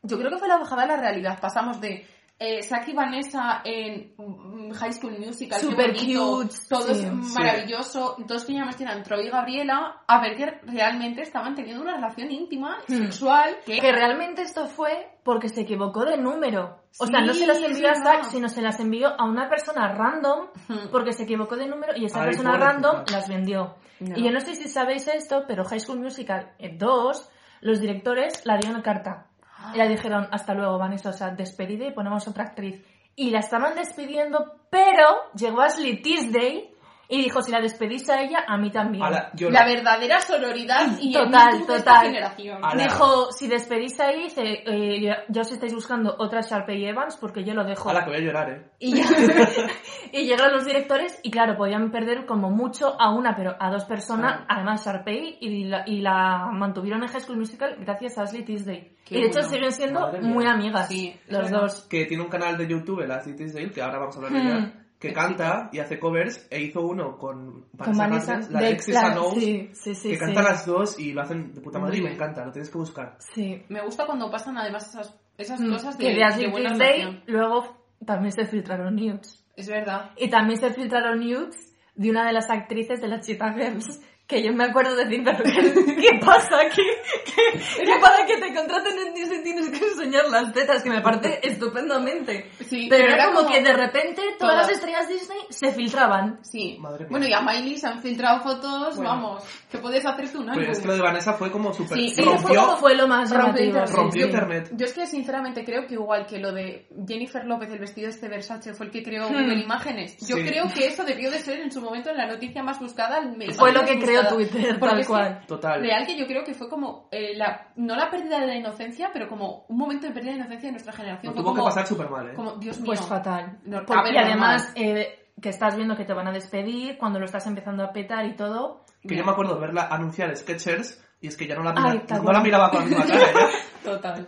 Yo 0.03 0.17
creo 0.19 0.29
que 0.29 0.37
fue 0.37 0.47
la 0.47 0.57
bajada 0.57 0.83
de 0.83 0.87
la 0.89 0.97
realidad. 0.97 1.39
Pasamos 1.41 1.81
de 1.81 2.05
eh, 2.39 2.59
y 2.87 2.93
Vanessa 2.93 3.61
en 3.63 4.13
mm, 4.17 4.71
High 4.71 4.93
School 4.93 5.17
Musical, 5.19 5.59
qué 5.59 5.65
Super 5.67 5.93
bonito, 5.93 6.37
cute, 6.37 6.55
todo 6.69 6.93
sí. 6.93 7.05
es 7.05 7.11
maravilloso, 7.33 8.15
todos 8.27 8.45
que 8.45 8.53
llamas 8.53 8.79
eran 8.79 9.03
Troy 9.03 9.27
y 9.27 9.29
Gabriela, 9.29 10.01
a 10.07 10.21
ver 10.21 10.35
que 10.35 10.45
realmente 10.71 11.21
estaban 11.21 11.55
teniendo 11.55 11.81
una 11.81 11.95
relación 11.95 12.31
íntima, 12.31 12.77
Hmm. 12.87 12.93
sexual, 13.05 13.57
que 13.65 13.79
Que 13.79 13.91
realmente 13.91 14.41
esto 14.43 14.67
fue 14.67 15.17
porque 15.23 15.49
se 15.49 15.61
equivocó 15.61 16.05
de 16.05 16.17
número. 16.17 16.83
O 16.99 17.05
sea, 17.05 17.19
Sí, 17.21 17.25
no 17.27 17.33
se 17.33 17.47
las 17.47 17.57
envió 17.57 17.89
a. 17.91 17.95
Zack, 17.95 18.23
sino 18.25 18.49
se 18.49 18.61
las 18.61 18.79
envió 18.79 19.09
a 19.19 19.25
una 19.25 19.49
persona 19.49 19.93
random 19.93 20.47
Hmm. 20.67 20.89
porque 20.91 21.13
se 21.13 21.23
equivocó 21.23 21.55
de 21.55 21.67
número 21.67 21.93
y 21.95 22.05
esa 22.05 22.21
Ay, 22.21 22.27
persona 22.27 22.57
random 22.57 23.03
las 23.11 23.27
vendió. 23.29 23.75
No. 23.99 24.17
Y 24.17 24.23
yo 24.23 24.31
no 24.31 24.39
sé 24.41 24.55
si 24.55 24.67
sabéis 24.69 25.07
esto, 25.07 25.45
pero 25.47 25.63
High 25.65 25.79
School 25.79 25.99
Musical 25.99 26.51
2, 26.77 27.29
los 27.61 27.79
directores 27.79 28.45
la 28.45 28.57
dieron 28.57 28.81
carta. 28.81 29.26
Y 29.73 29.77
la 29.77 29.87
dijeron, 29.87 30.27
hasta 30.31 30.53
luego, 30.53 30.77
Vanessa, 30.77 31.09
o 31.09 31.13
sea, 31.13 31.31
despedida 31.31 31.85
y 31.85 31.91
ponemos 31.91 32.27
otra 32.27 32.45
actriz. 32.45 32.83
Y 33.15 33.31
la 33.31 33.39
estaban 33.39 33.75
despidiendo, 33.75 34.59
pero 34.69 35.31
llegó 35.33 35.61
Ashley 35.61 36.01
Tisdale 36.01 36.71
y 37.09 37.23
dijo, 37.23 37.41
si 37.41 37.51
la 37.51 37.61
despedís 37.61 38.09
a 38.09 38.21
ella, 38.21 38.43
a 38.47 38.57
mí 38.57 38.69
también. 38.71 39.03
Ala, 39.03 39.31
yo 39.33 39.49
la 39.49 39.65
verdadera 39.65 40.19
sororidad 40.19 40.97
y 40.99 41.15
el 41.15 41.25
Total, 41.25 41.51
de 41.51 41.57
esta 41.59 41.77
total. 41.77 42.05
generación. 42.07 42.59
Ala. 42.63 42.83
Dijo, 42.83 43.31
si 43.31 43.47
despedís 43.47 43.99
ahí, 43.99 44.23
dice, 44.23 44.41
eh, 44.65 45.01
ya, 45.29 45.41
os 45.41 45.51
estáis 45.51 45.73
buscando 45.73 46.15
otra 46.19 46.41
Sharpay 46.41 46.85
Evans 46.85 47.17
porque 47.17 47.43
yo 47.43 47.53
lo 47.53 47.63
dejo. 47.63 47.89
a 47.89 47.93
la 47.93 48.03
que 48.03 48.09
voy 48.11 48.19
a 48.19 48.21
llorar, 48.23 48.49
eh. 48.49 48.65
Y, 48.79 48.93
y 50.13 50.25
llegaron 50.25 50.53
los 50.53 50.65
directores 50.65 51.19
y 51.23 51.31
claro, 51.31 51.55
podían 51.57 51.91
perder 51.91 52.25
como 52.25 52.49
mucho 52.49 52.99
a 52.99 53.09
una, 53.13 53.35
pero 53.35 53.55
a 53.59 53.69
dos 53.71 53.85
personas, 53.85 54.41
además 54.47 54.85
Sharpay, 54.85 55.37
y 55.41 55.63
la, 55.65 55.83
y 55.87 56.01
la 56.01 56.49
mantuvieron 56.51 57.03
en 57.03 57.09
High 57.09 57.21
School 57.21 57.37
Musical 57.37 57.75
gracias 57.79 58.17
a 58.17 58.23
Ashley 58.23 58.43
Tisdale. 58.43 58.95
Qué 59.05 59.17
y 59.17 59.21
de 59.21 59.27
hecho 59.27 59.39
bueno. 59.39 59.49
siguen 59.53 59.71
siendo 59.71 59.99
Madre 60.01 60.19
mía. 60.21 60.29
muy 60.33 60.45
amigas, 60.45 60.87
Sí, 60.89 61.15
los 61.29 61.49
dos. 61.49 61.87
Que 61.89 62.05
tiene 62.05 62.23
un 62.23 62.29
canal 62.29 62.57
de 62.57 62.67
YouTube, 62.67 63.05
la 63.07 63.21
Cities 63.21 63.53
Dale, 63.53 63.71
que 63.71 63.81
ahora 63.81 63.99
vamos 63.99 64.15
a 64.15 64.19
hablar 64.19 64.33
de 64.33 64.39
Hmm. 64.39 64.47
ella, 64.57 64.73
que 64.99 65.13
canta 65.13 65.69
y 65.71 65.79
hace 65.79 65.99
covers, 65.99 66.47
e 66.49 66.59
hizo 66.61 66.81
uno 66.81 67.17
con 67.17 67.65
Con 67.77 67.97
Vanessa, 67.97 68.39
la 68.49 68.61
de- 68.61 68.77
Knowles, 68.77 69.43
sí, 69.43 69.69
sí, 69.73 69.95
sí, 69.95 70.09
que 70.09 70.15
sí. 70.15 70.19
cantan 70.19 70.43
las 70.45 70.65
dos 70.65 70.99
y 70.99 71.13
lo 71.13 71.21
hacen 71.21 71.53
de 71.53 71.61
puta 71.61 71.77
madre 71.79 71.97
y 71.97 72.01
me 72.01 72.13
encanta, 72.13 72.43
lo 72.45 72.51
tienes 72.51 72.69
que 72.71 72.77
buscar. 72.77 73.17
Sí. 73.33 73.63
Me 73.69 73.81
gusta 73.83 74.05
cuando 74.05 74.29
pasan 74.31 74.57
además 74.57 74.87
esas, 74.89 75.19
esas 75.37 75.59
Mm, 75.61 75.71
cosas 75.71 75.97
de, 75.97 76.03
que 76.05 76.13
de 76.15 76.23
Ashley 76.23 76.45
de 76.45 76.51
buena 76.51 76.73
relación. 76.73 77.23
luego 77.27 77.77
también 78.05 78.31
se 78.31 78.45
filtraron 78.45 78.95
nudes. 78.95 79.45
Es 79.55 79.67
verdad. 79.69 80.11
Y 80.17 80.29
también 80.29 80.59
se 80.59 80.71
filtraron 80.73 81.19
nudes 81.19 81.75
de 81.95 82.09
una 82.09 82.25
de 82.25 82.33
las 82.33 82.49
actrices 82.49 82.99
de 83.01 83.07
las 83.07 83.25
Cheetah 83.25 83.53
Girls. 83.53 84.01
Que 84.27 84.43
yo 84.43 84.51
me 84.51 84.65
acuerdo 84.65 84.93
decir, 84.95 85.21
pero 85.23 85.41
¿qué, 85.41 85.95
qué 85.95 86.19
pasa 86.19 86.59
aquí? 86.65 86.81
¿Qué, 87.25 87.59
qué 87.85 87.93
para 88.01 88.25
que 88.25 88.35
te 88.37 88.53
contraten 88.53 88.99
en 89.07 89.13
Disney 89.13 89.41
tienes 89.41 89.69
que 89.69 89.77
enseñar 89.85 90.25
las 90.29 90.51
tetas? 90.51 90.83
Que 90.83 90.89
me 90.89 90.99
parece 90.99 91.39
estupendamente. 91.43 92.49
Sí, 92.67 92.87
Pero 92.89 93.03
pero 93.03 93.03
era 93.05 93.15
era 93.15 93.25
como, 93.27 93.39
como 93.43 93.51
que 93.53 93.61
de 93.61 93.73
repente 93.73 94.21
todas, 94.37 94.37
todas. 94.37 94.55
las 94.67 94.69
estrellas 94.71 95.07
Disney 95.07 95.37
se 95.49 95.71
filtraban. 95.71 96.39
Sí. 96.43 96.77
Madre 96.79 97.05
mía. 97.05 97.07
Bueno, 97.09 97.25
y 97.27 97.31
a 97.33 97.39
Miley 97.41 97.77
se 97.77 97.87
han 97.87 98.01
filtrado 98.01 98.41
fotos, 98.41 98.95
Bueno. 98.97 99.09
vamos, 99.11 99.43
que 99.71 99.77
puedes 99.77 100.05
hacerte 100.05 100.37
un 100.37 100.49
álbum. 100.49 100.59
Pero 100.59 100.71
es 100.73 100.79
que 100.81 100.87
lo 100.87 100.95
de 100.95 101.01
Vanessa 101.01 101.33
fue 101.33 101.49
como 101.51 101.73
súper... 101.73 101.97
Sí, 101.97 102.09
Sí, 102.09 102.21
Rompió- 102.21 102.41
fue, 102.47 102.55
como 102.57 102.77
fue 102.77 102.95
lo 102.95 103.07
más 103.07 103.31
rompió 103.31 103.63
internet. 103.63 103.89
rompió 103.95 104.21
sí. 104.23 104.27
internet. 104.29 104.69
Yo 104.73 104.85
es 104.87 104.93
que 104.93 105.07
sinceramente 105.07 105.63
creo 105.63 105.87
que 105.87 105.93
igual 105.93 106.25
que 106.25 106.37
lo 106.39 106.51
de 106.51 106.87
Jennifer 107.07 107.45
López, 107.45 107.69
el 107.71 107.79
vestido 107.79 108.09
este 108.09 108.27
Versace, 108.27 108.73
fue 108.73 108.87
el 108.87 108.91
que 108.91 109.03
creó 109.03 109.29
Hmm. 109.29 109.33
Google 109.33 109.61
Imágenes. 109.61 110.17
Yo 110.27 110.35
Sí. 110.35 110.43
creo 110.45 110.65
que 110.73 110.87
eso 110.87 111.03
debió 111.05 111.31
de 111.31 111.39
ser 111.39 111.59
en 111.61 111.71
su 111.71 111.79
momento 111.81 112.11
la 112.13 112.27
noticia 112.27 112.61
más 112.61 112.79
buscada. 112.79 113.21
Fue 113.57 113.71
lo 113.71 113.85
que 113.85 113.99
Twitter, 114.27 114.79
Porque 114.79 114.95
tal 114.95 115.01
que 115.01 115.05
cual. 115.07 115.41
Total. 115.47 115.81
Real 115.81 116.05
que 116.05 116.17
yo 116.17 116.25
creo 116.27 116.43
que 116.43 116.53
fue 116.53 116.69
como, 116.69 117.07
eh, 117.11 117.35
la, 117.35 117.67
no 117.75 117.95
la 117.95 118.09
pérdida 118.09 118.39
de 118.39 118.47
la 118.47 118.55
inocencia, 118.55 119.09
pero 119.13 119.27
como 119.27 119.65
un 119.69 119.77
momento 119.77 120.07
de 120.07 120.13
pérdida 120.13 120.31
de 120.31 120.37
inocencia 120.37 120.67
de 120.67 120.71
nuestra 120.73 120.93
generación. 120.93 121.33
Fue 121.33 121.41
tuvo 121.41 121.53
que 121.53 121.57
como, 121.59 121.65
pasar 121.69 121.87
súper 121.87 122.09
mal, 122.09 122.29
eh. 122.29 122.33
como, 122.33 122.51
Dios 122.55 122.77
mío. 122.79 122.87
Pues 122.87 123.01
fatal. 123.01 123.59
No, 123.65 123.85
Porque 123.85 124.11
ver, 124.11 124.17
además 124.19 124.73
normal. 124.75 124.97
eh, 124.97 125.29
que 125.41 125.49
estás 125.49 125.75
viendo 125.75 125.95
que 125.95 126.05
te 126.05 126.13
van 126.13 126.27
a 126.27 126.31
despedir 126.31 126.97
cuando 126.97 127.19
lo 127.19 127.25
estás 127.25 127.45
empezando 127.47 127.83
a 127.83 127.91
petar 127.93 128.25
y 128.25 128.35
todo. 128.35 128.83
Que 129.07 129.15
yo 129.15 129.23
me 129.23 129.31
acuerdo 129.31 129.53
de 129.55 129.61
verla 129.61 129.87
anunciar 129.91 130.35
Sketchers 130.35 131.03
y 131.21 131.27
es 131.27 131.37
que 131.37 131.47
ya 131.47 131.55
no 131.55 131.63
la, 131.63 131.71
mira- 131.73 131.89
Ay, 132.09 132.21
no 132.23 132.31
la 132.31 132.39
miraba 132.41 132.71
con 132.71 132.89
la 132.89 132.97
cara 133.05 133.19
ya. 133.19 133.49
Total. 133.83 134.27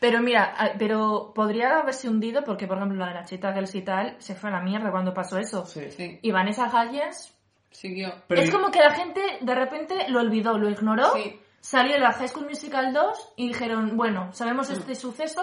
Pero 0.00 0.20
mira, 0.20 0.54
a- 0.56 0.78
pero 0.78 1.32
podría 1.34 1.78
haberse 1.80 2.08
hundido 2.08 2.44
porque, 2.44 2.66
por 2.66 2.76
ejemplo, 2.78 2.98
la 2.98 3.08
de 3.08 3.14
la 3.14 3.24
Cheetah 3.24 3.52
Girls 3.52 3.74
y 3.74 3.82
tal 3.82 4.14
se 4.18 4.34
fue 4.36 4.48
a 4.50 4.52
la 4.54 4.60
mierda 4.60 4.90
cuando 4.90 5.12
pasó 5.12 5.38
eso. 5.38 5.66
Sí. 5.66 5.90
Sí, 5.90 6.18
Y 6.22 6.30
Vanessa 6.30 6.66
Hudgens 6.66 7.36
siguió. 7.70 8.12
Pero 8.26 8.42
es 8.42 8.50
como 8.50 8.70
que 8.70 8.80
la 8.80 8.90
gente 8.94 9.20
de 9.40 9.54
repente 9.54 9.94
lo 10.08 10.20
olvidó, 10.20 10.56
lo 10.58 10.68
ignoró, 10.70 11.12
Sí. 11.14 11.38
salió 11.60 11.98
la 11.98 12.12
High 12.12 12.28
School 12.28 12.46
Musical 12.48 12.92
2 12.92 13.32
y 13.36 13.48
dijeron, 13.48 13.96
bueno, 13.96 14.32
sabemos 14.32 14.70
este 14.70 14.94
suceso, 14.94 15.42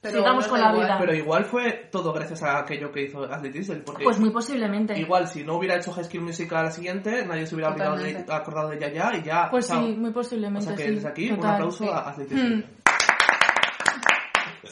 Pero 0.00 0.18
sigamos 0.18 0.46
con 0.46 0.60
la 0.60 0.70
igual. 0.70 0.86
vida. 0.86 0.96
Pero 1.00 1.14
igual 1.14 1.44
fue 1.44 1.88
todo 1.90 2.12
gracias 2.12 2.42
a 2.44 2.58
aquello 2.60 2.92
que 2.92 3.02
hizo 3.02 3.24
Ashley 3.24 3.50
Tisdale, 3.50 3.80
porque 3.80 4.04
Pues 4.04 4.20
muy 4.20 4.30
posiblemente. 4.30 4.96
igual 4.98 5.26
si 5.26 5.42
no 5.42 5.56
hubiera 5.56 5.74
hecho 5.76 5.90
High 5.92 6.04
School 6.04 6.22
Musical 6.22 6.64
la 6.66 6.70
siguiente, 6.70 7.26
nadie 7.26 7.46
se 7.46 7.56
hubiera 7.56 7.72
olvidado 7.72 7.96
de- 7.96 8.24
acordado 8.28 8.68
de 8.70 8.76
ella 8.76 8.88
ya 8.92 9.16
y 9.16 9.22
ya... 9.24 9.48
Pues 9.50 9.66
chao. 9.66 9.84
sí, 9.84 9.94
muy 9.96 10.10
O 10.10 10.12
posiblemente. 10.12 10.66
sea 10.66 10.76
que 10.76 10.84
sí, 10.84 10.94
desde 10.94 11.08
aquí 11.08 11.30
un 11.32 11.44
aplauso 11.44 11.82
sí. 11.84 11.90
a 11.90 11.98
Ashley 11.98 12.26
Tisdale. 12.28 12.64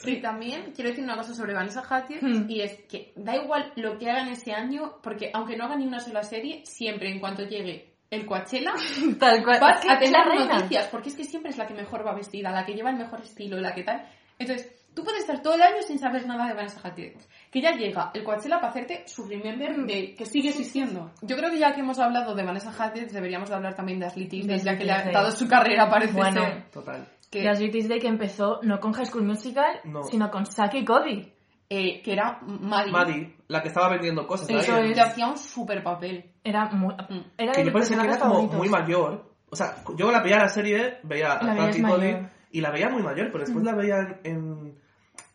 Hmm. 0.05 0.09
Y 0.09 0.21
también 0.21 0.73
quiero 0.75 0.91
decir 0.91 1.05
una 1.05 1.17
cosa 1.17 1.35
sobre 1.35 1.55
Vanessa 1.55 1.83
Hudgens 1.83 2.23
Hmm. 2.23 2.51
y 2.51 2.61
es 2.63 2.73
que 2.89 3.13
da 3.17 3.37
igual 3.37 3.73
lo 3.77 3.99
que 3.99 4.11
hagan 4.11 4.29
este 4.29 4.53
año 4.53 4.97
porque 5.03 5.31
aunque 5.35 5.57
no 5.57 5.65
hagan 5.65 5.79
ni 5.81 5.87
una 5.87 6.01
sola 6.01 6.23
serie, 6.23 6.63
siempre 6.65 7.11
en 7.11 7.21
cuanto 7.21 7.45
llegue 7.45 7.93
el 8.11 8.25
Coachella 8.27 8.73
Tal 9.19 9.43
cual. 9.45 9.61
va 9.63 9.71
a 9.93 9.99
tener 9.99 10.27
noticias 10.49 10.87
porque 10.89 11.09
es 11.09 11.17
que 11.17 11.25
siempre 11.25 11.51
es 11.51 11.59
la 11.59 11.67
que 11.67 11.75
mejor 11.75 12.07
va 12.07 12.15
vestida, 12.15 12.51
la 12.51 12.65
que 12.65 12.75
lleva 12.75 12.91
el 12.91 12.97
mejor 12.97 13.21
estilo, 13.21 13.59
la 13.59 13.75
que 13.75 13.83
tal. 13.83 14.07
Entonces, 14.39 14.71
tú 14.95 15.03
puedes 15.03 15.21
estar 15.23 15.41
todo 15.43 15.55
el 15.55 15.63
año 15.63 15.83
sin 15.83 15.99
saber 15.99 16.27
nada 16.27 16.47
de 16.47 16.53
Vanessa 16.55 16.81
Hudgens. 16.87 17.27
Que 17.51 17.61
ya 17.63 17.73
llega 17.73 18.11
el 18.15 18.23
Coachella 18.23 18.57
para 18.61 18.69
hacerte 18.69 19.03
su 19.09 19.27
remember 19.27 19.75
de 19.87 20.15
que 20.15 20.27
sigue 20.27 20.51
existiendo. 20.51 21.11
Yo 21.23 21.37
creo 21.37 21.51
que 21.51 21.59
ya 21.59 21.75
que 21.75 21.81
hemos 21.81 21.99
hablado 21.99 22.35
de 22.35 22.43
Vanessa 22.45 22.71
Hudgens, 22.71 23.13
deberíamos 23.13 23.49
de 23.49 23.55
hablar 23.57 23.75
también 23.75 23.99
de 23.99 24.07
Ashley 24.07 24.29
Tisdale, 24.29 24.59
ya 24.63 24.77
que 24.77 24.85
le 24.85 24.93
ha 24.93 25.11
dado 25.11 25.31
su 25.33 25.49
carrera, 25.49 25.89
parece 25.89 26.13
Bueno. 26.13 26.43
ser. 26.43 26.71
Total. 26.71 27.09
Que, 27.31 27.43
Y 27.43 27.47
Ashley 27.47 27.71
Tisdale 27.71 28.01
que 28.01 28.09
empezó 28.09 28.61
no 28.63 28.79
con 28.81 28.93
High 28.93 29.07
School 29.07 29.25
Musical, 29.25 29.81
No. 29.85 30.03
sino 30.05 30.31
con 30.31 30.47
Saki 30.47 30.79
y 30.79 30.85
Cody. 30.85 31.33
eh, 31.69 32.01
que 32.03 32.13
era 32.13 32.39
Maddie. 32.43 32.93
Maddie, 32.93 33.37
la 33.49 33.61
que 33.61 33.69
estaba 33.69 33.89
vendiendo 33.89 34.25
cosas 34.27 34.49
Eso 34.49 34.77
es. 34.79 34.95
Que 34.95 35.01
hacía 35.01 35.27
un 35.27 35.37
super 35.37 35.83
papel. 35.83 36.31
Era 36.45 36.67
muy... 36.71 36.95
Era 37.37 37.53
Que 37.53 37.65
yo 37.65 37.73
pensé 37.73 37.97
que 37.97 38.05
era 38.07 38.19
como 38.19 38.35
favoritos. 38.35 38.59
muy 38.59 38.69
mayor. 38.69 39.33
O 39.51 39.57
sea, 39.57 39.77
yo 39.97 40.11
la 40.13 40.23
veía 40.23 40.37
en 40.37 40.43
la 40.43 40.49
serie, 40.49 40.99
veía 41.03 41.33
a 41.33 41.39
Frankie 41.41 41.83
Cody 41.83 42.17
y 42.53 42.61
la 42.61 42.71
veía 42.71 42.89
muy 42.89 43.03
mayor, 43.03 43.31
pero 43.33 43.45
después 43.45 43.65
la 43.65 43.75
veía 43.75 43.97
en, 44.23 44.33
en, 44.33 44.79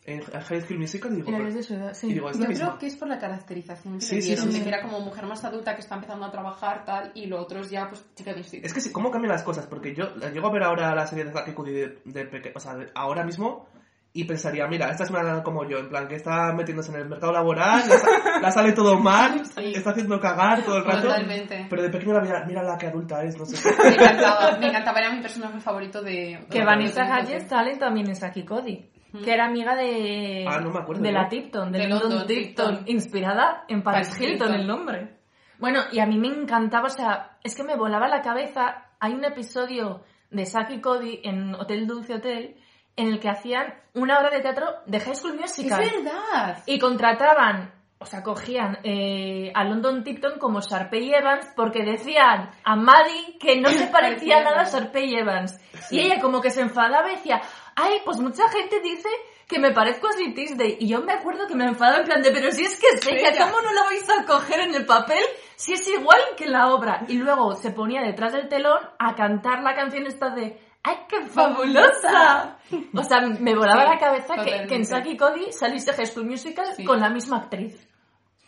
en 0.05 0.21
High 0.21 0.61
School 0.61 0.79
Musical 0.79 1.11
y 1.13 1.15
digo, 1.17 1.27
pero- 1.31 1.53
de 1.53 1.61
su 1.63 1.75
edad, 1.75 1.93
sí. 1.93 2.07
y 2.07 2.13
digo, 2.13 2.29
es 2.29 2.37
la 2.37 2.45
Yo 2.45 2.49
misma. 2.49 2.65
creo 2.67 2.79
que 2.79 2.87
es 2.87 2.95
por 2.95 3.07
la 3.07 3.19
caracterización 3.19 3.95
que 3.99 4.01
Sí, 4.01 4.15
le 4.15 4.21
sí, 4.21 4.27
dieron, 4.29 4.45
sí, 4.45 4.51
de 4.53 4.57
sí. 4.57 4.63
que 4.63 4.69
era 4.69 4.81
como 4.81 4.99
mujer 5.01 5.25
más 5.27 5.43
adulta 5.45 5.75
que 5.75 5.81
está 5.81 5.95
empezando 5.95 6.25
a 6.25 6.31
trabajar, 6.31 6.83
tal, 6.85 7.11
y 7.13 7.27
lo 7.27 7.39
otro 7.39 7.59
es 7.61 7.69
ya, 7.69 7.87
pues, 7.87 8.03
chica 8.15 8.33
de. 8.33 8.41
Es 8.41 8.73
que 8.73 8.81
sí, 8.81 8.91
¿cómo 8.91 9.11
cambian 9.11 9.31
las 9.33 9.43
cosas? 9.43 9.67
Porque 9.67 9.93
yo 9.93 10.05
llego 10.33 10.47
a 10.47 10.51
ver 10.51 10.63
ahora 10.63 10.95
la 10.95 11.05
serie 11.05 11.25
de 11.25 11.53
Cody 11.53 11.71
de, 11.71 11.99
de 12.05 12.25
peque- 12.25 12.51
o 12.55 12.59
sea, 12.59 12.75
de- 12.75 12.89
ahora 12.95 13.23
mismo, 13.23 13.67
y 14.13 14.25
pensaría, 14.25 14.67
mira, 14.67 14.89
esta 14.89 15.03
es 15.05 15.09
una 15.11 15.41
como 15.43 15.69
yo, 15.69 15.77
en 15.77 15.87
plan, 15.87 16.07
que 16.07 16.15
está 16.15 16.51
metiéndose 16.51 16.91
en 16.91 16.97
el 17.01 17.07
mercado 17.07 17.31
laboral, 17.31 17.81
la, 17.87 17.97
sa- 17.97 18.39
la 18.41 18.51
sale 18.51 18.71
todo 18.73 18.97
mal, 18.99 19.45
Sí. 19.55 19.71
está 19.75 19.91
haciendo 19.91 20.19
cagar 20.19 20.63
todo 20.65 20.77
el 20.77 20.83
rato. 20.83 21.03
Totalmente. 21.09 21.67
Pero 21.69 21.83
de 21.83 21.89
pequeño 21.89 22.13
la 22.13 22.21
mira, 22.21 22.43
mira 22.45 22.63
la 22.63 22.77
que 22.77 22.87
adulta 22.87 23.23
es, 23.23 23.37
no 23.37 23.45
sé. 23.45 23.55
Me 23.83 23.89
encantaba, 23.93 24.57
me 24.57 24.67
encantaba, 24.67 24.99
era 24.99 25.11
mi 25.13 25.21
personaje 25.21 25.59
favorito 25.61 26.01
de... 26.01 26.43
Que 26.49 26.65
Vanessa 26.65 27.03
de- 27.05 27.21
Hudgens 27.21 27.47
sale 27.47 27.77
también 27.77 28.07
en 28.09 28.15
Saki 28.15 28.43
Cody, 28.43 28.89
que 29.24 29.34
era 29.34 29.45
amiga 29.45 29.76
de, 29.76 30.45
Ah, 30.47 30.60
no 30.60 30.69
me 30.71 30.80
acuerdo, 30.80 31.02
de 31.02 31.12
¿no? 31.12 31.21
la 31.21 31.28
Tipton, 31.30 31.71
de, 31.71 31.80
De 31.80 31.88
London, 31.88 32.10
London 32.10 32.28
Tipton, 32.28 32.67
Tipton. 32.78 32.89
inspirada 32.95 33.65
en 33.67 33.84
Paris, 33.84 34.08
Paris 34.10 34.21
Hilton, 34.21 34.47
Hilton. 34.50 34.62
el 34.62 34.67
nombre. 34.67 35.17
Bueno, 35.60 35.82
y 35.91 36.00
a 36.00 36.06
mí 36.06 36.17
me 36.17 36.28
encantaba, 36.28 36.88
o 36.88 36.89
sea, 36.89 37.38
es 37.43 37.56
que 37.56 37.63
me 37.63 37.76
volaba 37.76 38.08
la 38.08 38.21
cabeza. 38.21 38.86
Hay 39.00 39.13
un 39.13 39.24
episodio 39.26 40.04
de 40.30 40.45
Saki 40.45 40.80
Cody 40.82 41.19
en 41.24 41.54
Hotel 41.56 41.86
Dulce 41.88 42.15
Hotel 42.15 42.56
en 42.95 43.08
el 43.08 43.19
que 43.19 43.30
hacían 43.30 43.74
una 43.93 44.17
obra 44.19 44.30
de 44.32 44.41
teatro 44.41 44.65
de 44.86 45.00
High 45.00 45.15
School 45.15 45.36
¡Es 45.36 45.58
Musical. 45.58 45.80
verdad! 45.82 46.63
Y 46.65 46.80
contrataban, 46.80 47.74
o 48.00 48.06
sea, 48.06 48.24
cogían 48.24 48.80
eh, 48.84 49.52
a 49.54 49.63
London 49.63 50.04
Tipton 50.04 50.39
como 50.39 50.62
Sharpay 50.62 51.13
Evans 51.13 51.47
porque 51.56 51.84
decían 51.84 52.50
a 52.63 52.76
Maddie 52.76 53.38
que 53.39 53.60
no 53.62 53.69
se 53.69 53.88
parecía 53.91 54.43
nada 54.43 54.62
a. 54.62 54.65
Sharpay 54.69 55.15
Evans. 55.15 55.60
Y 55.91 56.00
ella 56.00 56.19
como 56.19 56.41
que 56.41 56.50
se 56.50 56.62
enfadaba 56.62 57.12
y 57.12 57.15
decía, 57.15 57.41
ay, 57.81 58.01
pues 58.05 58.17
mucha 58.19 58.47
gente 58.49 58.79
dice 58.81 59.09
que 59.47 59.59
me 59.59 59.71
parezco 59.71 60.07
a 60.07 60.13
Sweet 60.13 60.35
Tuesday. 60.35 60.77
Y 60.79 60.87
yo 60.87 61.01
me 61.01 61.13
acuerdo 61.13 61.47
que 61.47 61.55
me 61.55 61.65
enfadaba 61.65 61.97
en 61.99 62.05
plan 62.05 62.21
de, 62.21 62.31
pero 62.31 62.51
si 62.51 62.63
es 62.63 62.79
que 62.79 62.87
ella, 63.11 63.29
Ella. 63.29 63.45
¿cómo 63.49 63.61
no 63.61 63.71
la 63.73 63.83
vais 63.83 64.09
a 64.09 64.25
coger 64.25 64.61
en 64.61 64.75
el 64.75 64.85
papel 64.85 65.23
si 65.55 65.73
es 65.73 65.87
igual 65.87 66.19
que 66.37 66.45
la 66.47 66.73
obra? 66.73 67.03
Y 67.07 67.15
luego 67.17 67.55
se 67.55 67.71
ponía 67.71 68.01
detrás 68.01 68.33
del 68.33 68.47
telón 68.47 68.79
a 68.99 69.15
cantar 69.15 69.61
la 69.63 69.75
canción 69.75 70.05
esta 70.07 70.29
de... 70.29 70.57
¡Ay, 70.83 70.97
qué 71.07 71.21
fabulosa! 71.27 72.57
O 72.95 73.03
sea, 73.03 73.21
me 73.21 73.53
volaba 73.55 73.83
Sí, 73.83 73.89
la 73.89 73.99
cabeza 73.99 74.35
que, 74.43 74.67
que 74.67 74.75
en. 74.75 74.85
Saki 74.85 75.15
Cody 75.17 75.51
saliese 75.51 75.93
High 75.93 76.07
School 76.07 76.25
Musical 76.25 76.65
Sí. 76.75 76.85
con 76.85 76.99
la 76.99 77.09
misma 77.09 77.37
actriz. 77.37 77.87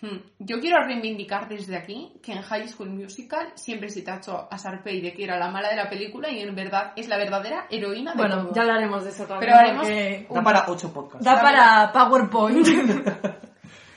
Hmm. 0.05 0.17
Yo 0.39 0.59
quiero 0.59 0.83
reivindicar 0.83 1.47
desde 1.47 1.77
aquí 1.77 2.11
que 2.21 2.33
en 2.33 2.41
High 2.41 2.67
School 2.67 2.89
Musical 2.89 3.53
siempre 3.55 3.87
se 3.87 4.01
tachó 4.01 4.49
a 4.51 4.57
Sharpay 4.57 4.99
de 4.99 5.13
que 5.13 5.23
era 5.23 5.37
la 5.39 5.49
mala 5.49 5.69
de 5.69 5.77
la 5.77 5.89
película 5.89 6.29
y 6.29 6.41
en 6.41 6.53
verdad 6.53 6.91
es 6.97 7.07
la 7.07 7.15
verdadera 7.17 7.67
heroína 7.69 8.11
de 8.11 8.17
Bueno, 8.17 8.43
todo. 8.43 8.53
ya 8.53 8.61
hablaremos 8.63 9.05
de 9.05 9.09
eso 9.11 9.23
también. 9.25 9.39
Pero 9.51 9.55
haremos 9.61 9.87
porque 9.87 10.27
Da 10.29 10.43
para 10.43 10.65
ocho 10.67 10.91
podcasts. 10.93 11.23
Da 11.25 11.41
para 11.41 11.91
PowerPoint. 11.93 12.67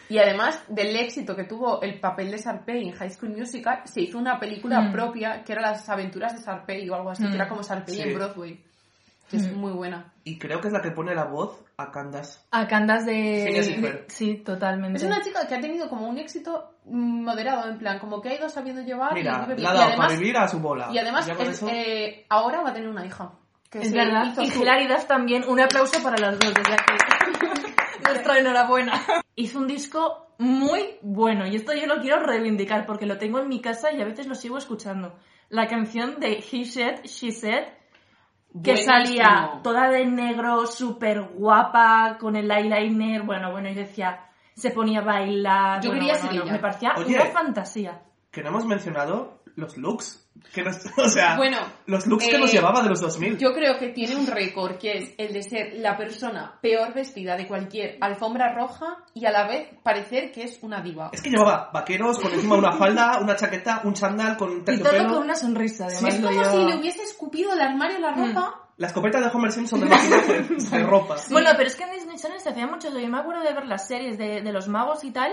Y 0.09 0.19
además 0.19 0.63
del 0.69 0.95
éxito 0.95 1.35
que 1.35 1.43
tuvo 1.43 1.83
el 1.83 1.99
papel 1.99 2.31
de 2.31 2.39
Sharpay 2.39 2.81
en 2.87 2.93
High 2.93 3.11
School 3.11 3.37
Musical, 3.37 3.81
se 3.87 4.03
hizo 4.03 4.19
una 4.19 4.39
película 4.39 4.81
Mm. 4.81 4.93
propia 4.93 5.43
que 5.43 5.53
era 5.53 5.63
Las 5.63 5.89
aventuras 5.89 6.33
de 6.33 6.45
Sharpay 6.45 6.89
o 6.89 6.95
algo 6.95 7.11
así, 7.11 7.25
Mm. 7.25 7.31
que 7.31 7.35
era 7.35 7.49
como 7.49 7.63
Sharpay 7.63 7.93
Sí. 7.97 8.03
en 8.03 8.15
Broadway. 8.15 8.61
Que 9.31 9.39
es 9.39 9.53
muy 9.53 9.73
buena. 9.73 10.13
Y 10.25 10.39
creo 10.39 10.61
que 10.61 10.69
es 10.69 10.73
la 10.73 10.81
que 10.83 10.91
pone 10.93 11.15
la 11.15 11.25
voz 11.25 11.65
a 11.79 11.91
Candace. 11.91 12.39
a 12.53 12.67
Candas 12.69 13.05
de... 13.07 14.05
Y 14.09 14.11
Sí, 14.13 14.37
totalmente. 14.37 14.99
Es 14.99 15.05
una 15.05 15.21
chica 15.21 15.47
que 15.49 15.55
ha 15.57 15.61
tenido 15.61 15.89
como 15.89 16.09
un 16.09 16.19
éxito 16.19 16.75
moderado, 16.85 17.69
en 17.71 17.79
plan, 17.79 17.99
como 17.99 18.21
que 18.21 18.29
ha 18.31 18.35
ido 18.35 18.49
sabiendo 18.49 18.83
llevar 18.83 19.13
y 19.13 19.23
Mira, 19.23 19.45
bien. 19.47 19.63
la 19.63 19.71
ha 19.71 19.75
Y 19.75 19.77
dado 19.77 19.89
además, 19.89 20.07
para 20.09 20.19
vivir 20.21 20.37
a 20.37 20.49
su 20.49 20.61
bola. 20.61 20.89
y 20.93 20.99
además 20.99 21.29
es- 21.29 21.39
eso- 21.49 21.69
eh, 21.71 22.25
ahora 22.29 22.63
va 22.63 22.71
a 22.71 22.73
tener 22.73 22.89
una 22.89 23.05
hija. 23.05 23.33
Que 23.71 23.81
Es 23.81 23.89
se 23.91 23.95
verdad. 23.97 24.33
Y 24.39 24.87
Duff 24.87 25.07
también. 25.07 25.45
Un 25.49 25.59
aplauso 25.61 26.01
para 26.03 26.17
las 26.19 26.39
dos 26.39 26.55
desde 26.55 26.73
aquí. 26.75 26.93
Nuestra 28.05 28.39
enhorabuena. 28.39 29.03
Hizo 29.35 29.59
un 29.59 29.67
disco 29.67 30.29
muy 30.39 30.99
bueno 31.03 31.47
y 31.47 31.57
esto 31.57 31.73
yo 31.75 31.87
lo 31.87 32.01
quiero 32.01 32.21
reivindicar 32.21 32.87
porque 32.87 33.07
lo 33.07 33.19
tengo 33.19 33.41
en 33.41 33.49
mi 33.49 33.61
casa 33.61 33.91
y 33.93 34.01
a 34.01 34.05
veces 34.05 34.27
lo 34.29 34.35
sigo 34.37 34.57
escuchando. 34.59 35.15
La 35.49 35.67
canción 35.67 36.21
de 36.21 36.45
He 36.51 36.65
Said, 36.65 37.05
She 37.05 37.33
Said, 37.33 37.65
que 38.63 38.73
Buenísimo. 38.73 38.93
salía 38.95 39.61
toda 39.63 39.89
de 39.91 40.07
negro, 40.07 40.67
súper 40.67 41.23
guapa, 41.35 42.17
con 42.19 42.37
el 42.37 42.51
eyeliner. 42.51 43.23
Bueno, 43.23 43.51
bueno, 43.53 43.69
y 43.69 43.75
decía, 43.75 44.27
se 44.55 44.71
ponía 44.71 45.01
a 45.01 45.05
bailar. 45.05 45.81
Yo 45.83 45.91
bueno, 45.91 46.01
quería 46.01 46.15
bueno, 46.15 46.23
ser 46.23 46.31
bueno, 46.31 46.45
ella. 46.45 46.53
Me 46.53 46.59
parecía 46.59 46.95
Oye. 46.97 47.15
una 47.15 47.27
fantasía. 47.27 48.01
Que 48.37 48.43
no 48.43 48.51
hemos 48.51 48.67
mencionado 48.67 49.41
los 49.55 49.79
looks. 49.79 50.29
Que 50.53 50.63
nos- 50.63 50.77
o 50.99 51.09
sea, 51.09 51.39
Bueno, 51.39 51.57
los 51.87 52.07
looks 52.07 52.27
que 52.29 52.37
eh, 52.37 52.39
nos 52.39 52.53
llevaba 52.53 52.83
de 52.83 52.91
los 52.91 53.01
2000. 53.01 53.39
Yo 53.39 53.55
creo 53.55 53.79
que 53.79 53.89
tiene 53.89 54.15
un 54.15 54.27
récord 54.27 54.77
que 54.77 54.93
es 54.99 55.15
el 55.17 55.33
de 55.33 55.43
ser 55.43 55.73
la 55.79 55.97
persona 55.97 56.59
peor 56.61 56.93
vestida 56.93 57.35
de 57.39 57.47
cualquier 57.47 57.97
alfombra 58.03 58.53
roja 58.55 58.99
y 59.15 59.25
a 59.25 59.31
la 59.31 59.47
vez 59.49 59.71
parecer 59.83 60.33
que 60.33 60.43
es 60.43 60.59
una 60.61 60.83
diva. 60.83 61.09
Es 61.15 61.23
que 61.23 61.31
llevaba 61.31 61.71
vaqueros 61.73 62.19
con 62.19 62.31
encima 62.31 62.57
una 62.57 62.73
falda, 62.73 63.21
una 63.23 63.37
chaqueta, 63.37 63.81
un 63.85 63.95
chándal 63.95 64.37
con 64.37 64.51
Y 64.51 64.55
todo 64.57 64.65
terciopelo. 64.67 65.09
con 65.15 65.23
una 65.23 65.35
sonrisa, 65.35 65.87
además. 65.87 66.15
es 66.15 66.21
lo 66.21 66.29
como 66.29 66.43
yo- 66.43 66.51
si 66.51 66.59
le 66.67 66.77
hubiese 66.77 67.03
escupido 67.05 67.53
al 67.53 67.61
armario 67.63 67.99
la 68.01 68.13
ropa. 68.13 68.69
La 68.77 68.89
escopeta 68.89 69.19
de 69.19 69.29
Homer 69.35 69.51
Simpson 69.51 69.81
de 69.81 69.87
maquillaje 69.87 70.43
de 70.77 70.83
ropa. 70.83 71.17
Bueno, 71.31 71.49
pero 71.57 71.69
es 71.69 71.77
que 71.77 71.85
en 71.85 71.93
Disney 71.93 72.19
Channel 72.19 72.39
se 72.41 72.51
hacía 72.51 72.67
mucho 72.67 72.89
eso. 72.89 72.99
Yo 72.99 73.09
me 73.09 73.19
acuerdo 73.19 73.43
de 73.43 73.55
ver 73.55 73.65
las 73.65 73.89
series 73.89 74.19
de, 74.19 74.43
de 74.43 74.53
los 74.53 74.69
magos 74.69 75.03
y 75.05 75.13
tal, 75.13 75.33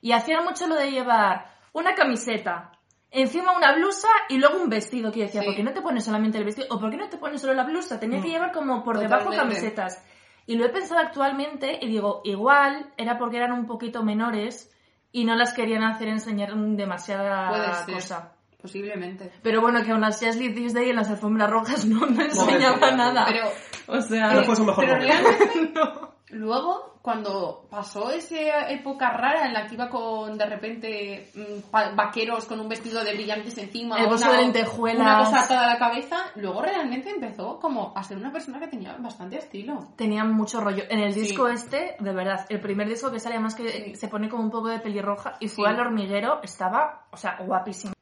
y 0.00 0.12
hacían 0.12 0.42
mucho 0.44 0.66
lo 0.66 0.74
de 0.76 0.90
llevar 0.90 1.57
una 1.72 1.94
camiseta, 1.94 2.72
encima 3.10 3.56
una 3.56 3.74
blusa 3.74 4.08
y 4.28 4.38
luego 4.38 4.58
un 4.62 4.68
vestido. 4.68 5.10
Que 5.12 5.20
yo 5.20 5.26
decía, 5.26 5.40
Sí. 5.42 5.46
¿por 5.46 5.56
qué 5.56 5.62
no 5.62 5.72
te 5.72 5.82
pones 5.82 6.04
solamente 6.04 6.38
el 6.38 6.44
vestido? 6.44 6.68
¿O 6.70 6.78
por 6.80 6.90
qué 6.90 6.96
no 6.96 7.08
te 7.08 7.16
pones 7.18 7.40
solo 7.40 7.54
la 7.54 7.64
blusa? 7.64 7.98
Tenía 8.00 8.20
que 8.20 8.28
llevar 8.28 8.52
como 8.52 8.82
por 8.84 8.98
debajo 8.98 9.30
Totalmente. 9.30 9.54
camisetas. 9.56 10.04
Y 10.46 10.56
lo 10.56 10.64
he 10.64 10.70
pensado 10.70 11.00
actualmente 11.00 11.78
y 11.80 11.88
digo, 11.88 12.22
igual 12.24 12.92
era 12.96 13.18
porque 13.18 13.36
eran 13.36 13.52
un 13.52 13.66
poquito 13.66 14.02
menores 14.02 14.72
y 15.12 15.24
no 15.24 15.34
las 15.36 15.52
querían 15.52 15.82
hacer 15.84 16.08
enseñar 16.08 16.54
demasiada 16.54 17.48
Puede 17.50 17.74
ser. 17.74 17.94
cosa. 17.94 18.32
Posiblemente. 18.60 19.30
Pero 19.42 19.60
bueno, 19.60 19.84
que 19.84 19.92
aún 19.92 20.00
las 20.00 20.20
Leslie 20.20 20.50
Tuesday 20.52 20.90
en 20.90 20.96
las 20.96 21.08
alfombras 21.10 21.48
rojas 21.48 21.84
no, 21.86 22.06
no 22.06 22.22
enseñaba 22.22 22.90
nada. 22.90 23.24
Pero, 23.28 23.46
o 23.86 24.00
sea, 24.00 24.32
No 24.32 24.42
fue 24.44 24.56
su 24.56 24.64
mejor 24.64 24.84
pero 24.84 24.96
momento. 24.96 25.16
realmente, 25.22 25.80
luego, 26.30 26.97
cuando 27.08 27.64
pasó 27.70 28.10
esa 28.10 28.68
época 28.68 29.08
rara 29.08 29.46
en 29.46 29.54
la 29.54 29.66
que 29.66 29.76
iba 29.76 29.88
con, 29.88 30.36
de 30.36 30.44
repente, 30.44 31.30
mm, 31.34 31.94
vaqueros 31.96 32.44
con 32.44 32.60
un 32.60 32.68
vestido 32.68 33.02
de 33.02 33.14
brillantes 33.14 33.56
encima, 33.56 33.96
El 33.98 34.08
bolso 34.08 34.26
una, 34.28 34.36
de 34.36 34.42
lentejuelas. 34.44 35.00
una 35.00 35.18
cosa 35.24 35.44
atada 35.44 35.64
a 35.64 35.72
la 35.72 35.78
cabeza, 35.78 36.16
luego 36.36 36.60
realmente 36.60 37.08
empezó 37.08 37.58
como 37.58 37.94
a 37.96 38.02
ser 38.02 38.18
una 38.18 38.30
persona 38.30 38.60
que 38.60 38.66
tenía 38.68 38.94
bastante 38.98 39.38
estilo. 39.38 39.88
tenía 39.96 40.22
mucho 40.24 40.60
rollo. 40.60 40.84
En 40.90 41.00
el 41.00 41.14
Sí. 41.14 41.20
disco 41.20 41.48
este, 41.48 41.96
de 41.98 42.12
verdad, 42.12 42.44
el 42.50 42.60
primer 42.60 42.86
disco 42.86 43.10
que 43.10 43.20
sale 43.20 43.36
además 43.36 43.54
que 43.54 43.96
se 43.96 44.08
pone 44.08 44.28
como 44.28 44.42
un 44.42 44.50
poco 44.50 44.68
de 44.68 44.78
pelirroja 44.80 45.36
y 45.40 45.48
fue 45.48 45.66
Sí. 45.66 45.74
al 45.74 45.80
hormiguero, 45.80 46.40
estaba, 46.42 47.06
o 47.10 47.16
sea, 47.16 47.38
guapísimo. 47.40 47.94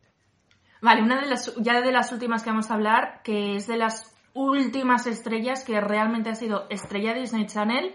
Vale, 0.83 1.01
una 1.03 1.21
de 1.21 1.27
las, 1.29 1.55
ya 1.57 1.81
de 1.81 1.93
las 1.93 2.11
últimas 2.11 2.43
que 2.43 2.51
vamos 2.51 2.73
a 2.73 2.75
hablar, 2.75 3.21
que 3.23 3.55
es 3.55 3.69
de 3.69 3.77
las 3.77 4.13
últimas 4.35 5.07
estrellas 5.07 5.63
que 5.65 5.81
realmente 5.81 6.29
ha 6.31 6.35
sido 6.35 6.67
estrella 6.71 7.15
Disney 7.15 7.47
Channel, 7.47 7.95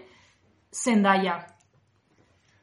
Zendaya. 0.72 1.46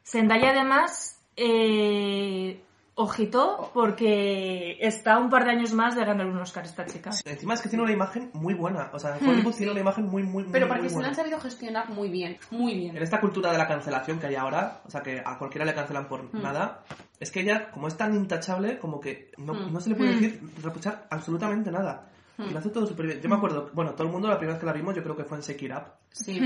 Zendaya 0.04 0.50
además, 0.52 1.20
eh, 1.36 2.62
ojito, 2.96 3.72
porque 3.74 4.78
está 4.82 5.18
un 5.20 5.30
par 5.30 5.46
de 5.46 5.52
años 5.52 5.72
más 5.74 5.96
de 5.96 6.04
ganar 6.04 6.26
un 6.26 6.38
Oscar 6.40 6.66
esta 6.66 6.86
chica. 6.86 7.12
Encima 7.24 7.54
es 7.54 7.62
que 7.62 7.70
tiene 7.70 7.84
una 7.84 7.94
imagen 7.94 8.30
muy 8.34 8.54
buena. 8.56 8.90
O 8.94 9.00
sea, 9.00 9.18
Hmm. 9.22 9.30
Hollywood 9.30 9.54
tiene 9.56 9.72
una 9.72 9.82
imagen 9.82 10.08
muy, 10.08 10.24
muy, 10.24 10.44
muy, 10.44 10.52
Pero 10.52 10.66
muy 10.68 10.76
porque 10.76 10.90
se 10.90 10.96
la 10.96 10.98
buena. 10.98 11.10
han 11.10 11.16
sabido 11.16 11.40
gestionar 11.40 11.90
muy 11.92 12.10
bien, 12.10 12.38
muy 12.52 12.74
En 12.74 12.80
bien. 12.80 12.98
esta 12.98 13.22
cultura 13.22 13.52
de 13.52 13.58
la 13.58 13.68
cancelación 13.68 14.20
que 14.20 14.28
hay 14.28 14.36
ahora, 14.36 14.82
o 14.86 14.90
sea, 14.90 15.02
que 15.02 15.22
a 15.24 15.38
cualquiera 15.38 15.64
le 15.66 15.74
cancelan 15.76 16.08
por 16.08 16.24
Hmm. 16.24 16.42
nada, 16.42 16.84
es 17.20 17.32
que 17.32 17.42
ella, 17.42 17.70
como 17.72 17.88
es 17.88 17.96
tan 17.96 18.16
intachable, 18.16 18.80
como 18.80 19.00
que 19.00 19.32
no, 19.38 19.54
Hmm. 19.54 19.72
no 19.72 19.80
se 19.80 19.90
le 19.90 19.96
puede 19.96 20.12
Hmm. 20.16 20.20
decir, 20.20 20.42
reprochar 20.64 21.08
absolutamente 21.12 21.72
nada. 21.72 22.08
Y 22.38 22.42
Hmm. 22.42 22.52
lo 22.54 22.60
hace 22.60 22.70
todo 22.70 22.86
súper 22.88 23.06
bien. 23.06 23.22
Yo 23.22 23.30
me 23.30 23.36
acuerdo, 23.36 23.70
bueno, 23.74 23.92
todo 23.92 24.04
el 24.08 24.10
mundo 24.14 24.28
la 24.28 24.38
primera 24.38 24.54
vez 24.56 24.60
que 24.60 24.66
la 24.66 24.74
vimos, 24.74 24.96
yo 24.96 25.04
creo 25.04 25.16
que 25.16 25.24
fue 25.26 25.38
en 25.38 25.44
Shake 25.44 25.62
It 25.64 25.72
Up, 25.72 25.84
Sí. 26.12 26.40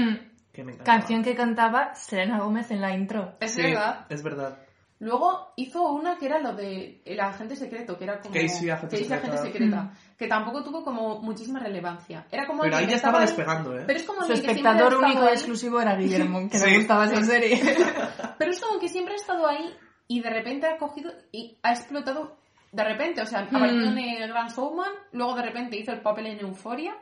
Que 0.54 0.64
me 0.64 0.74
encantaba. 0.74 0.98
Canción 1.00 1.24
que 1.24 1.36
cantaba 1.36 1.96
Selena 1.96 2.40
Gómez 2.40 2.72
en 2.72 2.80
la 2.82 2.96
intro. 2.96 3.34
Es 3.40 3.52
Sí, 3.56 3.64
verdad. 3.64 4.06
es 4.10 4.24
verdad. 4.24 4.58
Luego 5.00 5.52
hizo 5.58 5.92
una 5.92 6.18
que 6.18 6.28
era 6.28 6.40
lo 6.40 6.54
de 6.54 7.02
el 7.04 7.20
agente 7.20 7.58
secreto, 7.58 7.98
que 7.98 8.06
era 8.06 8.22
como 8.22 8.34
Casey, 8.34 8.70
agente 8.70 8.96
Casey, 8.96 9.10
secreta. 9.10 9.16
agente 9.36 9.52
secreta, 9.52 9.92
que 10.18 10.28
tampoco 10.28 10.64
tuvo 10.64 10.82
como 10.84 11.20
muchísima 11.20 11.60
relevancia. 11.60 12.26
Era 12.32 12.48
como 12.48 12.62
Pero 12.62 12.78
ahí 12.78 12.88
ya 12.88 12.96
estaba 12.96 13.20
despegando, 13.20 13.78
¿eh? 13.78 13.84
Pero 13.86 14.00
es 14.00 14.06
como 14.06 14.22
Su 14.24 14.32
espectador 14.34 14.96
único 14.96 15.26
y 15.26 15.34
exclusivo 15.34 15.82
era 15.82 15.96
Guillermo, 15.96 16.48
que 16.50 16.58
Sí. 16.58 16.70
le 16.70 16.78
gustaba 16.78 17.06
esa 17.06 17.22
serie. 17.24 17.60
Pero 18.38 18.52
es 18.52 18.62
como 18.62 18.80
que 18.80 18.88
siempre 18.88 19.16
ha 19.16 19.18
estado 19.18 19.46
ahí 19.48 19.76
y 20.08 20.22
de 20.22 20.30
repente 20.30 20.68
ha 20.68 20.78
cogido 20.78 21.12
y 21.34 21.58
ha 21.64 21.72
explotado 21.74 22.38
de 22.72 22.84
repente. 22.86 23.22
O 23.22 23.26
sea, 23.26 23.40
apareció 23.40 23.92
Mm. 23.92 23.98
en 23.98 24.22
el 24.22 24.30
Grand 24.30 24.52
Showman, 24.52 24.92
luego 25.12 25.36
de 25.36 25.42
repente 25.42 25.78
hizo 25.78 25.92
el 25.92 26.02
papel 26.02 26.28
en 26.28 26.40
Euforia. 26.40 26.96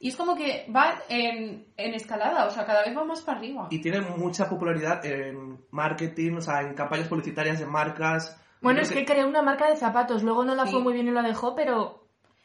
Y 0.00 0.08
es 0.08 0.16
como 0.16 0.36
que 0.36 0.66
va 0.74 0.94
en, 1.08 1.66
en 1.76 1.94
escalada, 1.94 2.46
o 2.46 2.50
sea, 2.50 2.64
cada 2.64 2.84
vez 2.84 2.96
va 2.96 3.04
más 3.04 3.20
para 3.22 3.38
arriba. 3.38 3.66
Y 3.70 3.80
tiene 3.80 4.00
mucha 4.00 4.48
popularidad 4.48 5.04
en 5.04 5.58
marketing, 5.72 6.34
o 6.36 6.40
sea, 6.40 6.60
en 6.62 6.74
campañas 6.74 7.08
publicitarias 7.08 7.58
de 7.58 7.66
marcas. 7.66 8.40
Bueno, 8.60 8.80
es 8.80 8.90
creo 8.90 9.04
que 9.04 9.12
creó 9.12 9.26
una 9.28 9.42
marca 9.42 9.68
de 9.68 9.76
zapatos, 9.76 10.22
luego 10.22 10.44
no 10.44 10.54
la 10.54 10.66
Sí. 10.66 10.72
fue 10.72 10.82
muy 10.82 10.92
bien 10.92 11.08
y 11.08 11.10
la 11.10 11.22
dejó, 11.22 11.54
pero 11.56 12.04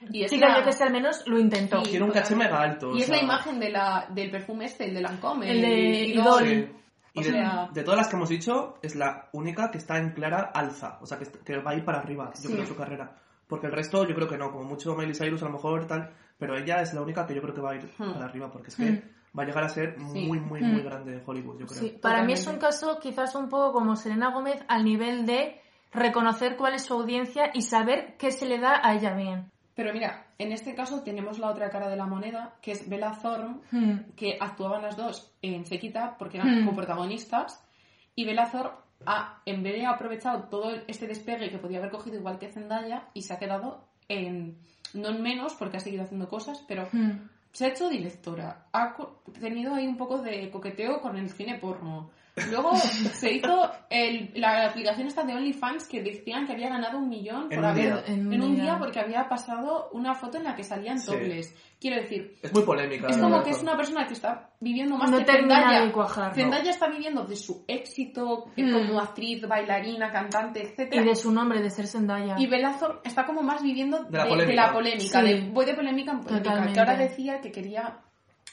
Y 0.10 0.24
es 0.24 0.32
sí 0.32 0.40
que 0.40 0.46
la- 0.46 0.60
yo 0.60 0.66
que 0.66 0.72
sé, 0.72 0.84
al 0.84 0.92
menos 0.94 1.24
lo 1.28 1.40
intentó. 1.40 1.84
Sí. 1.86 1.92
Tiene 1.92 2.06
un 2.06 2.12
caché 2.12 2.36
mega 2.36 2.60
alto. 2.60 2.90
o 2.90 2.96
Y 2.96 3.02
es 3.04 3.10
la 3.10 3.16
sea, 3.18 3.24
imagen 3.24 3.60
de 3.60 3.70
la, 3.70 4.08
del 4.10 4.32
perfume 4.32 4.66
este, 4.66 4.86
el 4.86 4.96
de 4.96 5.02
Lancôme. 5.02 5.50
El 5.52 5.62
de 5.62 6.06
Idol. 6.08 6.48
Idol. 6.48 6.48
Sí. 6.48 6.70
Y 7.16 7.20
O 7.20 7.24
de, 7.24 7.30
sea- 7.30 7.70
de 7.72 7.84
todas 7.84 7.98
las 8.00 8.08
que 8.08 8.16
hemos 8.16 8.30
dicho, 8.30 8.80
es 8.82 8.96
la 8.96 9.30
única 9.34 9.70
que 9.70 9.78
está 9.78 10.00
en 10.00 10.12
clara 10.14 10.52
alza. 10.56 10.98
O 11.02 11.06
sea, 11.06 11.20
que, 11.20 11.26
que 11.46 11.58
va 11.60 11.72
a 11.72 11.76
ir 11.76 11.86
para 11.86 12.00
arriba, 12.00 12.32
yo 12.36 12.50
Sí. 12.50 12.54
creo, 12.54 12.66
su 12.66 12.76
carrera. 12.76 13.16
Porque 13.48 13.68
el 13.68 13.74
resto, 13.74 14.08
yo 14.08 14.16
creo 14.16 14.28
que 14.28 14.38
no. 14.38 14.52
Como 14.52 14.64
mucho 14.64 14.96
Miley 14.96 15.14
Cyrus, 15.14 15.42
a 15.44 15.46
lo 15.46 15.54
mejor 15.54 15.86
tal. 15.88 16.12
Pero 16.38 16.58
ella 16.58 16.82
es 16.82 16.94
la 16.94 17.02
única 17.02 17.26
que 17.28 17.36
yo 17.36 17.42
creo 17.42 17.54
que 17.54 17.62
va 17.62 17.72
a 17.72 17.76
ir 17.76 17.90
Hmm. 17.98 18.14
para 18.14 18.26
arriba. 18.26 18.52
Porque 18.52 18.70
es 18.70 18.76
que 18.76 18.84
Hmm. 18.92 19.38
va 19.38 19.44
a 19.44 19.46
llegar 19.46 19.64
a 19.64 19.70
ser 19.70 19.96
Sí. 19.98 20.26
muy, 20.28 20.40
muy, 20.40 20.62
Mm. 20.62 20.72
muy 20.74 20.82
grande 20.82 21.14
en 21.14 21.24
Hollywood, 21.26 21.60
yo 21.60 21.66
creo. 21.68 21.80
Sí, 21.80 21.98
para 22.02 22.24
mí 22.24 22.34
es 22.34 22.46
un 22.48 22.58
caso 22.58 23.00
quizás 23.00 23.36
un 23.36 23.50
poco 23.50 23.72
como 23.74 23.96
Selena 23.96 24.32
Gómez 24.32 24.64
al 24.68 24.84
nivel 24.84 25.26
de 25.26 25.60
reconocer 25.92 26.56
cuál 26.58 26.74
es 26.74 26.84
su 26.84 26.94
audiencia 26.94 27.52
y 27.54 27.62
saber 27.62 28.16
qué 28.18 28.32
se 28.32 28.46
le 28.48 28.60
da 28.60 28.80
a 28.84 28.96
ella 28.96 29.14
bien. 29.14 29.52
Pero 29.76 29.92
mira, 29.94 30.28
en 30.38 30.52
este 30.52 30.76
caso 30.76 31.02
tenemos 31.04 31.40
la 31.40 31.50
otra 31.50 31.70
cara 31.70 31.90
de 31.90 31.96
la 31.96 32.06
moneda, 32.06 32.56
que 32.62 32.72
es 32.74 32.88
Bella 32.90 33.12
Thorne, 33.22 33.58
Hmm. 33.72 34.12
que 34.16 34.38
actuaban 34.40 34.82
las 34.84 34.98
dos 34.98 35.36
en 35.42 35.66
Sequita 35.66 36.16
porque 36.18 36.38
eran 36.38 36.64
Hmm. 36.64 36.66
coprotagonistas. 36.68 37.64
Y 38.16 38.26
Bella 38.26 38.50
Thorne, 38.52 38.72
ha, 39.06 39.42
en 39.46 39.64
vez 39.64 39.74
de 39.74 39.86
aprovechado 39.86 40.44
todo 40.50 40.74
este 40.88 41.08
despegue 41.08 41.50
que 41.50 41.58
podía 41.58 41.80
haber 41.80 41.92
cogido 41.92 42.18
igual 42.18 42.40
que 42.40 42.52
Zendaya, 42.52 43.08
y 43.14 43.22
se 43.22 43.34
ha 43.34 43.40
quedado 43.40 43.86
en. 44.08 44.58
No 44.94 45.10
en 45.10 45.22
menos, 45.24 45.56
porque 45.56 45.78
ha 45.78 45.80
seguido 45.80 46.04
haciendo 46.04 46.28
cosas, 46.30 46.64
pero 46.68 46.88
Hmm. 46.92 47.30
se 47.52 47.66
ha 47.66 47.70
hecho 47.70 47.90
directora. 47.90 48.68
Ha 48.74 48.96
tenido 49.40 49.74
ahí 49.74 49.88
un 49.88 49.98
poco 49.98 50.20
de 50.20 50.52
coqueteo 50.52 51.02
con 51.02 51.18
el 51.18 51.30
cine 51.30 51.58
porno. 51.58 52.10
Luego 52.50 52.76
se 52.78 53.32
hizo 53.34 53.70
el- 53.92 54.32
la 54.36 54.68
aplicación 54.68 55.08
esta 55.08 55.24
de 55.24 55.34
OnlyFans 55.36 55.88
que 55.88 56.02
decían 56.02 56.48
que 56.48 56.54
había 56.54 56.70
ganado 56.70 56.98
un 56.98 57.08
millón 57.08 57.44
En 57.44 57.50
por 57.50 57.60
un 57.60 57.66
haber 57.66 57.84
día. 57.84 58.04
En 58.08 58.34
en 58.34 58.42
un 58.42 58.50
un 58.50 58.56
día. 58.56 58.64
día 58.64 58.78
porque 58.80 59.00
había 59.00 59.30
pasado 59.30 59.90
una 59.94 60.16
foto 60.16 60.38
en 60.38 60.46
la 60.46 60.56
que 60.56 60.64
salían 60.64 60.98
Sí. 61.00 61.12
dobles. 61.12 61.56
Quiero 61.80 62.02
decir, 62.02 62.36
Es 62.42 62.52
muy 62.54 62.64
polémica. 62.64 63.08
es 63.08 63.18
como 63.18 63.44
que 63.44 63.50
es 63.52 63.62
una 63.62 63.76
persona 63.76 64.08
que 64.08 64.14
está 64.14 64.50
viviendo 64.62 64.98
más 64.98 65.12
No 65.12 65.18
que 65.20 65.26
Zendaya. 65.26 65.82
de 65.86 65.92
cuajar. 65.92 66.34
Zendaya 66.34 66.72
está 66.72 66.88
viviendo 66.88 67.24
de 67.26 67.36
su 67.36 67.66
éxito 67.68 68.46
Mm. 68.56 68.72
como 68.72 69.00
actriz, 69.02 69.46
bailarina, 69.48 70.10
cantante, 70.12 70.60
Y 70.60 70.64
etcétera. 70.64 71.04
de 71.04 71.16
su 71.16 71.32
nombre, 71.32 71.62
de 71.62 71.70
ser 71.70 71.86
Zendaya. 71.88 72.36
Y 72.40 72.48
Bella 72.48 72.76
Thorne 72.80 73.02
está 73.04 73.26
como 73.26 73.44
más 73.44 73.62
viviendo 73.62 74.06
De 74.06 74.10
de, 74.12 74.18
la 74.18 74.24
de 74.24 74.30
polémica. 74.30 74.66
la 74.68 74.74
polémica. 74.74 75.22
Sí. 75.22 75.28
de- 75.28 75.50
voy 75.52 75.66
de 75.66 75.74
polémica 75.76 76.12
en 76.14 76.20
polémica. 76.22 76.44
Totalmente. 76.44 76.74
Que 76.74 76.80
ahora 76.80 76.96
decía 76.98 77.42
que 77.42 77.52
quería 77.52 78.00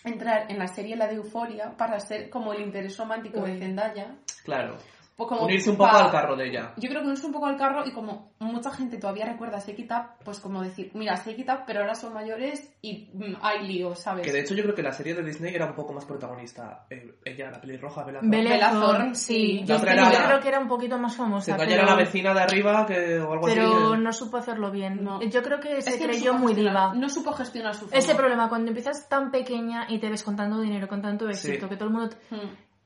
entrar 0.05 0.51
en 0.51 0.59
la 0.59 0.67
serie 0.67 0.97
La 0.97 1.07
de 1.07 1.17
Euforia 1.17 1.77
para 1.77 2.01
ser 2.01 2.31
como 2.31 2.53
el 2.53 2.63
interés 2.63 2.97
romántico 2.97 3.41
Uy. 3.41 3.53
de 3.53 3.59
Zendaya. 3.59 4.15
Claro. 4.45 4.77
Pues 5.17 5.29
como 5.29 5.43
Unirse 5.45 5.69
un 5.69 5.77
poco 5.77 5.91
pa- 5.91 6.05
al 6.05 6.11
carro 6.11 6.35
de 6.35 6.49
ella. 6.49 6.73
Yo 6.79 6.89
creo 6.89 7.03
que 7.03 7.07
unirse 7.09 7.27
un 7.27 7.33
poco 7.33 7.45
al 7.45 7.57
carro 7.59 7.85
y 7.87 7.93
como 7.93 8.33
mucha 8.39 8.71
gente 8.71 8.97
todavía 8.97 9.27
recuerda 9.27 9.59
a 9.59 9.61
Shake 9.61 9.81
It 9.81 9.93
Up, 9.93 10.25
pues 10.25 10.41
como 10.41 10.63
decir, 10.63 10.91
mira, 10.95 11.15
Shake 11.15 11.41
It 11.41 11.49
Up, 11.51 11.65
pero 11.67 11.81
ahora 11.81 11.95
son 11.95 12.15
mayores 12.15 12.75
y 12.81 13.11
mm, 13.13 13.35
hay 13.43 13.67
lío, 13.69 13.95
¿sabes? 13.95 14.25
Que 14.27 14.33
de 14.33 14.41
hecho 14.41 14.55
yo 14.55 14.63
creo 14.63 14.75
que 14.75 14.83
la 14.83 14.93
serie 14.93 15.15
de 15.15 15.23
Disney 15.23 15.55
era 15.55 15.67
un 15.67 15.75
poco 15.75 15.93
más 15.93 16.07
protagonista. 16.07 16.87
Eh, 16.89 17.17
ella, 17.25 17.51
la 17.51 17.61
pelirroja, 17.61 18.03
Bella 18.05 18.21
Thorne. 18.21 18.37
Bella 18.43 18.71
Thorne, 18.71 19.15
sí. 19.15 19.63
Yo, 19.67 19.79
creo 19.79 20.41
que 20.41 20.49
era 20.49 20.59
un 20.59 20.69
poquito 20.69 20.97
más 20.99 21.15
famosa. 21.15 21.53
Zendaya 21.53 21.69
pero... 21.71 21.83
era 21.83 21.91
la 21.91 21.97
vecina 21.99 22.33
de 22.33 22.41
arriba 22.41 22.87
que, 22.87 23.19
o 23.21 23.33
algo 23.33 23.47
pero 23.47 23.93
así. 23.93 24.03
no 24.03 24.13
supo 24.15 24.39
hacerlo 24.39 24.71
bien. 24.71 25.05
No. 25.05 25.21
Yo 25.23 25.43
creo 25.43 25.61
que 25.61 25.77
Es 25.79 25.85
se 25.85 25.99
que 25.99 26.05
creyó 26.07 26.33
muy 26.33 26.55
diva. 26.55 26.95
No 26.95 27.11
supo 27.11 27.33
gestionar 27.33 27.75
su 27.75 27.87
fama. 27.89 27.99
Ese 27.99 28.15
problema, 28.15 28.49
cuando 28.49 28.69
empiezas 28.69 29.07
tan 29.09 29.31
pequeña 29.31 29.85
y 29.89 29.99
te 29.99 30.09
ves 30.09 30.23
con 30.23 30.35
tanto 30.35 30.61
dinero, 30.61 30.89
con 30.89 31.03
tanto 31.03 31.29
éxito, 31.29 31.65
Sí. 31.65 31.69
que 31.69 31.77
todo 31.77 31.89
el 31.89 31.95
mundo... 31.95 32.17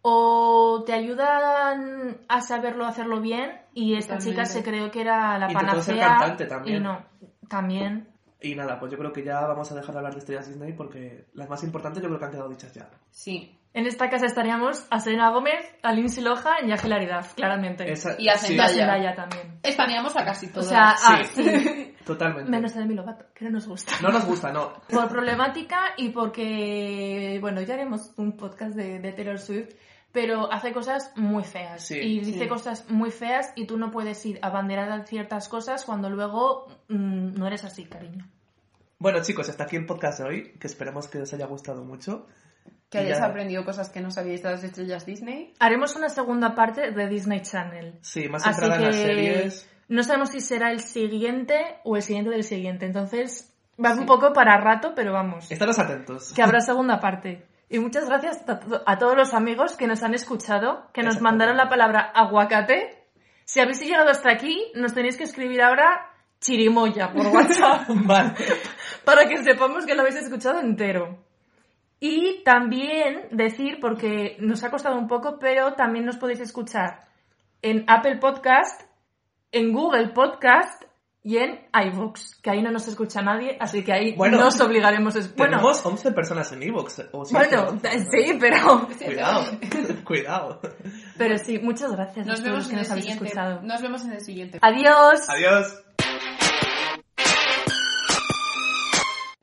O 0.07 0.82
te 0.84 0.92
ayudan 0.92 2.18
a 2.28 2.40
saberlo 2.42 2.84
hacerlo 2.84 3.22
bien 3.22 3.52
y 3.72 3.94
esta 3.94 4.18
Totalmente. 4.18 4.42
chica 4.42 4.44
se 4.44 4.62
creó 4.62 4.90
que 4.90 5.00
era 5.00 5.38
la 5.38 5.48
ser 5.48 5.57
panacea. 5.57 6.07
cantante 6.09 6.44
también. 6.44 6.76
Y 6.76 6.80
no, 6.80 7.05
también. 7.48 8.09
Y 8.42 8.55
nada, 8.55 8.78
pues 8.78 8.92
yo 8.92 8.98
creo 8.98 9.14
que 9.14 9.24
ya 9.24 9.40
vamos 9.46 9.72
a 9.72 9.74
dejar 9.74 9.92
de 9.94 9.98
hablar 10.00 10.12
de 10.12 10.18
estrellas 10.18 10.46
Disney 10.46 10.74
porque 10.74 11.24
las 11.32 11.48
más 11.48 11.64
importantes 11.64 12.02
yo 12.02 12.09
creo 12.11 12.18
que 12.18 12.24
han 12.26 12.30
quedado 12.32 12.50
dichas 12.50 12.74
ya. 12.74 12.90
Sí. 13.11 13.59
En 13.75 13.87
esta 13.87 14.09
casa 14.09 14.27
estaríamos 14.27 14.87
a 14.89 15.01
Selena 15.01 15.31
Gómez, 15.31 15.66
a 15.83 15.93
Lindsay 15.93 16.22
Lohan 16.22 16.68
y 16.68 16.72
a 16.72 16.77
Hilaridad, 16.77 17.27
claramente. 17.35 17.91
Esa- 17.91 18.14
Y 18.20 18.29
a 18.29 18.37
sí, 18.39 18.55
Y 18.55 18.59
a 18.61 18.68
Zendaya. 18.68 18.75
Zendaya 18.87 19.14
también. 19.16 19.59
Estaríamos 19.64 20.16
a 20.16 20.25
casi 20.25 20.47
O 20.47 20.51
todas. 20.51 20.68
sea, 20.68 20.95
ah, 20.97 21.25
Sí. 21.25 21.43
sí. 21.45 21.95
totalmente. 22.07 22.49
Menos 22.51 22.77
a 22.77 22.79
Demi 22.79 22.95
Lovato, 22.95 23.25
que 23.35 23.45
no 23.47 23.51
nos 23.51 23.66
gusta. 23.66 23.93
No 24.01 24.11
nos 24.11 24.25
gusta, 24.27 24.53
no. 24.53 24.75
Por 24.89 25.09
problemática 25.09 25.87
y 25.97 26.11
porque, 26.11 27.39
bueno, 27.41 27.61
ya 27.62 27.75
haremos 27.75 28.12
un 28.16 28.37
podcast 28.37 28.77
de, 28.77 29.01
de 29.01 29.12
Taylor 29.12 29.41
Swift, 29.41 29.70
pero 30.12 30.53
hace 30.53 30.72
cosas 30.72 31.12
muy 31.16 31.43
feas. 31.43 31.83
Sí, 31.85 31.99
y 31.99 32.20
dice 32.20 32.41
sí. 32.45 32.47
cosas 32.49 32.89
muy 32.91 33.11
feas 33.11 33.53
y 33.57 33.66
tú 33.66 33.77
no 33.77 33.91
puedes 33.91 34.25
ir 34.25 34.39
abanderada 34.43 34.95
en 34.95 35.07
ciertas 35.07 35.49
cosas 35.49 35.85
cuando 35.85 36.09
luego 36.11 36.68
mm, 36.89 37.35
no 37.35 37.47
eres 37.49 37.64
así, 37.64 37.87
cariño. 37.87 38.25
Bueno 39.01 39.20
chicos, 39.22 39.49
hasta 39.49 39.64
aquí 39.64 39.75
el 39.75 39.85
podcast 39.87 40.20
de 40.20 40.25
hoy, 40.29 40.53
que 40.61 40.68
esperemos 40.68 41.09
que 41.09 41.18
os 41.18 41.35
haya 41.35 41.47
gustado 41.47 41.83
mucho. 41.85 42.29
Que 42.91 42.99
hayáis 42.99 43.19
ya- 43.19 43.25
aprendido 43.27 43.65
cosas 43.65 43.89
que 43.91 44.01
no 44.01 44.11
sabíais 44.11 44.43
de 44.43 44.51
las 44.51 44.62
estrellas 44.62 45.05
Disney. 45.05 45.53
Haremos 45.59 45.97
una 45.97 46.09
segunda 46.09 46.55
parte 46.55 46.93
de 46.93 47.09
Disney 47.09 47.41
Channel. 47.43 47.99
Sí, 48.03 48.29
más 48.29 48.47
Así 48.47 48.61
centrada 48.61 48.77
en 48.81 48.87
las 48.87 48.97
que 48.97 49.03
series. 49.03 49.71
no 49.89 50.03
sabemos 50.05 50.31
si 50.31 50.41
será 50.41 50.71
el 50.71 50.81
siguiente 50.81 51.79
o 51.85 51.97
el 51.97 52.03
siguiente 52.03 52.31
del 52.31 52.45
siguiente. 52.45 52.87
Entonces, 52.87 53.53
va 53.85 53.95
Sí. 53.95 54.01
un 54.01 54.07
poco 54.07 54.33
para 54.33 54.57
rato, 54.61 54.93
pero 54.95 55.12
vamos. 55.12 55.51
Estaros 55.51 55.79
atentos. 55.79 56.33
que 56.35 56.43
habrá 56.43 56.61
segunda 56.61 57.01
parte. 57.01 57.47
Y 57.69 57.79
muchas 57.81 58.07
gracias 58.09 58.49
a, 58.49 58.61
to- 58.61 58.83
a 58.87 58.99
todos 58.99 59.17
los 59.17 59.35
amigos 59.35 59.77
que 59.77 59.87
nos 59.89 60.03
han 60.05 60.15
escuchado, 60.15 60.87
que 60.93 61.03
nos 61.03 61.21
mandaron 61.21 61.57
la 61.57 61.69
palabra 61.69 62.01
aguacate. 62.15 63.03
Si 63.45 63.59
habéis 63.61 63.81
llegado 63.81 64.09
hasta 64.11 64.31
aquí, 64.31 64.71
nos 64.77 64.95
tenéis 64.95 65.17
que 65.17 65.25
escribir 65.25 65.61
ahora 65.62 66.11
chirimoya 66.41 67.11
por 67.12 67.27
WhatsApp 67.35 67.89
Vale. 67.89 68.35
para 69.05 69.27
que 69.27 69.43
sepamos 69.43 69.85
que 69.87 69.95
lo 69.95 70.03
habéis 70.03 70.17
escuchado 70.17 70.61
entero. 70.61 71.19
Y 72.07 72.42
también 72.44 73.28
decir, 73.30 73.78
porque 73.80 74.36
nos 74.38 74.62
ha 74.62 74.70
costado 74.70 74.98
un 74.98 75.09
poco, 75.09 75.38
pero 75.38 75.72
también 75.72 76.05
nos 76.05 76.18
podéis 76.18 76.40
escuchar 76.40 77.07
en 77.62 77.84
Apple 77.88 78.16
Podcast, 78.18 78.82
en 79.52 79.72
Google 79.72 80.09
Podcast 80.09 80.82
y 81.22 81.38
en 81.38 81.61
iVoox, 81.72 82.42
que 82.42 82.50
ahí 82.50 82.61
no 82.61 82.70
nos 82.70 82.86
escucha 82.88 83.22
nadie, 83.22 83.57
así 83.59 83.82
que 83.82 83.94
ahí 83.94 84.14
Bueno, 84.14 84.36
no 84.38 84.48
os 84.48 84.61
obligaremos 84.61 85.16
a... 85.16 85.20
es- 85.20 85.34
Bueno, 85.34 85.57
Tenemos 85.57 85.86
11 85.86 86.12
personas 86.12 86.52
en 86.52 86.62
Evox. 86.64 87.09
o 87.12 87.24
siete, 87.24 87.57
bueno, 87.57 87.80
sí, 88.11 88.36
pero, 88.38 88.86
Cuidado, 89.07 89.44
cuidado. 90.05 90.61
pero 91.16 91.38
sí, 91.38 91.59
muchas 91.61 91.90
gracias 91.92 92.26
a 92.26 92.30
Nos 92.32 92.40
todos 92.42 92.44
vemos 92.44 92.59
los 92.59 92.66
que 92.68 92.72
en 92.74 92.78
el 92.78 92.82
nos 92.82 92.90
habéis 92.90 93.05
siguiente. 93.07 93.24
escuchado. 93.28 93.62
Nos 93.62 93.80
vemos 93.80 94.05
en 94.05 94.12
el 94.12 94.20
siguiente. 94.20 94.59
Adiós. 94.61 95.26
Adiós. 95.30 95.84